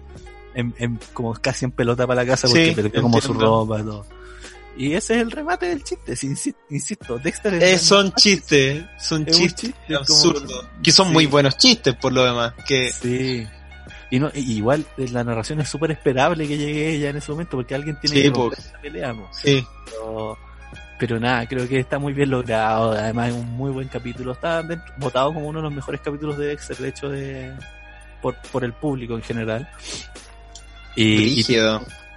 [0.53, 3.65] en, en- como casi en pelota para la casa porque Sí, perdió como su entiendo.
[3.65, 4.05] ropa y todo.
[4.77, 6.13] Y ese es el remate del chiste,
[6.69, 10.67] insisto, Dexter es Eh, son chistes, son chistes chiste, como- absurdos.
[10.83, 11.13] Que son Sí.
[11.13, 12.53] muy buenos chistes por lo demás.
[12.67, 13.47] Que Sí.
[14.11, 17.31] Y no, y igual eh, la narración es súper esperable que llegue ella en ese
[17.31, 18.41] momento porque alguien tiene Sí, que po.
[18.43, 19.65] romper esa pelea, sí.
[19.85, 20.37] pero,
[20.99, 24.61] pero nada, creo que está muy bien logrado, además es un muy buen capítulo, está
[24.61, 27.51] dentro- votado como uno de los mejores capítulos de Dexter, de hecho de
[28.21, 29.69] por, por el público en general.
[30.95, 31.43] Y, y,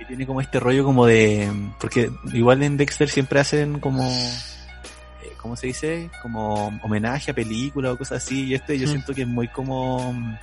[0.00, 1.50] Y tiene como este rollo como de
[1.80, 6.10] porque igual en Dexter siempre hacen como eh, ¿cómo se dice?
[6.22, 8.90] como homenaje a películas o cosas así y este yo Mm.
[8.90, 10.36] siento que es muy como mm,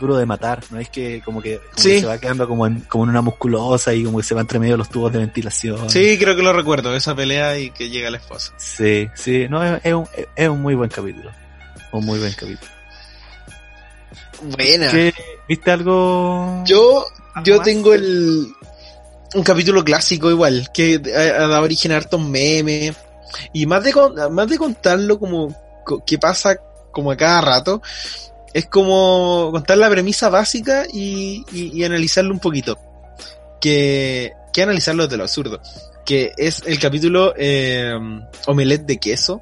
[0.00, 0.80] duro de matar, ¿no?
[0.80, 1.90] Es que como que, como Sí.
[1.90, 4.40] que se va quedando como en, como en una musculosa y como que se va
[4.40, 5.88] entre medio de los tubos de ventilación.
[5.90, 8.52] Sí, creo que lo recuerdo, esa pelea y que llega la esposa.
[8.56, 11.30] Sí, sí, no, es, es un, es un muy buen capítulo.
[11.92, 12.70] Un muy buen capítulo.
[14.42, 14.90] Buena.
[14.90, 15.14] ¿Qué-
[15.48, 16.62] ¿Viste algo?
[16.66, 17.06] Yo,
[17.44, 17.64] yo más?
[17.64, 18.52] tengo el
[19.34, 22.96] un capítulo clásico igual, que ha, dado origen a hartos memes.
[23.52, 23.92] Y más de,
[24.30, 25.54] más de contarlo como
[25.84, 26.56] co- que pasa
[26.90, 27.80] como a cada rato,
[28.52, 32.78] es como contar la premisa básica y, y- y analizarlo un poquito.
[33.60, 35.60] Que, que analizarlo desde lo absurdo.
[36.04, 37.92] Que es el capítulo eh,
[38.46, 39.40] Omelette de queso.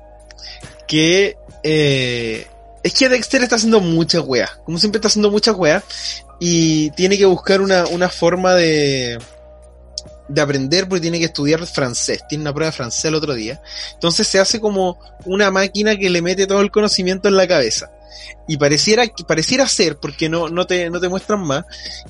[0.86, 2.46] Que eh,
[2.82, 4.50] es que Dexter está haciendo muchas weas.
[4.66, 5.82] Como siempre está haciendo muchas weas.
[6.40, 9.18] Y tiene que buscar una, una forma de,
[10.28, 12.22] de aprender porque tiene que estudiar francés.
[12.28, 13.60] Tiene una prueba de francés el otro día.
[13.94, 17.90] Entonces se hace como una máquina que le mete todo el conocimiento en la cabeza.
[18.46, 21.64] Y pareciera, pareciera ser, porque no, no te, no te muestran más,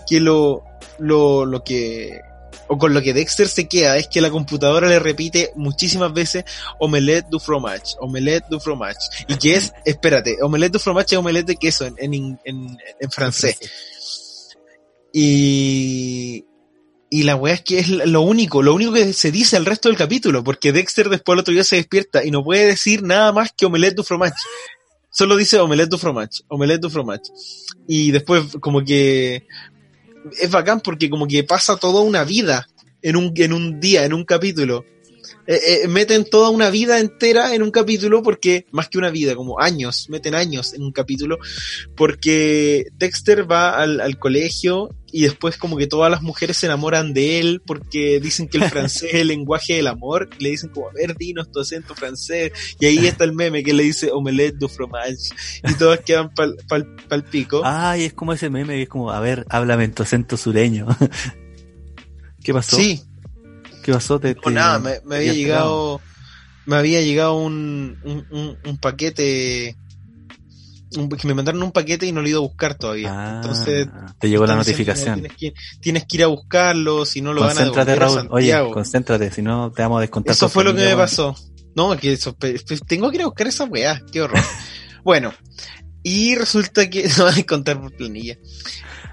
[0.09, 0.65] que lo,
[0.99, 2.21] lo, lo que,
[2.69, 6.45] o con lo que Dexter se queda es que la computadora le repite muchísimas veces
[6.79, 8.99] omelette du fromage, omelette du fromage.
[9.27, 13.11] Y que es, espérate, omelette du fromage es omelette de queso en, en, en, en
[13.11, 13.59] francés.
[15.13, 16.45] Y,
[17.11, 19.89] y la weá es que es lo único, lo único que se dice al resto
[19.89, 23.33] del capítulo, porque Dexter después el otro día se despierta y no puede decir nada
[23.33, 24.37] más que omelette du fromage.
[25.11, 27.31] Solo dice omelette du fromage, omelette du fromage.
[27.87, 29.47] Y después como que
[30.39, 32.69] es bacán porque como que pasa toda una vida
[33.03, 34.85] en un, en un día, en un capítulo.
[35.51, 39.35] Eh, eh, meten toda una vida entera en un capítulo porque, más que una vida,
[39.35, 41.39] como años, meten años en un capítulo,
[41.97, 47.15] porque Dexter va al, al colegio y después como que todas las mujeres se enamoran
[47.15, 50.69] de él porque dicen que el francés es el lenguaje del amor, y le dicen
[50.69, 54.11] como, a ver, dinos tu acento francés, y ahí está el meme que le dice
[54.13, 55.31] omelette du fromage,
[55.67, 57.63] y todas quedan pal, pal, pal pico.
[57.65, 60.87] Ay, es como ese meme que es como, a ver, háblame en tu acento sureño.
[62.45, 62.77] ¿Qué pasó?
[62.77, 63.03] sí,
[63.83, 64.19] ¿Qué pasó?
[64.21, 66.01] Te, No, te- nada, me, me había llegado,
[66.67, 69.77] me había llegado un, un, un, un paquete,
[70.91, 73.11] que me mandaron un paquete y no lo he ido a buscar todavía.
[73.13, 73.89] Ah, Entonces,
[74.19, 75.15] te llegó la notificación.
[75.21, 78.29] Tienes que, tienes que ir a buscarlo, si no lo van a Concéntrate, a Raúl.
[78.31, 80.33] Oye, concéntrate, si no te vamos a descontar.
[80.33, 81.37] Eso fue lo que familia, me pasó.
[81.77, 84.41] No, que eso, pe- pe- tengo que ir a buscar esa weá, qué horror.
[85.05, 85.33] bueno,
[86.03, 88.37] y resulta que, no voy a contar por planilla.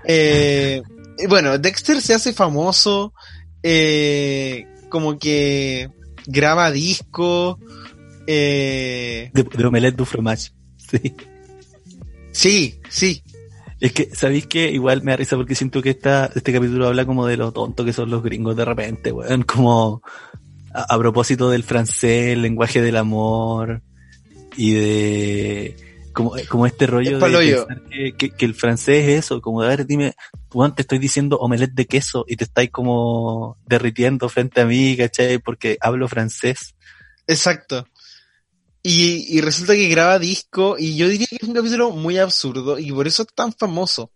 [0.06, 0.82] Eh,
[1.30, 3.14] bueno, Dexter se hace famoso,
[3.68, 5.90] eh, como que
[6.28, 7.60] graba disco,
[8.28, 10.52] eh, De, de Omelette du Fromage.
[10.78, 11.16] Sí.
[12.32, 13.24] sí, sí,
[13.80, 17.06] Es que, ¿sabéis que Igual me da risa porque siento que esta, este capítulo habla
[17.06, 19.42] como de lo tonto que son los gringos de repente, weón.
[19.44, 20.04] Como
[20.74, 23.82] a, a propósito del francés, el lenguaje del amor
[24.56, 25.85] y de
[26.16, 27.68] como, como este rollo Es de pa'l hoyo.
[27.68, 30.16] pensar que, que, que el francés es eso, como a ver, dime,
[30.54, 34.96] weón, te estoy diciendo omelette de queso y te estáis como derritiendo frente a mí,
[34.98, 35.38] ¿cachai?
[35.38, 36.74] Porque hablo francés.
[37.28, 37.86] exacto.
[38.88, 42.78] Y, y resulta que graba disco y yo diría que es un capítulo muy absurdo
[42.78, 44.12] y por eso es tan famoso.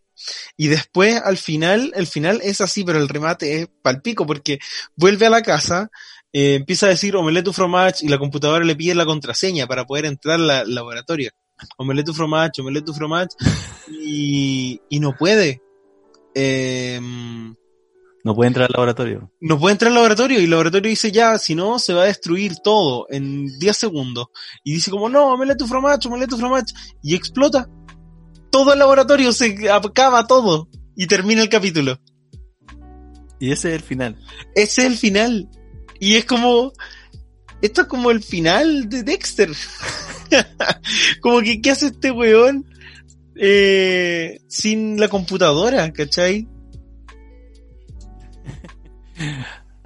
[0.58, 4.60] Y después, al final, el final es así, pero el remate es palpico porque
[4.96, 5.90] vuelve a la casa,
[6.34, 9.86] eh, empieza a decir omelette du fromage y la computadora le pide la contraseña para
[9.86, 11.32] poder entrar al la- laboratorio.
[11.78, 13.30] Omelette du fromage, omelette du fromage
[13.90, 15.62] y, y no puede.
[16.36, 17.56] Em,
[18.24, 19.32] No puede entrar al laboratorio.
[19.40, 22.06] no puede entrar al laboratorio y el laboratorio dice ya, si no, se va a
[22.06, 24.28] destruir todo en 10 segundos.
[24.64, 26.74] Y dice como, no, omelette tu fromage, omelette tu fromage.
[27.02, 27.68] Y explota.
[28.52, 30.70] Todo el laboratorio se acaba todo.
[30.96, 31.98] Y termina el capítulo.
[33.40, 34.18] Y ese es el final.
[34.54, 35.50] Ese es el final.
[36.00, 36.74] Y es como,
[37.62, 39.50] esto es como el final de Dexter.
[41.22, 42.66] como que, ¿qué hace este weón?
[43.36, 46.48] Eh, sin la computadora, ¿cachai?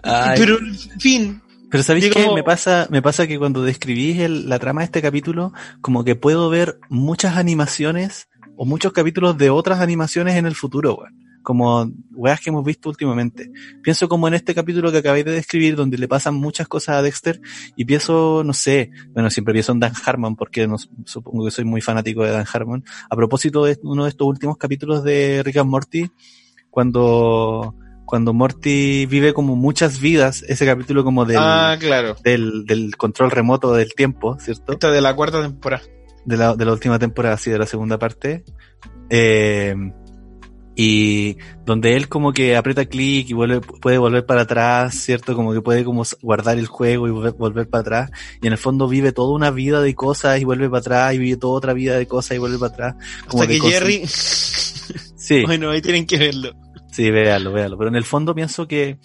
[0.03, 2.29] Ay, Pero, en fin, Pero ¿sabéis qué?
[2.35, 6.15] Me pasa, me pasa que cuando describís el- la trama de este capítulo, como que
[6.15, 11.22] puedo ver muchas animaciones o muchos capítulos de otras animaciones en el futuro, weón.
[11.43, 13.51] Como weas que hemos visto últimamente.
[13.83, 17.01] Pienso como en este capítulo que acabáis de describir, donde le pasan muchas cosas a
[17.01, 17.41] Dexter,
[17.75, 21.65] y pienso, no sé, bueno, siempre pienso en Dan Harmon, porque no- supongo que soy
[21.65, 22.83] muy fanático de Dan Harmon.
[23.09, 26.09] A propósito de uno de estos últimos capítulos de Rick and Morty,
[26.69, 27.75] cuando,
[28.05, 32.15] cuando Morty vive como muchas vidas, ese capítulo como del, ah, claro.
[32.23, 34.73] del, del control remoto del tiempo, ¿cierto?
[34.73, 35.83] Esta de la cuarta temporada.
[36.25, 38.45] De la, de la última temporada, así de la segunda parte.
[39.09, 39.75] Eh,
[40.75, 45.35] y donde él como que aprieta clic y vuelve, puede volver para atrás, ¿cierto?
[45.35, 48.11] Como que puede como guardar el juego y volver, volver para atrás.
[48.41, 51.19] Y en el fondo vive toda una vida de cosas y vuelve para atrás y
[51.19, 52.95] vive toda otra vida de cosas y vuelve para atrás.
[53.27, 54.03] Como Hasta que Jerry.
[55.15, 55.45] Sí.
[55.45, 56.53] bueno, ahí tienen que verlo.
[56.91, 57.77] Sí, véalo, véalo.
[57.77, 58.99] Pero en el fondo pienso que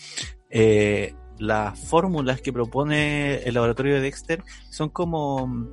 [0.51, 5.69] eh, las fórmulas que propone el laboratorio de Dexter son como,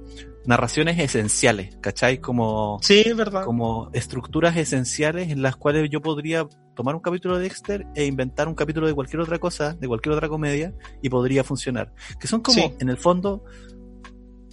[0.47, 2.19] narraciones esenciales, ¿cachai?
[2.19, 3.43] Como, Sí, verdad.
[3.43, 8.47] como estructuras esenciales en las cuales yo podría tomar un capítulo de Dexter e inventar
[8.47, 11.93] un capítulo de cualquier otra cosa, de cualquier otra comedia, y podría funcionar.
[12.19, 12.73] Que son como, Sí.
[12.79, 13.43] en el fondo,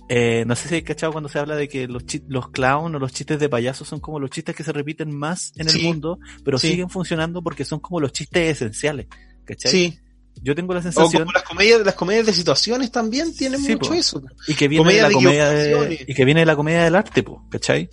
[0.08, 2.98] eh, no sé si hay cachado cuando se habla de que los, los clowns o
[2.98, 5.82] los chistes de payasos son como los chistes que se repiten más en el Sí.
[5.86, 6.68] mundo, pero Sí.
[6.70, 9.06] siguen funcionando porque son como los chistes esenciales.
[9.44, 9.70] ¿Cachai?
[9.72, 9.98] Sí.
[10.42, 13.72] Yo tengo la O sensación como las comedias, las comedias de situaciones también tienen Sí,
[13.72, 13.94] mucho po.
[13.94, 14.22] eso.
[14.48, 16.96] y que viene comedia de la comedia de, y que viene de la comedia del
[16.96, 17.88] arte, po, ¿cachai?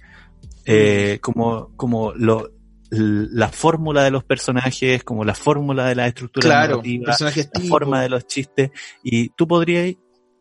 [0.65, 2.47] Eh, como, como lo,
[2.91, 7.31] l- la fórmula de los personajes, como la fórmula de la estructura Claro, narrativa, la
[7.31, 7.67] tipo.
[7.67, 8.71] forma de los chistes,
[9.03, 9.95] y tú podrías,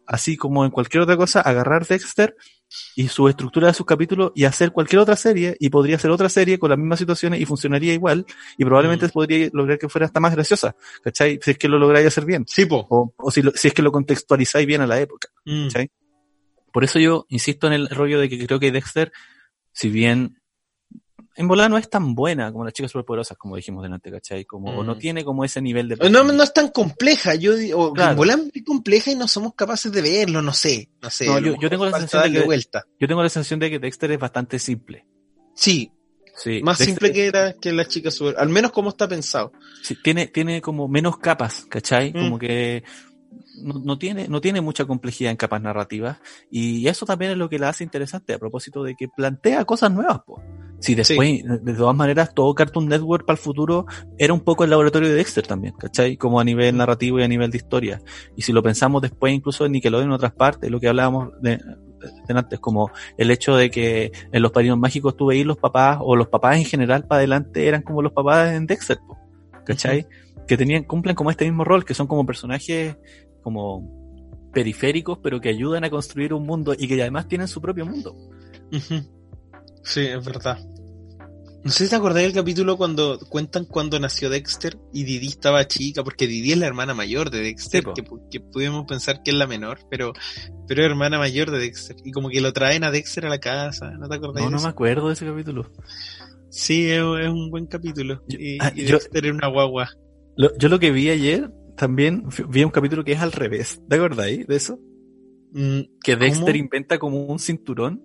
[0.06, 2.34] así como en cualquier otra cosa, agarrar Dexter
[2.96, 6.28] y su estructura de sus capítulos y hacer cualquier otra serie, y podría hacer otra
[6.28, 8.26] serie con las mismas situaciones y funcionaría igual,
[8.56, 9.10] y probablemente Mm.
[9.10, 11.38] podría lograr que fuera hasta más graciosa, ¿cachai?
[11.42, 12.86] Si es que lo lográis hacer bien, Sí, po.
[12.90, 15.28] o, o si, lo- si es que lo contextualizáis bien a la época.
[15.44, 15.68] Mm.
[15.68, 15.90] ¿cachai?
[16.72, 19.12] Por eso yo insisto en el rollo de que creo que Dexter,
[19.72, 20.37] si bien
[21.38, 24.44] en volada no es tan buena como las chicas superpoderosas, como dijimos delante, ¿cachai?
[24.44, 24.98] Como, O no Mm.
[24.98, 26.10] tiene como ese nivel de...
[26.10, 27.52] No, no es tan compleja, yo
[27.94, 28.10] Claro.
[28.12, 28.16] en
[28.52, 31.26] es compleja y no somos capaces de verlo, no sé, no sé.
[31.26, 32.84] No, yo- tengo la sensación de que- vuelta.
[33.00, 35.06] Yo tengo la sensación de que Dexter es bastante simple.
[35.54, 35.92] Sí,
[36.40, 39.50] Sí, más Dexter- simple que era que las chicas super, al menos como está pensado.
[39.82, 42.10] sí, tiene, tiene como menos capas, ¿cachai?
[42.10, 42.12] Mm.
[42.12, 42.84] Como que
[43.62, 46.18] no, no tiene, no tiene mucha complejidad en capas narrativas.
[46.50, 49.90] Y eso también es lo que la hace interesante a propósito de que plantea cosas
[49.90, 50.42] nuevas, po.
[50.80, 53.86] Si después, de todas maneras, todo Cartoon Network para el futuro
[54.16, 56.16] era un poco el laboratorio de Dexter también, ¿cachai?
[56.16, 58.00] Como a nivel narrativo y a nivel de historia.
[58.36, 61.58] Y si lo pensamos después, incluso en Nickelodeon en otras partes, lo que hablábamos de,
[62.28, 66.14] antes, como el hecho de que en los padrinos mágicos tú veías los papás, o
[66.14, 68.98] los papás en general para adelante eran como los papás en Dexter,
[69.64, 70.06] ¿cachai?
[70.46, 72.96] Que tenían, cumplen como este mismo rol, que son como personajes
[73.52, 77.86] como periféricos, pero que ayudan a construir un mundo y que además tienen su propio
[77.86, 78.14] mundo.
[79.82, 80.58] Sí, es verdad.
[81.64, 85.66] No sé si te acordás del capítulo cuando cuentan cuando nació Dexter y Didi estaba
[85.66, 89.32] chica, porque Didi es la hermana mayor de Dexter, Sí, que, que pudimos pensar que
[89.32, 90.12] es la menor, pero,
[90.68, 91.96] pero es hermana mayor de Dexter.
[92.04, 94.62] Y como que lo traen a Dexter a la casa, ¿no te acordás No, no
[94.62, 95.70] me acuerdo de ese capítulo.
[96.48, 98.22] Sí, es, es un buen capítulo.
[98.28, 99.90] Yo- y, ah, y yo- Dexter era una guagua.
[100.36, 103.80] Lo- yo lo que vi ayer, también vi un capítulo que es al revés.
[103.88, 104.78] ¿Te acordáis de eso?
[105.52, 106.56] Mm, Que Dexter ¿Cómo?
[106.56, 108.02] inventa como un cinturón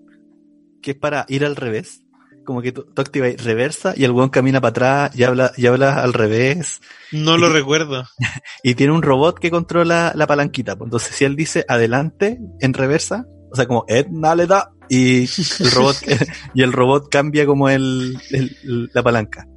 [0.82, 2.00] que es para ir al revés.
[2.46, 5.66] Como que tú, tú activas reversa y el weón camina para atrás y habla, y
[5.66, 6.82] habla al revés.
[7.14, 8.04] no lo recuerdo.
[8.64, 10.76] Y tiene un robot que controla la palanquita.
[10.78, 10.88] pues.
[10.88, 14.08] Entonces, si él dice adelante en reversa, o sea, como Ed
[14.48, 15.22] da y
[15.60, 15.96] el robot,
[16.54, 19.48] y el robot cambia como el, el- la palanca.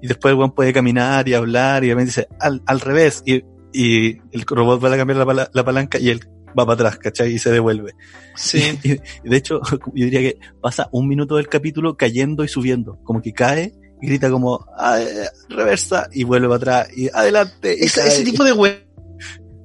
[0.00, 3.42] Y después el weón puede caminar y hablar y repente dice al, al revés y,
[3.72, 6.20] y el robot va a cambiar la, pala- la palanca y él
[6.58, 7.32] va para atrás, ¿cachai?
[7.32, 7.94] Y se devuelve.
[8.36, 8.78] Sí.
[8.82, 9.60] Y, y de hecho,
[9.94, 12.98] yo diría que pasa un minuto del capítulo cayendo y subiendo.
[13.04, 17.76] Como que cae y grita como, "Ah, eh, reversa, y vuelve para atrás, y adelante.
[17.80, 18.08] Y Esa- cae.
[18.08, 18.78] ese tipo de weas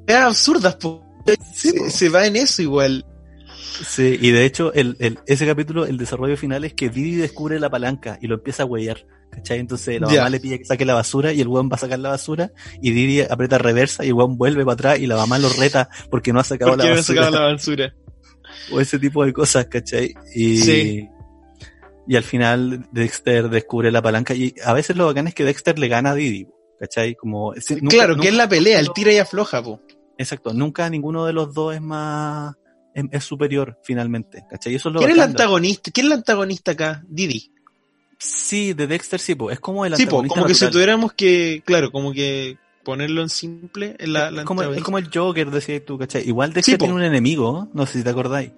[0.08, 1.04] absurdas, po.
[1.54, 1.90] Sí, se, po.
[1.90, 3.06] se va en eso igual.
[3.86, 7.60] Sí, y de hecho, el, el, ese capítulo, el desarrollo final es que Didi descubre
[7.60, 9.06] la palanca y lo empieza a huellar.
[9.32, 9.60] ¿Cachai?
[9.60, 12.00] Entonces la mamá le pide que saque la basura y el weón va a sacar
[12.00, 12.52] la basura
[12.82, 15.90] y Didi aprieta reversa y el weón vuelve para atrás y la mamá lo reta
[16.10, 17.04] porque no ha sacado la basura.
[17.04, 17.94] sacaba la basura.
[18.72, 20.14] o ese tipo de cosas, ¿cachai?
[20.34, 21.08] Y, Sí.
[22.08, 25.78] y al final Dexter descubre la palanca y a veces lo bacán es que Dexter
[25.78, 26.48] le gana a Didi,
[26.80, 27.14] ¿cachai?
[27.16, 29.82] Como, nunca- claro, que es la pelea, el tira y afloja, po.
[30.18, 32.56] Exacto, nunca ninguno de los dos es más,
[32.96, 34.74] es, es superior finalmente, ¿cachai?
[34.74, 35.92] Eso es lo ¿Quién es el antagonista?
[35.92, 37.04] ¿Quién es el antagonista acá?
[37.08, 37.52] Didi.
[38.18, 39.52] Sí, de Dexter sí, po.
[39.52, 43.96] es como el Sí, como que si tuviéramos que, claro, como que ponerlo en simple.
[44.00, 46.28] En la, es, como, es, como, el Joker, decías tú, ¿cachai?
[46.28, 48.52] Igual Dexter tiene un enemigo, no sé si te acordáis,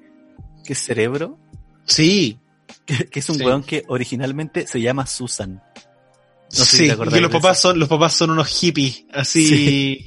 [0.64, 1.38] que es Cerebro.
[1.86, 2.38] Sí.
[2.86, 5.56] Que, es un weón que originalmente se llama Susan.
[5.56, 5.62] No
[6.52, 10.06] sé sí, si te y que los papás, son, los papás son unos hippies, así...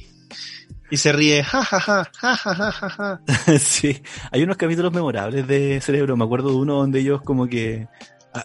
[0.89, 3.99] Y se ríe, jajaja, jajaja, ja, ja, ja, sí,
[4.31, 7.87] hay unos capítulos memorables de Cerebro, me acuerdo de uno donde ellos como que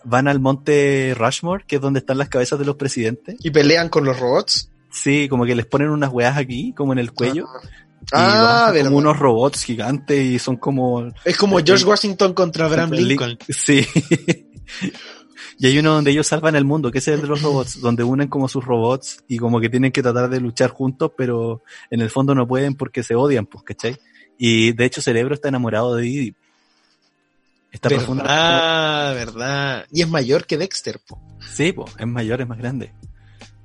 [0.05, 3.37] van al monte Rushmore, que es donde están las cabezas de los presidentes.
[3.41, 4.71] Y pelean con los robots.
[4.91, 7.47] Sí, como que les ponen unas weas aquí, como en el cuello.
[8.03, 8.87] y Ah, bajan verdad.
[8.87, 11.13] como unos robots gigantes y son como...
[11.25, 13.39] Es como George Washington contra Abraham Lincoln.
[13.49, 13.87] Sí.
[15.59, 18.05] y hay uno donde ellos salvan el mundo, que es el de los robots, donde
[18.05, 22.01] unen como sus robots y como que tienen que tratar de luchar juntos, pero en
[22.01, 23.97] el fondo no pueden porque se odian, pues, ¿cachai?
[24.39, 26.35] Y de hecho Cerebro está enamorado de Didi.
[27.71, 27.89] Está.
[27.89, 29.87] Verdad, verdad.
[29.93, 31.21] Y es mayor que Dexter, po.
[31.55, 32.93] Sí, pues, es mayor, es más grande.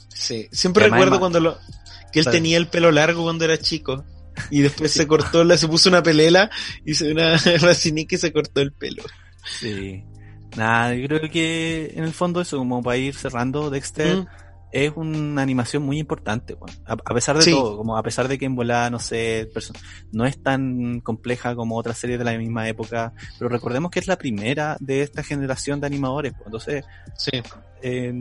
[0.09, 0.47] Sí.
[0.51, 1.57] Siempre Además, recuerdo cuando lo,
[2.11, 4.05] que él tenía el pelo largo cuando era chico.
[4.49, 6.49] y después se cortó, la, se puso una pelela
[6.85, 9.03] y se una racinique y se cortó el pelo.
[9.59, 10.03] Sí.
[10.55, 14.27] Nada, yo creo que en el fondo eso, como para ir cerrando, Dexter Mm.
[14.73, 17.51] Es una animación muy importante, a, a pesar de Sí.
[17.51, 19.49] todo, como a pesar de que en volada, no sé,
[20.11, 24.07] no es tan compleja como otras series de la misma época, pero recordemos que es
[24.07, 26.47] la primera de esta generación de animadores, pues.
[26.47, 26.83] entonces
[27.15, 27.31] Sí.
[27.83, 28.13] eh,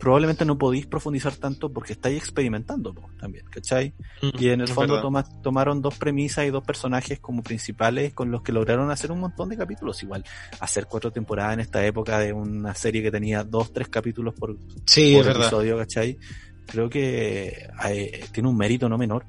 [0.00, 3.92] probablemente no podéis profundizar tanto porque estáis experimentando pues, también, ¿cachai?
[4.22, 8.42] Y en el fondo toma- tomaron dos premisas y dos personajes como principales con los
[8.42, 10.02] que lograron hacer un montón de capítulos.
[10.02, 10.24] Igual,
[10.58, 14.56] hacer cuatro temporadas en esta época de una serie que tenía dos, tres capítulos por,
[14.86, 15.42] Sí, por es verdad.
[15.42, 16.18] episodio, ¿cachai?
[16.66, 19.26] Creo que eh, tiene un mérito no menor.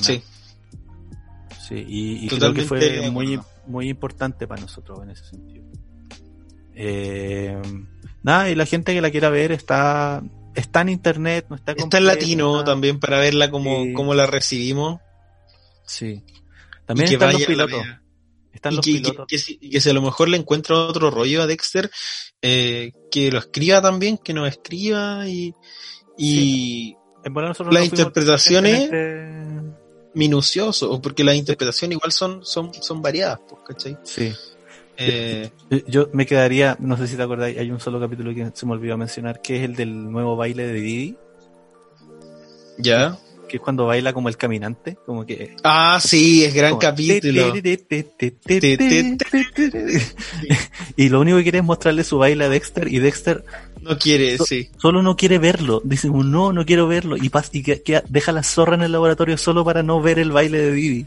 [0.00, 0.22] Sí.
[1.58, 5.64] Sí, y, y creo que fue muy, muy importante para nosotros en ese sentido.
[6.74, 7.60] Eh,
[8.22, 10.22] nada, y la gente que la quiera ver está,
[10.54, 13.92] está en internet, no está Está en latino también para verla como, Sí.
[13.92, 15.00] como la recibimos.
[15.86, 16.22] Sí.
[16.86, 17.82] También y están los pilotos.
[18.52, 19.26] Están Y los que, pilotos.
[19.28, 21.90] que- que si, que si a lo mejor le encuentra otro rollo a Dexter,
[22.42, 25.54] eh, que lo escriba también, que nos escriba y,
[26.18, 29.80] y En verdad nosotros las interpretaciones- suficientemente-
[30.12, 33.96] minucioso, o porque las interpretaciones igual son, son, son variadas, pues, ¿cachai?
[34.02, 34.32] Sí.
[35.02, 35.50] Eh,
[35.88, 38.72] Yo me quedaría, no sé si te acordáis, hay un solo capítulo que se me
[38.72, 41.16] olvidó mencionar, que es el del nuevo baile de Didi,
[42.78, 43.16] ya.
[43.48, 45.56] que es cuando baila como el caminante, como que...
[45.64, 47.52] Ah, sí, es gran como- capítulo.
[50.96, 53.44] Y lo único que quiere es mostrarle su baile a Dexter y Dexter
[53.80, 54.68] No quiere, So- sí.
[54.78, 55.80] solo no quiere verlo.
[55.84, 57.16] Dice, no, no quiero verlo.
[57.16, 60.18] Y, pas y que, que deja la zorra en el laboratorio solo para no ver
[60.18, 61.06] el baile de Didi.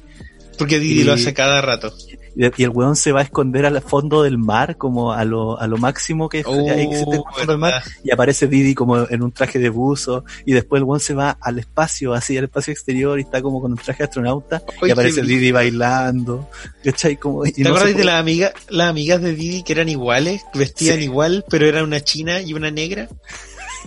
[0.58, 1.94] Porque Didi Y- lo hace cada rato.
[2.36, 5.68] Y, el weón se va a esconder al fondo del mar, como a lo, a
[5.68, 7.74] lo máximo que, Oh, existe el fondo del mar.
[7.74, 7.92] verdad.
[8.04, 10.24] Y aparece Didi como en un traje de buzo.
[10.46, 13.62] Y después el weón se va al espacio, así al espacio exterior, y está como
[13.62, 14.64] con un traje de astronauta.
[14.82, 16.50] Y aparece Didi bailando.
[16.84, 17.18] ¿Cachai?
[17.18, 20.42] Como, y ¿Te no acuerdas de las amigas, las amigas de Didi que eran iguales,
[20.54, 21.04] vestían Sí.
[21.04, 23.08] igual, pero era una china y una negra?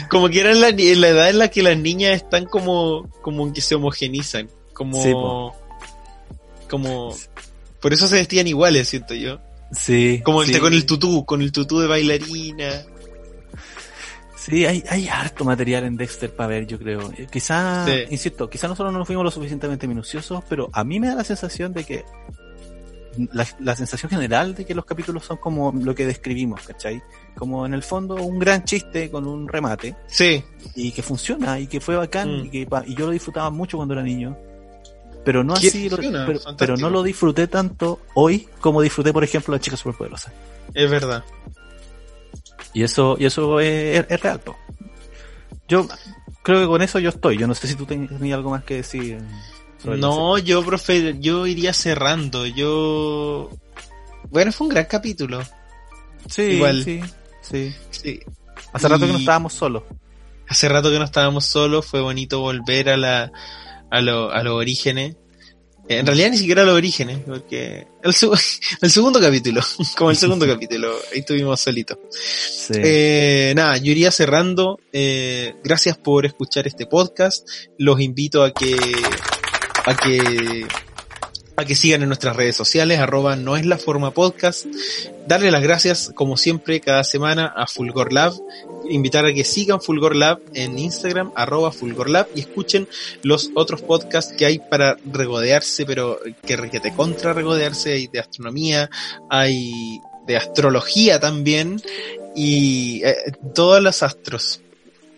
[0.09, 3.61] como que eran la, la edad en la que las niñas están como, como que
[3.61, 5.55] se homogenizan, como, Sí, po.
[6.69, 7.15] como,
[7.81, 9.39] por eso se vestían iguales, siento yo.
[9.71, 10.21] Sí.
[10.23, 10.59] Como el sí.
[10.59, 12.83] con el tutú, con el tutú de bailarina.
[14.37, 17.11] Sí, hay, hay harto material en Dexter para ver, yo creo.
[17.17, 18.03] Eh, Quizá, Sí.
[18.11, 21.73] insisto, quizá nosotros no fuimos lo suficientemente minuciosos, pero a mí me da la sensación
[21.73, 22.05] de que
[23.33, 27.01] la, la sensación general de que los capítulos son como lo que describimos, ¿cachai?
[27.35, 30.43] Como en el fondo un gran chiste con un remate Sí,
[30.75, 32.45] y que funciona y que fue bacán Mm.
[32.45, 34.37] y que y yo lo disfrutaba mucho cuando era niño.
[35.27, 36.55] Pero no así, lo- pero, fantástico.
[36.57, 40.31] pero no lo disfruté tanto hoy como disfruté, por ejemplo, la chica superpoderosa.
[40.73, 41.21] es verdad.
[42.73, 44.55] Y eso, y eso es, es real, po.
[45.67, 45.85] Yo
[46.43, 47.37] creo que con eso yo estoy.
[47.37, 49.19] Yo no sé si tú ten- tenías algo más que decir.
[49.83, 52.45] sobre No, yo, profe, yo iría cerrando.
[52.45, 53.49] Yo.
[54.29, 55.41] Bueno, fue un gran capítulo.
[56.29, 56.83] Sí, igual.
[56.85, 57.01] sí,
[57.41, 57.75] sí.
[57.91, 58.19] Sí.
[58.71, 59.83] Hace rato que no estábamos solos.
[60.47, 63.31] Hace rato que no estábamos solos, fue bonito volver a la
[63.91, 65.15] a, lo- a los orígenes.
[65.89, 68.37] En realidad ni siquiera a los orígenes, porque el, su-
[68.81, 69.61] el segundo capítulo,
[69.97, 71.97] como el segundo capítulo, ahí estuvimos solitos.
[72.11, 72.73] Sí.
[72.75, 74.79] Eh, nada, yo iría cerrando.
[74.91, 77.47] Eh, gracias por escuchar este podcast.
[77.77, 78.75] Los invito a que
[79.85, 80.67] a que
[81.59, 84.67] a que sigan en nuestras redes sociales, arroba no es la forma podcast.
[85.25, 88.33] Darle las gracias, como siempre, cada semana a Fulgor Lab.
[88.91, 92.87] Invitar a que sigan Fulgor Lab en Instagram, arroba Fulgor Lab, y escuchen
[93.23, 97.93] los otros podcasts que hay para regodearse, pero que, que te contra regodearse.
[97.93, 98.91] Hay de astronomía,
[99.27, 101.81] hay de astrología también,
[102.35, 103.15] y eh,
[103.55, 104.61] todos los astros.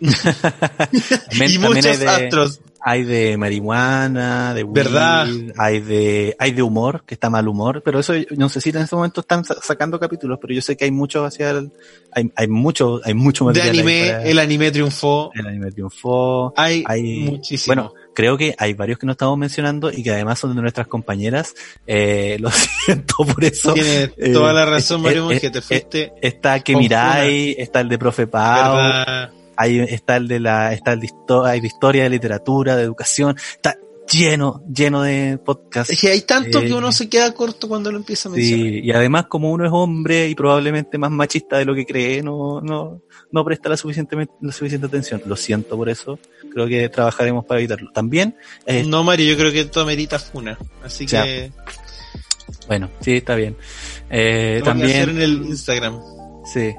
[1.46, 2.60] Y muchos de, astros.
[2.82, 5.28] Hay de marihuana, de weed, ¿Verdad?
[5.58, 8.78] hay de, hay de humor, que está mal humor, pero eso no sé si en
[8.78, 11.72] este momento están sa- sacando capítulos, pero yo sé que hay mucho hacia el,
[12.12, 13.70] hay, hay mucho, hay mucho De material.
[13.74, 15.30] ahí anime, para- el anime triunfó.
[15.34, 16.54] el anime triunfó.
[16.56, 17.74] Hay, hay muchísimo.
[17.74, 20.86] Bueno, creo que hay varios que no estamos mencionando y que además son de nuestras
[20.86, 21.54] compañeras.
[21.86, 22.50] Eh, lo
[22.84, 23.74] siento por eso.
[23.74, 26.12] Tiene eh, toda la razón, eh, Mario eh, Monge, te eh, fuiste.
[26.22, 29.30] Está que miráis, está el de Profe Pau, ¿verdad?
[29.60, 31.10] Hay, está el de la, está el de,
[31.44, 33.76] hay de historia, de literatura, de educación, está
[34.10, 35.92] lleno, lleno de podcasts.
[35.92, 38.66] Es que hay tanto Eh, que uno se queda corto cuando lo empieza a mencionar.
[38.68, 42.22] Sí, y además como uno es hombre y probablemente más machista de lo que cree,
[42.22, 45.22] no, no, no presta la suficiente, la suficiente atención.
[45.26, 46.18] Lo siento por eso.
[46.52, 47.92] Creo que trabajaremos para evitarlo.
[47.92, 50.58] También, eh, No, Mario, yo creo que esto amerita funa.
[50.82, 51.22] Así Ya.
[51.24, 51.52] que
[52.66, 53.56] bueno, sí, está bien.
[54.10, 56.00] Eh, lo voy a hacer también, en el Instagram.
[56.52, 56.72] sí.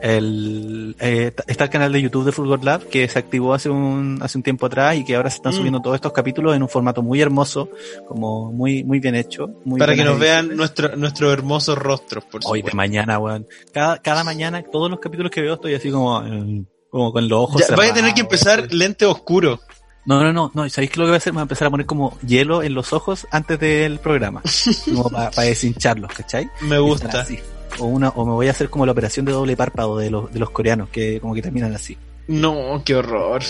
[0.00, 4.18] El, eh, está el canal de YouTube de Fulgor Lab que se activó hace un,
[4.22, 5.56] hace un tiempo atrás y que ahora se están Mm.
[5.56, 7.68] subiendo todos estos capítulos en un formato muy hermoso,
[8.06, 9.48] como muy, muy bien hecho.
[9.64, 13.46] Muy Para que nos vean nuestro, nuestros hermosos rostros, por Hoy de mañana, weón.
[13.72, 17.40] Cada, cada mañana, todos los capítulos que veo estoy así como, eh, como con los
[17.40, 19.60] ojos Ya, vaya a tener que empezar lente oscuro.
[20.06, 20.64] No, no, no, no.
[20.64, 21.32] ¿y ¿Sabéis qué lo que voy a hacer?
[21.32, 24.42] Me voy a empezar a poner como hielo en los ojos antes del programa.
[24.86, 26.48] como para deshincharlos, ¿cachai?
[26.62, 27.20] Me gusta.
[27.20, 27.38] así.
[27.80, 30.32] O una, o me voy a hacer como la operación de doble párpado de los,
[30.32, 31.96] de los coreanos, que como que terminan así.
[32.26, 33.42] No, qué horror.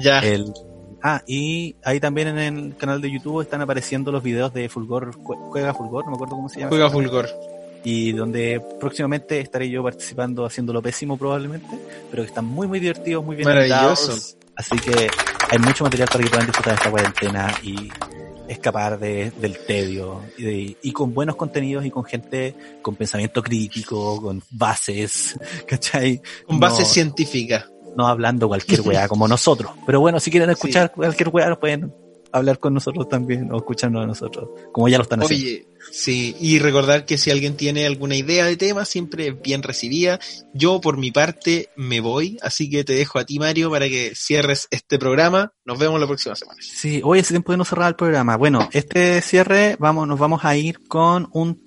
[0.00, 0.18] Ya.
[0.20, 0.52] El,
[1.02, 5.14] ah, y ahí también en el canal de YouTube están apareciendo los videos de Fulgor,
[5.16, 6.70] Jue- Juega Fulgor, no me acuerdo cómo se llama.
[6.70, 7.28] Juega Fulgor.
[7.82, 11.78] Y donde próximamente estaré yo participando haciéndolo pésimo probablemente,
[12.10, 14.12] pero que están muy muy divertidos, muy bien Maravilloso.
[14.12, 14.36] editados.
[14.56, 15.08] Así que
[15.50, 17.88] hay mucho material para que puedan disfrutar de esta cuarentena y
[18.50, 23.42] escapar de, del tedio y, de- y con buenos contenidos y con gente con pensamiento
[23.42, 26.20] crítico, con bases, ¿cachai?
[26.46, 27.66] Con No- base científica.
[27.96, 29.72] no hablando cualquier weá como nosotros.
[29.86, 31.92] Pero bueno, si quieren escuchar cualquier weá, pueden
[32.32, 35.46] hablar con nosotros también o escucharnos a nosotros, como ya lo están haciendo.
[35.46, 39.62] Oye, sí, y recordar que si alguien tiene alguna idea de tema, siempre es bien
[39.62, 40.18] recibida.
[40.54, 44.12] Yo, por mi parte, me voy, así que te dejo a ti, Mario, para que
[44.14, 45.52] cierres este programa.
[45.64, 46.58] Nos vemos la próxima semana.
[46.62, 48.36] Sí, hoy hace tiempo de no cerrar el programa.
[48.36, 51.60] Bueno, este cierre vamos, nos vamos a ir con un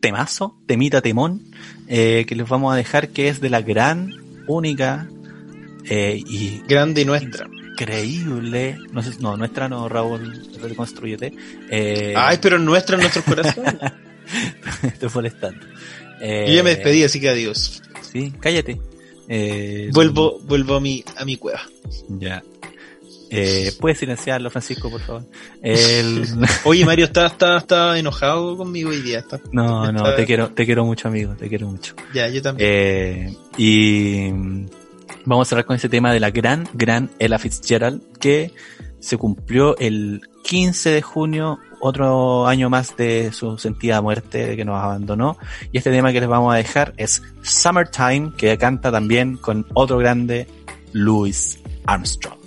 [0.00, 1.42] temazo, temita temón,
[1.88, 4.12] eh, que les vamos a dejar que es de la gran,
[4.46, 5.08] única
[5.88, 7.48] eh, y Grande y nuestra.
[7.80, 11.32] Increíble, no sé, no, nuestra no, Raúl, reconstruyete.
[11.70, 13.74] Eh, Ay, pero nuestra en nuestros corazones.
[14.82, 15.66] estoy molestando.
[16.20, 17.82] Eh, Yo ya me despedí, así que adiós.
[18.00, 18.80] Sí, cállate.
[19.28, 21.60] Eh, Vuelvo, vuelvo a mi, a mi cueva.
[22.08, 22.42] Ya.
[23.28, 25.24] Eh, ¿Puedes silenciarlo, Francisco, por favor?
[25.60, 26.24] El...
[26.64, 29.18] Oye, Mario está, está, está enojado conmigo hoy día.
[29.18, 31.94] Está, No, no, te quiero, te quiero mucho, amigo, te quiero mucho.
[32.14, 32.70] ya, yo también.
[32.72, 34.30] Eh, y
[35.26, 38.52] vamos a cerrar con ese tema de la gran, gran Ella Fitzgerald, que
[39.00, 44.82] se cumplió el 15 de junio, otro año más de su sentida muerte, que nos
[44.82, 45.36] abandonó.
[45.72, 49.98] Y este tema que les vamos a dejar es Summertime, que canta también con otro
[49.98, 50.46] grande,
[50.92, 52.38] Louis Armstrong.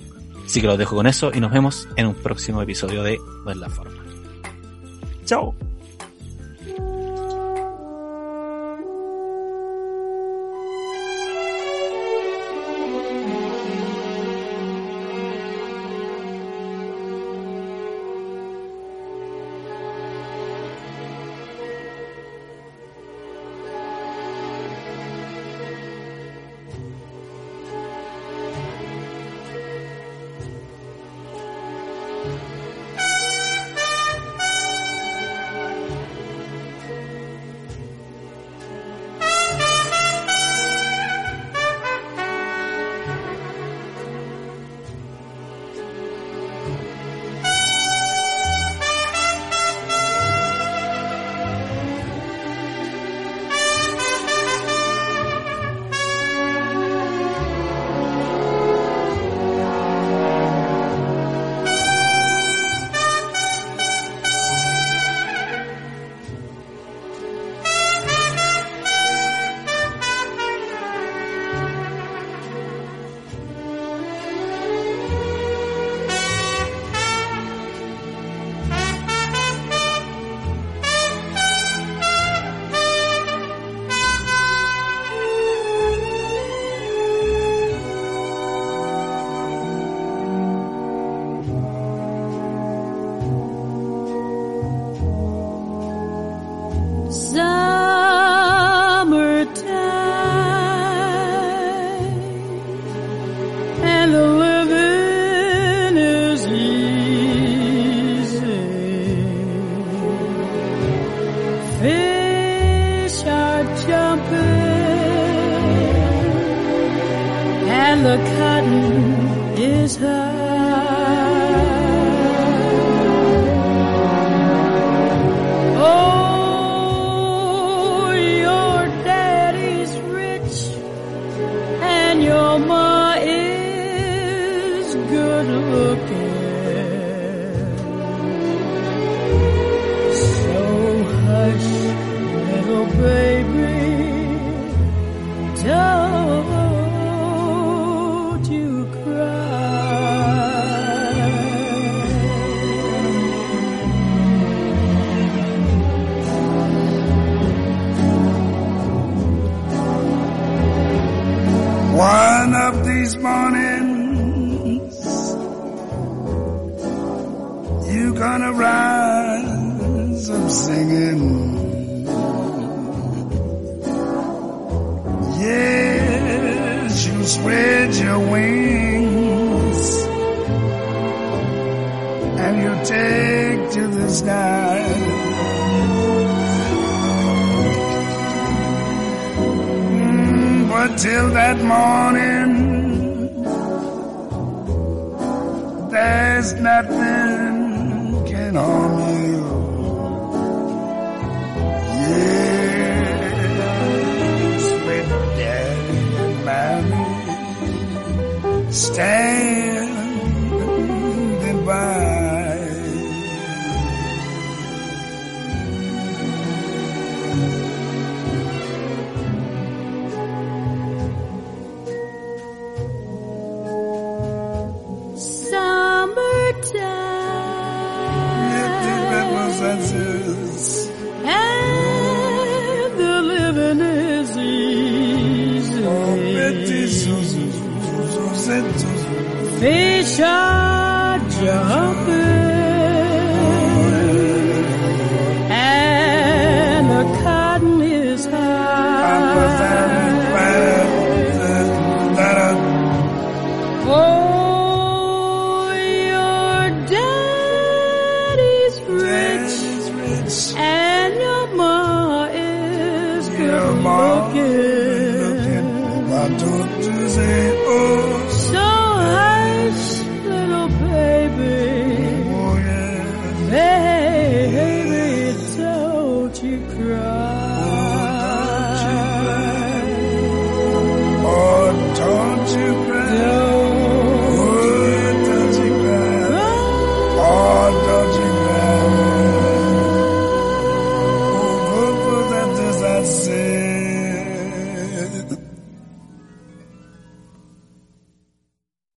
[0.46, 3.54] Así que los dejo con eso y nos vemos en un próximo episodio de No
[3.54, 4.04] la forma.
[5.26, 5.69] Chao.